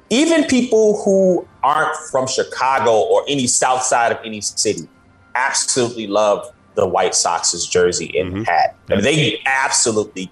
Even 0.09 0.45
people 0.45 1.01
who 1.03 1.47
aren't 1.63 1.95
from 2.09 2.27
Chicago 2.27 3.01
or 3.01 3.23
any 3.27 3.47
south 3.47 3.83
side 3.83 4.11
of 4.11 4.19
any 4.25 4.41
city 4.41 4.87
absolutely 5.37 6.07
love 6.07 6.51
the 6.75 6.87
White 6.87 7.15
Sox's 7.15 7.67
jersey 7.67 8.17
and 8.17 8.33
mm-hmm. 8.33 8.43
hat. 8.43 8.75
I 8.89 8.95
mean, 8.95 9.03
they 9.03 9.41
absolutely 9.45 10.31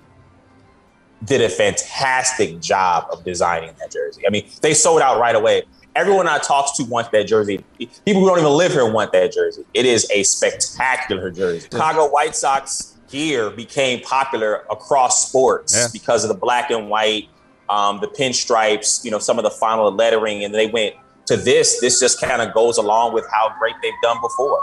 did 1.24 1.42
a 1.42 1.50
fantastic 1.50 2.60
job 2.60 3.08
of 3.12 3.24
designing 3.24 3.74
that 3.80 3.92
jersey. 3.92 4.26
I 4.28 4.30
mean, 4.30 4.48
they 4.62 4.74
sold 4.74 5.02
out 5.02 5.20
right 5.20 5.36
away. 5.36 5.64
Everyone 5.96 6.28
I 6.28 6.38
talked 6.38 6.76
to 6.76 6.84
wants 6.84 7.10
that 7.12 7.28
jersey. 7.28 7.64
People 7.78 8.22
who 8.22 8.28
don't 8.28 8.40
even 8.40 8.52
live 8.52 8.74
here 8.74 8.90
want 8.92 9.12
that 9.14 9.32
jersey. 9.32 9.64
It 9.74 9.86
is 9.86 10.08
a 10.12 10.24
spectacular 10.24 11.32
jersey. 11.32 11.68
Chicago 11.72 12.10
White 12.10 12.36
Sox 12.36 12.98
gear 13.10 13.50
became 13.50 14.02
popular 14.02 14.66
across 14.70 15.28
sports 15.28 15.74
yeah. 15.76 15.88
because 15.94 16.24
of 16.24 16.28
the 16.28 16.36
black 16.36 16.70
and 16.70 16.90
white, 16.90 17.30
um, 17.70 18.00
the 18.02 18.08
pinstripes, 18.08 19.04
you 19.06 19.10
know, 19.10 19.20
some 19.20 19.40
of 19.40 19.44
the 19.44 19.52
final 19.52 19.92
lettering, 19.92 20.44
and 20.44 20.54
they 20.54 20.68
went 20.68 20.96
to 21.28 21.38
this. 21.38 21.80
This 21.80 22.00
just 22.00 22.20
kind 22.20 22.42
of 22.42 22.54
goes 22.54 22.78
along 22.78 23.14
with 23.14 23.26
how 23.32 23.54
great 23.58 23.76
they've 23.82 23.94
done 24.04 24.18
before. 24.22 24.62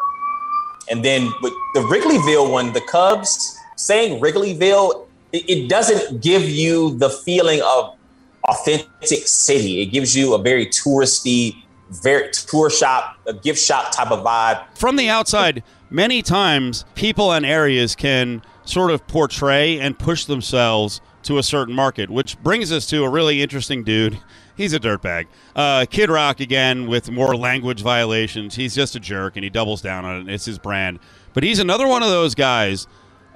And 0.91 1.05
then 1.05 1.33
with 1.41 1.53
the 1.75 1.81
Wrigleyville 1.81 2.51
one, 2.51 2.73
the 2.73 2.81
Cubs 2.81 3.59
saying 3.77 4.21
Wrigleyville, 4.21 5.07
it, 5.33 5.49
it 5.49 5.69
doesn't 5.69 6.21
give 6.21 6.43
you 6.49 6.97
the 6.99 7.11
feeling 7.11 7.61
of 7.63 7.97
authentic 8.49 9.27
city. 9.27 9.83
It 9.83 9.87
gives 9.87 10.17
you 10.17 10.35
a 10.35 10.39
very 10.39 10.67
touristy, 10.67 11.63
very 11.91 12.31
tour 12.33 12.71
shop, 12.71 13.17
a 13.27 13.33
gift 13.33 13.61
shop 13.61 13.93
type 13.93 14.11
of 14.11 14.25
vibe. 14.25 14.65
From 14.77 14.97
the 14.97 15.09
outside, 15.09 15.63
many 15.91 16.23
times 16.23 16.85
people 16.95 17.33
and 17.33 17.47
areas 17.47 17.95
can 17.95 18.43
sort 18.65 18.91
of 18.91 19.07
portray 19.07 19.79
and 19.79 19.99
push 19.99 20.25
themselves 20.25 21.01
to 21.25 21.39
a 21.39 21.43
certain 21.43 21.75
market, 21.75 22.11
which 22.11 22.41
brings 22.43 22.73
us 22.73 22.87
to 22.87 23.05
a 23.05 23.09
really 23.09 23.43
interesting 23.43 23.85
dude 23.85 24.19
he's 24.57 24.73
a 24.73 24.81
dirtbag. 24.81 25.27
Uh, 25.55 25.87
Kid 25.89 26.11
Rock 26.11 26.41
again 26.41 26.87
with 26.87 27.11
more 27.11 27.37
language 27.37 27.83
violations. 27.83 28.55
He's 28.55 28.75
just 28.75 28.95
a 28.97 29.01
jerk, 29.01 29.37
and 29.37 29.45
he 29.45 29.51
doubles 29.51 29.83
down 29.83 30.05
on 30.05 30.29
it. 30.29 30.33
It's 30.33 30.45
his 30.45 30.59
brand. 30.59 30.99
But 31.35 31.43
he's 31.45 31.59
another 31.59 31.87
one 31.87 32.03
of 32.03 32.11
those 32.11 32.35
guys 32.35 32.87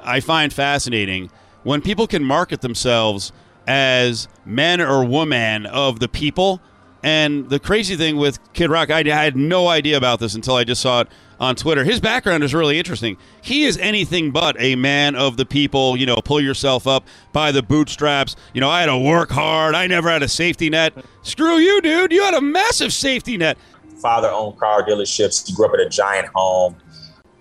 I 0.02 0.20
find 0.20 0.52
fascinating 0.52 1.30
when 1.62 1.80
people 1.80 2.06
can 2.06 2.22
market 2.22 2.60
themselves 2.60 3.32
as 3.66 4.28
men 4.44 4.80
or 4.80 5.04
woman 5.04 5.66
of 5.66 5.98
the 5.98 6.08
people. 6.08 6.60
And 7.02 7.48
the 7.50 7.58
crazy 7.58 7.96
thing 7.96 8.16
with 8.16 8.38
Kid 8.52 8.70
Rock, 8.70 8.90
I, 8.90 9.00
I 9.00 9.24
had 9.24 9.36
no 9.36 9.68
idea 9.68 9.96
about 9.96 10.20
this 10.20 10.34
until 10.34 10.54
I 10.54 10.64
just 10.64 10.82
saw 10.82 11.02
it 11.02 11.08
on 11.40 11.56
Twitter. 11.56 11.84
His 11.84 12.00
background 12.00 12.42
is 12.44 12.54
really 12.54 12.78
interesting. 12.78 13.16
He 13.42 13.64
is 13.64 13.78
anything 13.78 14.30
but 14.30 14.56
a 14.58 14.76
man 14.76 15.14
of 15.14 15.36
the 15.36 15.46
people, 15.46 15.96
you 15.96 16.06
know, 16.06 16.16
pull 16.16 16.40
yourself 16.40 16.86
up 16.86 17.04
by 17.32 17.52
the 17.52 17.62
bootstraps. 17.62 18.36
You 18.54 18.60
know, 18.60 18.70
I 18.70 18.80
had 18.80 18.86
to 18.86 18.98
work 18.98 19.30
hard. 19.30 19.74
I 19.74 19.86
never 19.86 20.08
had 20.08 20.22
a 20.22 20.28
safety 20.28 20.70
net. 20.70 20.94
Screw 21.22 21.56
you, 21.58 21.80
dude. 21.80 22.12
You 22.12 22.22
had 22.22 22.34
a 22.34 22.40
massive 22.40 22.92
safety 22.92 23.36
net. 23.36 23.58
Father 23.96 24.28
owned 24.28 24.58
car 24.58 24.82
dealerships. 24.82 25.46
He 25.46 25.54
grew 25.54 25.66
up 25.66 25.74
in 25.74 25.80
a 25.80 25.88
giant 25.88 26.28
home. 26.34 26.76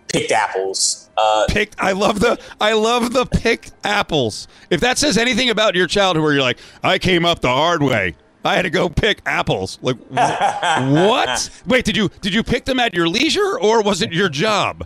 Picked 0.07 0.31
apples. 0.31 1.09
Uh, 1.17 1.45
picked. 1.47 1.75
I 1.79 1.93
love 1.93 2.19
the. 2.19 2.39
I 2.59 2.73
love 2.73 3.13
the 3.13 3.25
picked 3.25 3.71
apples. 3.83 4.47
If 4.69 4.81
that 4.81 4.97
says 4.97 5.17
anything 5.17 5.49
about 5.49 5.75
your 5.75 5.87
childhood, 5.87 6.23
where 6.23 6.33
you're 6.33 6.41
like, 6.41 6.59
I 6.83 6.99
came 6.99 7.25
up 7.25 7.41
the 7.41 7.49
hard 7.49 7.81
way. 7.81 8.15
I 8.45 8.55
had 8.55 8.61
to 8.61 8.69
go 8.69 8.89
pick 8.89 9.21
apples. 9.25 9.79
Like 9.81 9.97
what? 10.07 11.49
Wait, 11.65 11.83
did 11.83 11.97
you 11.97 12.09
did 12.21 12.33
you 12.33 12.43
pick 12.43 12.65
them 12.65 12.79
at 12.79 12.93
your 12.93 13.07
leisure 13.07 13.59
or 13.59 13.81
was 13.81 14.01
it 14.01 14.13
your 14.13 14.29
job? 14.29 14.85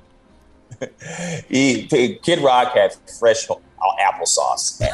he, 1.50 1.88
Kid 2.24 2.40
Rock 2.40 2.74
had 2.74 2.96
fresh 3.20 3.48
applesauce. 3.48 4.82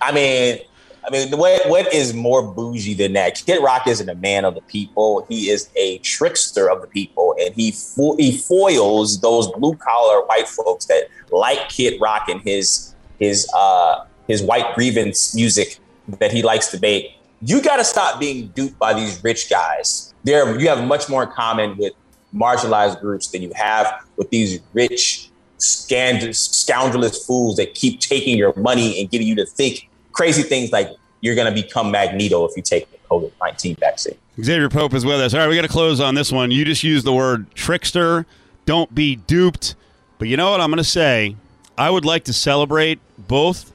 I 0.00 0.12
mean, 0.12 0.58
I 1.06 1.10
mean, 1.10 1.38
what 1.38 1.68
what 1.68 1.94
is 1.94 2.14
more 2.14 2.42
bougie 2.42 2.94
than 2.94 3.12
that? 3.12 3.42
Kid 3.46 3.62
Rock 3.62 3.86
isn't 3.86 4.08
a 4.08 4.14
man 4.16 4.44
of 4.44 4.54
the 4.54 4.60
people. 4.62 5.24
He 5.28 5.50
is 5.50 5.70
a 5.76 5.98
trickster 5.98 6.68
of 6.70 6.80
the 6.80 6.88
people, 6.88 7.36
and 7.40 7.54
he 7.54 7.70
fo- 7.70 8.16
he 8.16 8.36
foils 8.36 9.20
those 9.20 9.48
blue 9.52 9.74
collar 9.76 10.24
white 10.26 10.48
folks 10.48 10.86
that 10.86 11.08
like 11.30 11.68
Kid 11.68 12.00
Rock 12.00 12.28
and 12.28 12.40
his 12.42 12.94
his 13.20 13.48
uh, 13.54 14.04
his 14.26 14.42
white 14.42 14.74
grievance 14.74 15.34
music 15.34 15.78
that 16.18 16.32
he 16.32 16.42
likes 16.42 16.68
to 16.68 16.80
make. 16.80 17.14
You 17.40 17.62
got 17.62 17.76
to 17.76 17.84
stop 17.84 18.18
being 18.18 18.48
duped 18.48 18.78
by 18.78 18.94
these 18.94 19.22
rich 19.22 19.48
guys. 19.48 20.12
There, 20.24 20.58
you 20.58 20.68
have 20.68 20.84
much 20.84 21.08
more 21.08 21.22
in 21.22 21.30
common 21.30 21.76
with 21.76 21.92
marginalized 22.34 23.00
groups 23.00 23.28
than 23.28 23.42
you 23.42 23.52
have 23.54 24.04
with 24.16 24.30
these 24.30 24.60
rich, 24.72 25.30
scoundrelous 25.58 27.24
fools 27.24 27.56
that 27.56 27.74
keep 27.74 28.00
taking 28.00 28.36
your 28.36 28.52
money 28.56 29.00
and 29.00 29.10
getting 29.10 29.26
you 29.26 29.34
to 29.36 29.46
think 29.46 29.88
crazy 30.12 30.42
things 30.42 30.72
like 30.72 30.90
you're 31.20 31.34
going 31.34 31.52
to 31.52 31.62
become 31.62 31.90
Magneto 31.90 32.44
if 32.44 32.56
you 32.56 32.62
take 32.62 32.90
the 32.90 32.98
COVID 33.10 33.32
19 33.40 33.76
vaccine. 33.76 34.16
Xavier 34.42 34.68
Pope 34.68 34.94
is 34.94 35.04
with 35.04 35.20
us. 35.20 35.34
All 35.34 35.40
right, 35.40 35.48
we 35.48 35.56
got 35.56 35.62
to 35.62 35.68
close 35.68 36.00
on 36.00 36.14
this 36.14 36.30
one. 36.30 36.50
You 36.50 36.64
just 36.64 36.84
used 36.84 37.04
the 37.04 37.12
word 37.12 37.52
trickster. 37.54 38.26
Don't 38.66 38.94
be 38.94 39.16
duped. 39.16 39.74
But 40.18 40.28
you 40.28 40.36
know 40.36 40.50
what 40.50 40.60
I'm 40.60 40.70
going 40.70 40.78
to 40.78 40.84
say? 40.84 41.36
I 41.76 41.90
would 41.90 42.04
like 42.04 42.24
to 42.24 42.32
celebrate 42.32 42.98
both 43.16 43.72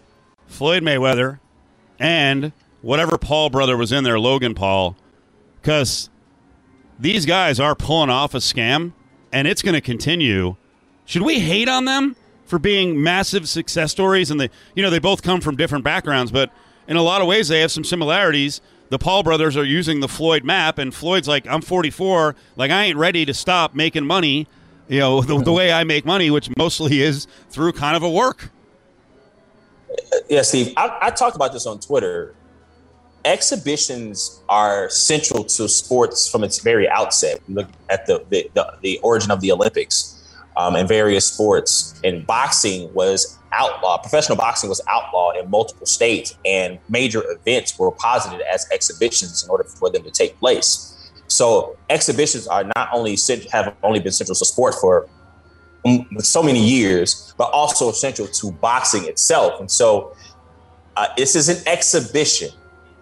Floyd 0.48 0.84
Mayweather 0.84 1.40
and 2.04 2.52
whatever 2.82 3.18
Paul 3.18 3.50
brother 3.50 3.78
was 3.78 3.94
in 3.94 4.04
there, 4.04 4.20
Logan 4.20 4.54
Paul, 4.54 4.98
because 5.62 6.10
these 7.00 7.26
guys 7.26 7.62
are 7.62 7.76
pulling 7.76 8.10
off 8.10 8.36
a 8.36 8.40
scam 8.40 8.92
and 9.32 9.48
it's 9.48 9.62
going 9.62 9.74
to 9.74 9.82
continue. 9.82 10.58
Should 11.06 11.22
we 11.22 11.40
hate 11.40 11.70
on 11.70 11.86
them 11.86 12.18
for 12.46 12.60
being 12.60 13.02
massive 13.02 13.48
success 13.48 13.92
stories? 13.92 14.30
And 14.30 14.40
they, 14.40 14.50
you 14.76 14.84
know, 14.84 14.90
they 14.90 15.00
both 15.00 15.24
come 15.24 15.40
from 15.40 15.56
different 15.56 15.86
backgrounds, 15.86 16.30
but 16.30 16.52
in 16.90 16.98
a 16.98 17.02
lot 17.02 17.22
of 17.22 17.28
ways 17.28 17.48
they 17.48 17.62
have 17.62 17.72
some 17.72 17.86
similarities. 17.86 18.60
The 18.90 19.00
Paul 19.00 19.24
brothers 19.24 19.56
are 19.56 19.64
using 19.64 20.02
the 20.02 20.10
Floyd 20.10 20.44
map, 20.44 20.78
and 20.78 20.94
Floyd's 20.94 21.28
like, 21.28 21.48
I'm 21.48 21.62
44, 21.62 22.36
like 22.58 22.70
I 22.70 22.84
ain't 22.84 22.98
ready 22.98 23.26
to 23.26 23.34
stop 23.34 23.74
making 23.74 24.06
money. 24.06 24.46
You 24.90 25.00
know, 25.00 25.22
the, 25.24 25.42
the 25.42 25.54
way 25.54 25.72
I 25.72 25.86
make 25.86 26.06
money, 26.06 26.30
which 26.30 26.50
mostly 26.58 27.02
is 27.02 27.28
through 27.50 27.72
kind 27.72 27.96
of 27.96 28.04
a 28.04 28.10
work 28.10 28.52
yeah, 30.30 30.42
Steve, 30.42 30.74
I, 30.78 30.98
I 31.04 31.10
talked 31.12 31.36
about 31.36 31.54
this 31.54 31.66
on 31.66 31.80
Twitter. 31.80 32.36
exhibitions 33.26 34.42
are 34.50 34.90
central 34.90 35.44
to 35.46 35.70
sports 35.70 36.30
from 36.30 36.44
its 36.44 36.60
very 36.60 36.88
outset. 36.90 37.40
Look 37.48 37.70
at 37.90 38.06
the 38.06 38.26
the, 38.30 38.50
the, 38.54 38.74
the 38.82 39.00
origin 39.00 39.32
of 39.32 39.42
the 39.42 39.52
Olympics 39.52 40.22
um, 40.58 40.76
and 40.76 40.88
various 40.88 41.26
sports. 41.26 42.00
And 42.04 42.26
boxing 42.28 42.94
was 42.94 43.38
outlawed. 43.52 44.02
Professional 44.02 44.38
boxing 44.38 44.70
was 44.70 44.82
outlawed 44.88 45.38
in 45.38 45.50
multiple 45.50 45.86
states, 45.86 46.38
and 46.46 46.80
major 46.90 47.24
events 47.32 47.78
were 47.78 47.92
posited 47.92 48.42
as 48.42 48.68
exhibitions 48.72 49.44
in 49.44 49.50
order 49.50 49.64
for 49.64 49.90
them 49.90 50.04
to 50.04 50.12
take 50.12 50.38
place. 50.40 50.90
So 51.28 51.78
exhibitions 51.90 52.48
are 52.48 52.64
not 52.76 52.90
only 52.92 53.18
have 53.52 53.76
only 53.84 54.00
been 54.00 54.12
central 54.12 54.36
to 54.36 54.46
sport 54.46 54.76
for 54.76 55.08
so 56.20 56.42
many 56.42 56.64
years, 56.64 57.34
but 57.38 57.52
also 57.52 57.90
essential 57.90 58.28
to 58.28 58.52
boxing 58.52 59.06
itself. 59.06 59.60
And 59.60 59.70
so 59.70 60.16
uh, 60.96 61.08
this 61.18 61.36
is 61.36 61.50
an 61.50 61.58
exhibition. 61.68 62.50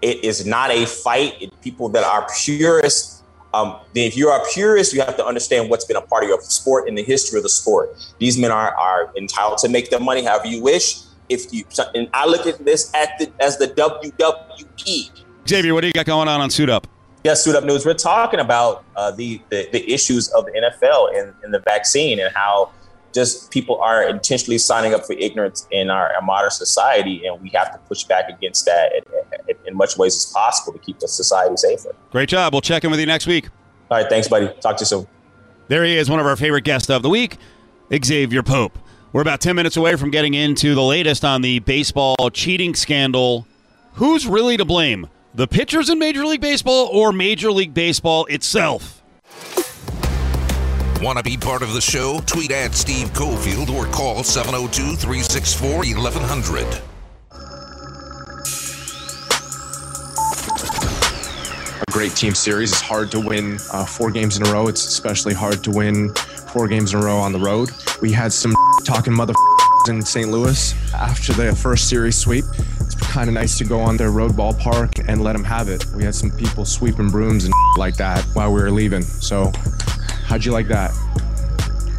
It 0.01 0.23
is 0.23 0.45
not 0.45 0.71
a 0.71 0.85
fight. 0.85 1.41
It, 1.41 1.61
people 1.61 1.89
that 1.89 2.03
are 2.03 2.27
purists, 2.43 3.21
um, 3.53 3.77
if 3.93 4.15
you're 4.15 4.35
a 4.35 4.43
purist, 4.53 4.93
you 4.93 5.01
have 5.01 5.17
to 5.17 5.25
understand 5.25 5.69
what's 5.69 5.85
been 5.85 5.97
a 5.97 6.01
part 6.01 6.23
of 6.23 6.29
your 6.29 6.41
sport 6.41 6.87
and 6.87 6.97
the 6.97 7.03
history 7.03 7.37
of 7.37 7.43
the 7.43 7.49
sport. 7.49 7.95
These 8.17 8.37
men 8.37 8.51
are, 8.51 8.75
are 8.75 9.11
entitled 9.15 9.59
to 9.59 9.69
make 9.69 9.89
their 9.89 9.99
money 9.99 10.23
however 10.23 10.47
you 10.47 10.61
wish. 10.61 11.01
If 11.29 11.53
you 11.53 11.63
and 11.95 12.09
I 12.13 12.25
look 12.25 12.45
at 12.45 12.65
this 12.65 12.93
at 12.93 13.17
the, 13.19 13.31
as 13.39 13.57
the 13.57 13.67
WWE. 13.67 15.23
Xavier, 15.47 15.73
what 15.73 15.81
do 15.81 15.87
you 15.87 15.93
got 15.93 16.05
going 16.05 16.27
on 16.27 16.41
on 16.41 16.49
Suit 16.49 16.69
Up? 16.69 16.87
Yes, 17.23 17.43
Suit 17.43 17.55
Up 17.55 17.63
News. 17.63 17.85
We're 17.85 17.93
talking 17.93 18.39
about 18.39 18.83
uh, 18.95 19.11
the, 19.11 19.39
the, 19.49 19.69
the 19.71 19.91
issues 19.91 20.29
of 20.29 20.45
the 20.45 20.51
NFL 20.51 21.19
and, 21.19 21.33
and 21.43 21.53
the 21.53 21.59
vaccine 21.59 22.19
and 22.19 22.33
how 22.33 22.71
just 23.13 23.51
people 23.51 23.79
are 23.79 24.07
intentionally 24.07 24.57
signing 24.57 24.93
up 24.93 25.05
for 25.05 25.13
ignorance 25.13 25.67
in 25.69 25.89
our, 25.89 26.13
our 26.13 26.21
modern 26.21 26.49
society, 26.49 27.25
and 27.25 27.39
we 27.41 27.49
have 27.49 27.71
to 27.73 27.77
push 27.87 28.05
back 28.05 28.29
against 28.29 28.65
that 28.65 28.93
in, 28.95 29.03
in, 29.49 29.55
in 29.67 29.77
much 29.77 29.97
ways 29.97 30.15
as 30.15 30.31
possible 30.31 30.73
to 30.73 30.79
keep 30.79 30.97
the 30.99 31.07
society 31.07 31.55
safer. 31.57 31.93
Great 32.09 32.29
job. 32.29 32.53
We'll 32.53 32.61
check 32.61 32.83
in 32.83 32.89
with 32.89 32.99
you 32.99 33.05
next 33.05 33.27
week. 33.27 33.49
All 33.91 33.97
right, 33.97 34.09
thanks, 34.09 34.27
buddy. 34.27 34.47
Talk 34.61 34.77
to 34.77 34.81
you 34.81 34.85
soon. 34.87 35.07
There 35.67 35.83
he 35.83 35.97
is, 35.97 36.09
one 36.09 36.19
of 36.19 36.25
our 36.25 36.35
favorite 36.35 36.63
guests 36.63 36.89
of 36.89 37.03
the 37.03 37.09
week, 37.09 37.37
Xavier 38.03 38.41
Pope. 38.41 38.79
We're 39.13 39.21
about 39.21 39.41
10 39.41 39.55
minutes 39.55 39.77
away 39.77 39.95
from 39.95 40.09
getting 40.09 40.33
into 40.33 40.73
the 40.73 40.81
latest 40.81 41.23
on 41.25 41.41
the 41.41 41.59
baseball 41.59 42.15
cheating 42.31 42.73
scandal. 42.73 43.45
Who's 43.93 44.25
really 44.25 44.57
to 44.57 44.65
blame? 44.65 45.07
The 45.33 45.47
pitchers 45.47 45.89
in 45.89 45.97
Major 45.97 46.25
League 46.25 46.41
Baseball 46.41 46.89
or 46.91 47.13
Major 47.13 47.53
League 47.53 47.73
Baseball 47.73 48.25
itself? 48.25 49.01
Want 51.01 51.17
to 51.17 51.23
be 51.23 51.37
part 51.37 51.61
of 51.61 51.71
the 51.71 51.79
show? 51.79 52.19
Tweet 52.25 52.51
at 52.51 52.73
Steve 52.75 53.07
Cofield 53.13 53.69
or 53.69 53.85
call 53.85 54.23
702 54.23 54.97
364 54.97 55.77
1100. 55.77 56.67
A 61.79 61.91
great 61.91 62.13
team 62.13 62.35
series. 62.35 62.73
It's 62.73 62.81
hard 62.81 63.09
to 63.11 63.21
win 63.21 63.57
uh, 63.71 63.85
four 63.85 64.11
games 64.11 64.35
in 64.35 64.45
a 64.45 64.51
row. 64.51 64.67
It's 64.67 64.85
especially 64.85 65.33
hard 65.33 65.63
to 65.63 65.71
win 65.71 66.13
four 66.49 66.67
games 66.67 66.93
in 66.93 66.99
a 66.99 67.05
row 67.05 67.15
on 67.15 67.31
the 67.31 67.39
road. 67.39 67.69
We 68.01 68.11
had 68.11 68.33
some 68.33 68.53
talking 68.83 69.13
mother 69.13 69.33
in 69.87 70.01
St. 70.01 70.29
Louis 70.29 70.73
after 70.93 71.31
the 71.31 71.55
first 71.55 71.87
series 71.87 72.17
sweep. 72.17 72.43
It's 73.01 73.11
kind 73.11 73.27
of 73.27 73.33
nice 73.33 73.57
to 73.57 73.65
go 73.65 73.79
on 73.79 73.97
their 73.97 74.11
road 74.11 74.31
ballpark 74.31 75.05
and 75.07 75.23
let 75.23 75.33
them 75.33 75.43
have 75.43 75.69
it. 75.69 75.85
We 75.95 76.03
had 76.03 76.15
some 76.15 76.31
people 76.31 76.65
sweeping 76.65 77.09
brooms 77.09 77.45
and 77.45 77.53
like 77.77 77.97
that 77.97 78.23
while 78.33 78.53
we 78.53 78.61
were 78.61 78.71
leaving. 78.71 79.01
So 79.01 79.51
How'd 80.31 80.45
you 80.45 80.53
like 80.53 80.69
that? 80.69 80.91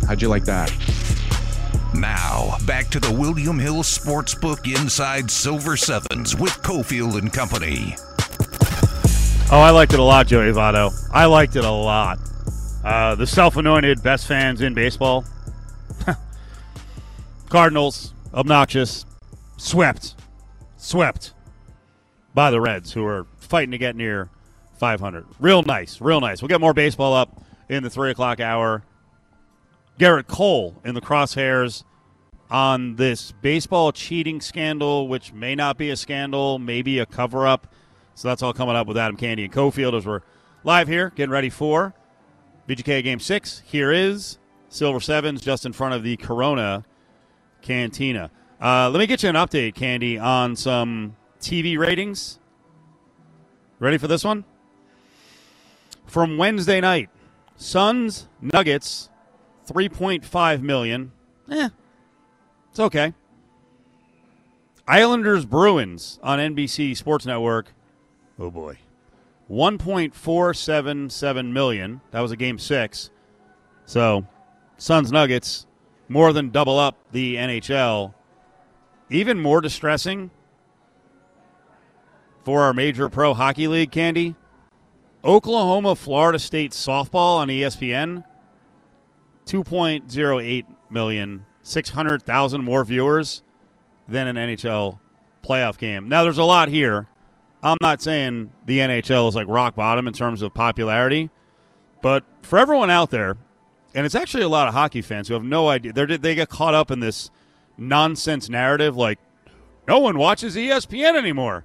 How'd 0.09 0.23
you 0.23 0.29
like 0.29 0.47
that? 0.47 0.73
Now, 1.95 2.57
back 2.67 2.89
to 2.89 2.99
the 2.99 3.13
William 3.13 3.59
Hill 3.59 3.83
Sportsbook 3.83 4.67
Inside 4.67 5.31
Silver 5.31 5.77
Sevens 5.77 6.35
with 6.35 6.53
Cofield 6.63 7.19
and 7.19 7.31
Company. 7.31 7.95
Oh, 9.53 9.61
I 9.61 9.69
liked 9.69 9.93
it 9.93 9.99
a 9.99 10.03
lot, 10.03 10.29
Joey 10.29 10.51
Votto. 10.51 10.95
I 11.13 11.27
liked 11.27 11.57
it 11.57 11.65
a 11.67 11.71
lot. 11.71 12.21
Uh, 12.83 13.17
the 13.17 13.27
self-anointed 13.27 14.03
best 14.03 14.27
fans 14.27 14.63
in 14.63 14.73
baseball. 14.73 15.27
Cardinals, 17.51 18.15
obnoxious, 18.33 19.05
swept, 19.59 20.15
swept 20.83 21.33
by 22.35 22.51
the 22.51 22.61
Reds, 22.61 22.93
who 22.93 23.07
are 23.07 23.27
fighting 23.39 23.71
to 23.71 23.79
get 23.79 23.95
near 23.95 24.31
500. 24.79 25.27
Real 25.39 25.63
nice, 25.63 26.01
real 26.01 26.21
nice. 26.21 26.43
We'll 26.43 26.49
get 26.49 26.61
more 26.61 26.75
baseball 26.75 27.15
up 27.15 27.41
in 27.69 27.83
the 27.83 27.91
three 27.91 28.11
o'clock 28.11 28.41
hour. 28.41 28.83
Gerrit 29.99 30.27
Cole 30.27 30.75
in 30.85 30.95
the 30.95 31.01
crosshairs 31.01 31.85
on 32.51 32.97
this 32.97 33.33
baseball 33.43 33.93
cheating 33.93 34.41
scandal, 34.41 35.07
which 35.09 35.33
may 35.33 35.55
not 35.55 35.79
be 35.79 35.91
a 35.91 35.97
scandal, 35.97 36.59
maybe 36.59 36.99
a 36.99 37.07
cover 37.07 37.47
up. 37.47 37.73
So 38.15 38.29
that's 38.29 38.43
all 38.43 38.53
coming 38.53 38.75
up 38.75 38.87
with 38.87 38.97
Adam 38.97 39.17
Candee 39.17 39.45
and 39.45 39.53
Cofield 39.53 39.97
as 39.97 40.05
we're 40.05 40.21
live 40.65 40.89
here, 40.89 41.13
getting 41.15 41.31
ready 41.31 41.49
for 41.49 41.95
VGK 42.69 43.05
Game 43.05 43.21
6. 43.21 43.63
Here 43.67 43.93
is 43.93 44.39
Silver 44.69 45.01
Sevens 45.01 45.43
just 45.43 45.65
in 45.65 45.73
front 45.73 45.95
of 45.95 46.03
the 46.03 46.17
Corona 46.17 46.85
Cantina. 47.61 48.31
Uh, 48.63 48.89
let 48.91 49.01
me 49.01 49.09
get 49.09 49.25
you 49.25 49.29
an 49.29 49.35
update, 49.35 49.75
Candee, 49.75 50.23
on 50.23 50.55
some 50.55 51.17
TV 51.41 51.77
ratings. 51.77 52.39
Ready 53.81 53.99
for 53.99 54.07
this 54.07 54.23
one? 54.23 54.45
From 56.07 56.39
Wednesday 56.39 56.81
night, 56.81 57.11
Suns 57.57 58.29
Nuggets 58.41 59.11
3.5 59.69 60.63
million. 60.63 61.11
Eh. 61.51 61.71
It's 62.71 62.79
okay. 62.79 63.15
Islanders 64.87 65.45
Bruins 65.45 66.21
on 66.23 66.39
NBC 66.39 66.97
Sports 66.97 67.27
Network. 67.27 67.75
Oh 68.39 68.51
boy. 68.51 68.79
1.477 69.51 71.51
million. 71.51 72.01
That 72.13 72.21
was 72.21 72.31
a 72.31 72.37
game 72.37 72.61
6. 72.61 73.11
So, 73.87 74.25
Suns 74.77 75.11
Nuggets 75.11 75.67
more 76.09 76.33
than 76.33 76.51
double 76.51 76.79
up 76.79 76.97
the 77.11 77.35
NHL. 77.35 78.15
Even 79.13 79.39
more 79.39 79.61
distressing 79.61 80.31
for 82.45 82.63
our 82.63 82.73
major 82.73 83.09
pro 83.09 83.35
hockey 83.35 83.69
league, 83.69 83.91
Candee, 83.91 84.35
Oklahoma 85.23 85.95
Florida 85.95 86.39
State 86.39 86.73
softball 86.73 87.37
on 87.37 87.49
ESPN 87.49 88.25
2.08 89.47 90.65
million, 90.91 91.45
600,000 91.63 92.65
more 92.65 92.85
viewers 92.85 93.43
than 94.09 94.27
an 94.27 94.37
NHL 94.37 94.99
playoff 95.45 95.79
game. 95.79 96.09
Now 96.09 96.23
there's 96.23 96.39
a 96.39 96.45
lot 96.45 96.69
here. 96.69 97.07
I'm 97.63 97.77
not 97.81 98.03
saying 98.03 98.51
the 98.67 98.79
NHL 98.79 99.29
is 99.29 99.35
like 99.35 99.47
rock 99.47 99.75
bottom 99.75 100.09
in 100.09 100.15
terms 100.15 100.43
of 100.43 100.55
popularity, 100.55 101.31
but 102.01 102.25
for 102.43 102.59
everyone 102.59 102.91
out 102.91 103.11
there, 103.11 103.37
and 103.95 104.07
it's 104.07 104.15
actually 104.15 104.43
a 104.43 104.49
lot 104.49 104.69
of 104.69 104.75
hockey 104.75 105.03
fans 105.03 105.29
who 105.29 105.35
have 105.35 105.45
no 105.45 105.69
idea. 105.69 105.93
They 105.93 106.17
they 106.17 106.35
get 106.35 106.49
caught 106.49 106.75
up 106.75 106.91
in 106.91 107.01
this 107.01 107.31
nonsense 107.77 108.49
narrative 108.49 108.97
like 108.97 109.19
no 109.89 109.99
one 109.99 110.19
watches 110.19 110.57
ESPN 110.57 111.17
anymore. 111.17 111.65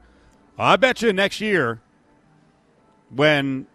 I 0.58 0.76
bet 0.76 1.02
you 1.02 1.14
next 1.14 1.40
year 1.40 1.82
when 3.14 3.68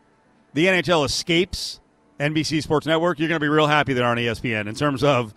the 0.53 0.66
NHL 0.66 1.05
escapes 1.05 1.80
NBC 2.18 2.62
Sports 2.62 2.87
Network, 2.87 3.18
you're 3.18 3.28
going 3.28 3.41
to 3.41 3.45
be 3.45 3.49
real 3.49 3.66
happy 3.66 3.93
they're 3.93 4.07
on 4.07 4.16
ESPN 4.16 4.68
in 4.68 4.74
terms 4.74 5.03
of 5.05 5.33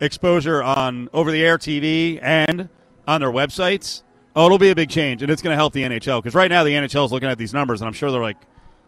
exposure 0.00 0.62
on 0.62 1.08
over 1.12 1.30
the 1.30 1.42
air 1.42 1.58
TV 1.58 2.18
and 2.22 2.68
on 3.06 3.20
their 3.20 3.30
websites. 3.30 4.02
Oh, 4.34 4.46
it'll 4.46 4.58
be 4.58 4.70
a 4.70 4.74
big 4.74 4.90
change, 4.90 5.22
and 5.22 5.30
it's 5.30 5.40
going 5.40 5.52
to 5.52 5.56
help 5.56 5.72
the 5.72 5.82
NHL 5.82 6.22
because 6.22 6.34
right 6.34 6.50
now 6.50 6.62
the 6.62 6.70
NHL 6.70 7.06
is 7.06 7.12
looking 7.12 7.28
at 7.28 7.38
these 7.38 7.54
numbers, 7.54 7.80
and 7.80 7.88
I'm 7.88 7.94
sure 7.94 8.10
they're 8.10 8.20
like, 8.20 8.36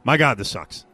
"My 0.04 0.16
God, 0.18 0.36
this 0.36 0.50
sucks." 0.50 0.84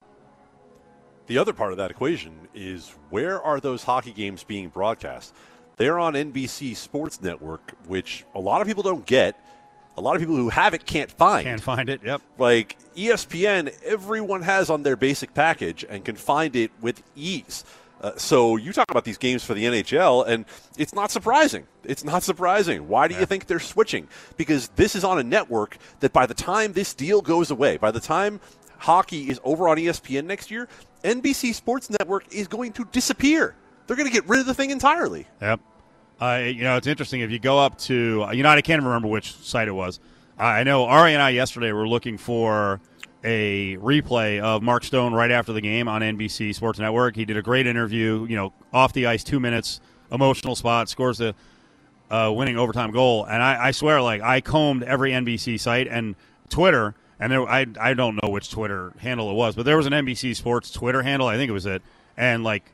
The 1.26 1.39
other 1.39 1.53
part 1.53 1.72
of 1.72 1.78
that 1.78 1.91
equation 1.91 2.49
is 2.55 2.95
where 3.11 3.43
are 3.43 3.59
those 3.59 3.82
hockey 3.82 4.12
games 4.12 4.45
being 4.45 4.68
broadcast? 4.68 5.35
They're 5.77 5.99
on 5.99 6.14
NBC 6.14 6.77
Sports 6.77 7.20
Network, 7.20 7.72
which 7.87 8.25
a 8.35 8.41
lot 8.41 8.61
of 8.61 8.66
people 8.66 8.83
don't 8.83 9.05
get 9.07 9.39
a 9.97 10.01
lot 10.01 10.16
of 10.16 10.20
people 10.20 10.37
who 10.37 10.49
have 10.49 10.75
it 10.75 10.87
can't 10.87 11.11
find. 11.11 11.45
Can't 11.45 11.61
find 11.61 11.89
it. 11.89 12.01
Yep. 12.05 12.20
Like 12.39 12.77
ESPN, 12.97 13.72
everyone 13.85 14.43
has 14.43 14.70
on 14.70 14.83
their 14.83 14.97
basic 14.97 15.35
package 15.35 15.85
and 15.89 16.05
can 16.05 16.16
find 16.16 16.57
it 16.57 16.70
with 16.81 17.03
ease. 17.14 17.64
Uh, 18.01 18.12
so 18.16 18.57
you 18.57 18.72
talk 18.72 18.91
about 18.91 19.05
these 19.05 19.16
games 19.16 19.45
for 19.45 19.55
the 19.55 19.64
NHL, 19.64 20.27
and 20.27 20.45
it's 20.77 20.95
not 20.95 21.11
surprising. 21.11 21.66
It's 21.85 22.05
not 22.05 22.22
surprising. 22.22 22.89
Why 22.89 23.09
do 23.09 23.14
yeah. 23.14 23.20
you 23.20 23.27
think 23.27 23.47
they're 23.47 23.61
switching? 23.61 24.09
Because 24.37 24.68
this 24.77 24.95
is 24.95 25.05
on 25.05 25.18
a 25.18 25.22
network 25.22 25.79
that 26.01 26.12
by 26.12 26.27
the 26.27 26.35
time 26.35 26.72
this 26.72 26.93
deal 26.93 27.22
goes 27.22 27.51
away, 27.51 27.77
by 27.77 27.91
the 27.91 28.01
time 28.01 28.41
hockey 28.79 29.31
is 29.31 29.41
over 29.45 29.68
on 29.68 29.79
ESPN 29.79 30.25
next 30.25 30.51
year, 30.51 30.68
NBC 31.03 31.55
Sports 31.55 31.89
Network 31.89 32.25
is 32.35 32.49
going 32.49 32.72
to 32.72 32.85
disappear. 32.87 33.55
They're 33.87 33.97
going 33.97 34.09
to 34.09 34.12
get 34.12 34.28
rid 34.28 34.41
of 34.41 34.47
the 34.47 34.55
thing 34.55 34.70
entirely. 34.70 35.26
Yep. 35.41 35.61
Uh, 36.20 36.43
you 36.45 36.62
know, 36.62 36.76
it's 36.76 36.87
interesting. 36.87 37.20
If 37.20 37.30
you 37.30 37.39
go 37.39 37.59
up 37.59 37.76
to, 37.78 38.28
you 38.32 38.43
know, 38.43 38.49
I 38.49 38.61
can't 38.61 38.82
remember 38.82 39.09
which 39.09 39.35
site 39.35 39.68
it 39.68 39.72
was. 39.72 40.01
I 40.39 40.64
know 40.64 40.85
Ari 40.85 41.12
and 41.12 41.22
I 41.22 41.30
yesterday 41.30 41.72
were 41.72 41.87
looking 41.87 42.18
for 42.18 42.80
a 43.22 43.76
replay 43.76 44.41
of 44.41 44.62
Mark 44.62 44.85
Stone 44.85 45.14
right 45.14 45.30
after 45.30 45.53
the 45.53 45.61
game 45.61 45.87
on 45.89 46.03
NBC 46.03 46.55
Sports 46.55 46.78
Network. 46.78 47.16
He 47.16 47.24
did 47.24 47.37
a 47.37 47.43
great 47.43 47.66
interview, 47.66 48.26
you 48.28 48.37
know, 48.37 48.53
off 48.72 48.93
the 48.93 49.07
ice, 49.07 49.22
two 49.22 49.39
minutes, 49.39 49.80
emotional 50.11 50.57
spot, 50.57 50.89
scores 50.89 51.18
the 51.18 51.35
uh, 52.11 52.32
winning 52.35 52.57
overtime 52.57 52.91
goal. 52.91 53.24
And 53.24 53.43
I, 53.43 53.66
I, 53.66 53.70
swear, 53.70 54.03
like, 54.03 54.20
I 54.22 54.41
combed 54.41 54.82
every 54.82 55.12
NBC 55.12 55.59
site, 55.59 55.89
and 55.89 56.16
Twitter, 56.49 56.95
and 57.18 57.32
there, 57.32 57.49
I 57.49 57.66
I 57.80 57.95
don't 57.95 58.20
know 58.22 58.28
which 58.28 58.51
Twitter 58.51 58.93
handle 58.99 59.30
it 59.30 59.35
was, 59.35 59.55
but 59.55 59.64
there 59.64 59.76
was 59.76 59.87
an 59.87 59.93
NBC 59.93 60.37
Sports 60.37 60.70
Twitter 60.70 61.03
handle. 61.03 61.26
I 61.26 61.37
think 61.37 61.49
it 61.49 61.53
was 61.53 61.66
it, 61.66 61.82
and 62.16 62.45
like 62.45 62.64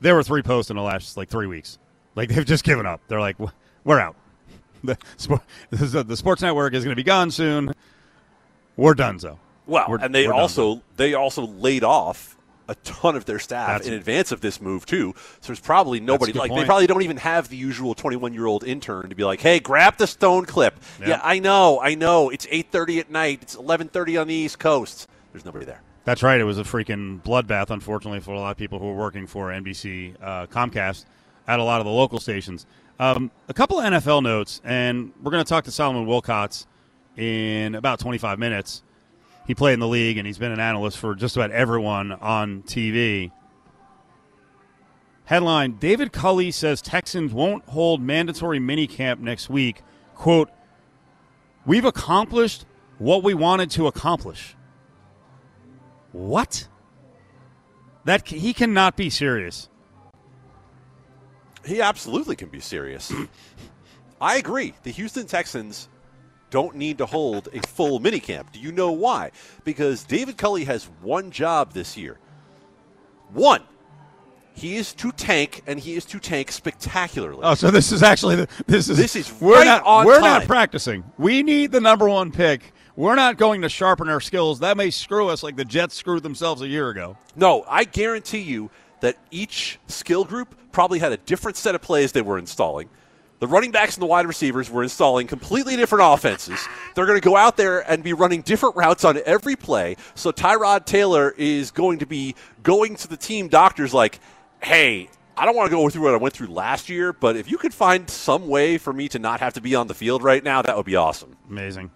there 0.00 0.14
were 0.14 0.22
three 0.22 0.42
posts 0.42 0.70
in 0.70 0.76
the 0.76 0.82
last 0.82 1.16
like 1.16 1.28
three 1.28 1.46
weeks. 1.46 1.78
Like 2.14 2.28
they've 2.30 2.44
just 2.44 2.64
given 2.64 2.86
up. 2.86 3.00
They're 3.08 3.20
like, 3.20 3.36
we're 3.84 4.00
out. 4.00 4.16
The, 4.82 6.02
the 6.02 6.16
sports 6.16 6.40
network 6.40 6.72
is 6.72 6.84
going 6.84 6.92
to 6.92 6.96
be 6.96 7.04
gone 7.04 7.30
soon. 7.30 7.74
We're 8.78 8.94
done, 8.94 9.18
so. 9.18 9.38
Well, 9.66 9.84
we're, 9.90 9.98
and 9.98 10.14
they 10.14 10.26
also 10.26 10.80
they 10.96 11.12
also 11.12 11.46
laid 11.46 11.84
off 11.84 12.36
a 12.66 12.74
ton 12.76 13.16
of 13.16 13.24
their 13.24 13.38
staff 13.38 13.68
That's 13.68 13.88
in 13.88 13.94
advance 13.94 14.32
of 14.32 14.40
this 14.40 14.60
move 14.60 14.86
too. 14.86 15.12
So 15.40 15.48
there's 15.48 15.60
probably 15.60 16.00
nobody 16.00 16.32
like 16.32 16.50
point. 16.50 16.62
they 16.62 16.66
probably 16.66 16.86
don't 16.86 17.02
even 17.02 17.18
have 17.18 17.48
the 17.48 17.56
usual 17.56 17.94
21 17.94 18.32
year 18.32 18.46
old 18.46 18.64
intern 18.64 19.10
to 19.10 19.14
be 19.14 19.24
like, 19.24 19.40
"Hey, 19.40 19.60
grab 19.60 19.96
the 19.96 20.06
stone 20.06 20.46
clip." 20.46 20.76
Yep. 21.00 21.08
Yeah, 21.08 21.20
I 21.22 21.40
know, 21.40 21.80
I 21.80 21.94
know. 21.94 22.30
It's 22.30 22.46
8:30 22.46 23.00
at 23.00 23.10
night. 23.10 23.40
It's 23.42 23.56
11:30 23.56 24.20
on 24.20 24.28
the 24.28 24.34
East 24.34 24.58
Coast. 24.58 25.08
There's 25.32 25.44
nobody 25.44 25.66
there. 25.66 25.82
That's 26.04 26.22
right. 26.22 26.40
It 26.40 26.44
was 26.44 26.58
a 26.58 26.64
freaking 26.64 27.22
bloodbath, 27.22 27.70
unfortunately, 27.70 28.20
for 28.20 28.32
a 28.32 28.40
lot 28.40 28.50
of 28.50 28.56
people 28.56 28.78
who 28.78 28.86
were 28.86 28.96
working 28.96 29.26
for 29.26 29.48
NBC 29.48 30.16
uh, 30.22 30.46
Comcast 30.46 31.04
at 31.46 31.60
a 31.60 31.64
lot 31.64 31.80
of 31.80 31.84
the 31.84 31.92
local 31.92 32.18
stations. 32.18 32.66
Um, 32.98 33.30
a 33.48 33.54
couple 33.54 33.78
of 33.78 33.84
NFL 33.84 34.22
notes, 34.22 34.60
and 34.64 35.12
we're 35.22 35.30
going 35.30 35.44
to 35.44 35.48
talk 35.48 35.64
to 35.64 35.70
Solomon 35.70 36.06
Wilcots 36.06 36.66
in 37.16 37.74
about 37.74 37.98
25 37.98 38.38
minutes. 38.38 38.82
He 39.46 39.54
played 39.54 39.74
in 39.74 39.80
the 39.80 39.88
league, 39.88 40.16
and 40.16 40.26
he's 40.26 40.38
been 40.38 40.52
an 40.52 40.60
analyst 40.60 40.98
for 40.98 41.14
just 41.14 41.36
about 41.36 41.50
everyone 41.50 42.12
on 42.12 42.62
TV. 42.62 43.32
Headline 45.24 45.76
David 45.78 46.12
Culley 46.12 46.50
says 46.50 46.82
Texans 46.82 47.32
won't 47.32 47.64
hold 47.68 48.02
mandatory 48.02 48.58
minicamp 48.58 49.20
next 49.20 49.48
week. 49.48 49.82
Quote, 50.14 50.50
We've 51.66 51.84
accomplished 51.84 52.64
what 52.98 53.22
we 53.22 53.34
wanted 53.34 53.70
to 53.72 53.86
accomplish. 53.86 54.56
What? 56.12 56.66
That 58.04 58.26
he 58.26 58.52
cannot 58.52 58.96
be 58.96 59.10
serious. 59.10 59.68
He 61.64 61.80
absolutely 61.80 62.36
can 62.36 62.48
be 62.48 62.60
serious. 62.60 63.12
I 64.20 64.36
agree. 64.36 64.74
The 64.82 64.90
Houston 64.90 65.26
Texans 65.26 65.88
don't 66.50 66.76
need 66.76 66.98
to 66.98 67.06
hold 67.06 67.48
a 67.52 67.66
full 67.68 68.00
minicamp. 68.00 68.52
Do 68.52 68.58
you 68.58 68.72
know 68.72 68.92
why? 68.92 69.30
Because 69.64 70.04
David 70.04 70.36
Culley 70.36 70.64
has 70.64 70.84
one 71.02 71.30
job 71.30 71.72
this 71.72 71.96
year. 71.96 72.18
One. 73.32 73.62
He 74.52 74.76
is 74.76 74.92
to 74.94 75.12
tank, 75.12 75.62
and 75.66 75.78
he 75.78 75.94
is 75.94 76.04
to 76.06 76.18
tank 76.18 76.50
spectacularly. 76.50 77.40
Oh, 77.42 77.54
so 77.54 77.70
this 77.70 77.92
is 77.92 78.02
actually 78.02 78.36
the, 78.36 78.48
this 78.66 78.88
is 78.88 78.98
This 78.98 79.16
is 79.16 79.32
we're 79.40 79.54
right 79.54 79.64
not 79.64 80.04
we're 80.04 80.14
time. 80.20 80.40
not 80.40 80.44
practicing. 80.46 81.04
We 81.16 81.42
need 81.42 81.72
the 81.72 81.80
number 81.80 82.08
one 82.08 82.30
pick. 82.32 82.72
We're 82.96 83.14
not 83.14 83.36
going 83.36 83.62
to 83.62 83.68
sharpen 83.68 84.08
our 84.08 84.20
skills. 84.20 84.60
That 84.60 84.76
may 84.76 84.90
screw 84.90 85.28
us 85.28 85.42
like 85.42 85.56
the 85.56 85.64
Jets 85.64 85.94
screwed 85.94 86.22
themselves 86.22 86.62
a 86.62 86.68
year 86.68 86.88
ago. 86.90 87.16
No, 87.36 87.64
I 87.68 87.84
guarantee 87.84 88.40
you 88.40 88.70
that 89.00 89.16
each 89.30 89.78
skill 89.86 90.24
group 90.24 90.54
probably 90.72 90.98
had 90.98 91.12
a 91.12 91.16
different 91.16 91.56
set 91.56 91.74
of 91.74 91.82
plays 91.82 92.12
they 92.12 92.22
were 92.22 92.38
installing. 92.38 92.88
The 93.38 93.46
running 93.46 93.70
backs 93.70 93.94
and 93.94 94.02
the 94.02 94.06
wide 94.06 94.26
receivers 94.26 94.70
were 94.70 94.82
installing 94.82 95.26
completely 95.26 95.74
different 95.74 96.12
offenses. 96.12 96.60
They're 96.94 97.06
going 97.06 97.18
to 97.18 97.24
go 97.24 97.36
out 97.36 97.56
there 97.56 97.80
and 97.90 98.02
be 98.02 98.12
running 98.12 98.42
different 98.42 98.76
routes 98.76 99.02
on 99.02 99.18
every 99.24 99.56
play. 99.56 99.96
So 100.14 100.30
Tyrod 100.30 100.84
Taylor 100.84 101.34
is 101.38 101.70
going 101.70 102.00
to 102.00 102.06
be 102.06 102.34
going 102.62 102.96
to 102.96 103.08
the 103.08 103.16
team 103.16 103.48
doctors 103.48 103.94
like, 103.94 104.20
hey, 104.62 105.08
I 105.38 105.46
don't 105.46 105.56
want 105.56 105.70
to 105.70 105.74
go 105.74 105.88
through 105.88 106.02
what 106.02 106.12
I 106.12 106.18
went 106.18 106.34
through 106.34 106.48
last 106.48 106.90
year, 106.90 107.14
but 107.14 107.34
if 107.34 107.50
you 107.50 107.56
could 107.56 107.72
find 107.72 108.10
some 108.10 108.46
way 108.46 108.76
for 108.76 108.92
me 108.92 109.08
to 109.08 109.18
not 109.18 109.40
have 109.40 109.54
to 109.54 109.62
be 109.62 109.74
on 109.74 109.86
the 109.86 109.94
field 109.94 110.22
right 110.22 110.44
now, 110.44 110.60
that 110.60 110.76
would 110.76 110.84
be 110.84 110.96
awesome. 110.96 111.34
Amazing. 111.48 111.90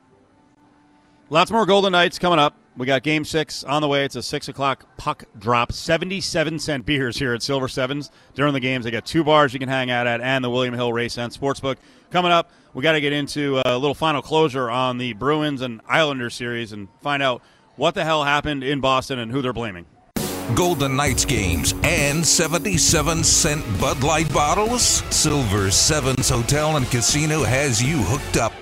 Lots 1.35 1.51
more 1.51 1.67
Golden 1.67 1.91
Knights 1.91 2.21
coming 2.21 2.39
up. 2.39 2.55
We 2.77 2.87
got 2.87 3.03
Game 3.03 3.25
Six 3.25 3.65
on 3.65 3.83
the 3.83 3.89
way. 3.89 4.05
It's 4.05 4.15
a 4.15 4.23
six 4.23 4.47
o'clock 4.47 4.87
puck 4.97 5.25
drop. 5.37 5.73
Seventy-seven 5.73 6.61
cent 6.61 6.87
beers 6.87 7.19
here 7.19 7.35
at 7.35 7.43
Silver 7.43 7.67
Sevens 7.67 8.13
during 8.37 8.53
the 8.53 8.61
games. 8.61 8.85
They 8.85 8.93
got 8.93 9.05
two 9.05 9.25
bars 9.25 9.53
you 9.53 9.59
can 9.59 9.69
hang 9.69 9.91
out 9.91 10.07
at, 10.07 10.21
and 10.21 10.45
the 10.45 10.49
William 10.49 10.75
Hill 10.75 10.93
Race 10.93 11.19
and 11.19 11.33
Sportsbook 11.33 11.79
coming 12.13 12.31
up. 12.31 12.53
We 12.73 12.85
got 12.85 12.93
to 12.93 13.01
get 13.01 13.13
into 13.13 13.61
a 13.65 13.77
little 13.77 13.97
final 13.97 14.23
closure 14.23 14.71
on 14.71 14.99
the 14.99 15.13
Bruins 15.15 15.61
and 15.61 15.81
Islanders 15.89 16.37
series 16.37 16.71
and 16.71 16.87
find 17.03 17.21
out 17.21 17.43
what 17.75 17.97
the 17.97 18.05
hell 18.05 18.23
happened 18.23 18.63
in 18.63 18.81
Boston 18.81 19.19
and 19.19 19.33
who 19.33 19.43
they're 19.43 19.53
blaming. 19.53 19.87
Golden 20.55 20.95
Knights 20.95 21.25
games 21.25 21.75
and 21.83 22.25
77 22.25 23.25
cent 23.25 23.81
Bud 23.81 24.05
Light 24.05 24.33
bottles? 24.33 25.03
Silver 25.13 25.73
Sevens 25.73 26.29
Hotel 26.29 26.77
and 26.77 26.87
Casino 26.87 27.43
has 27.43 27.83
you 27.83 27.97
hooked 28.03 28.37
up. 28.37 28.53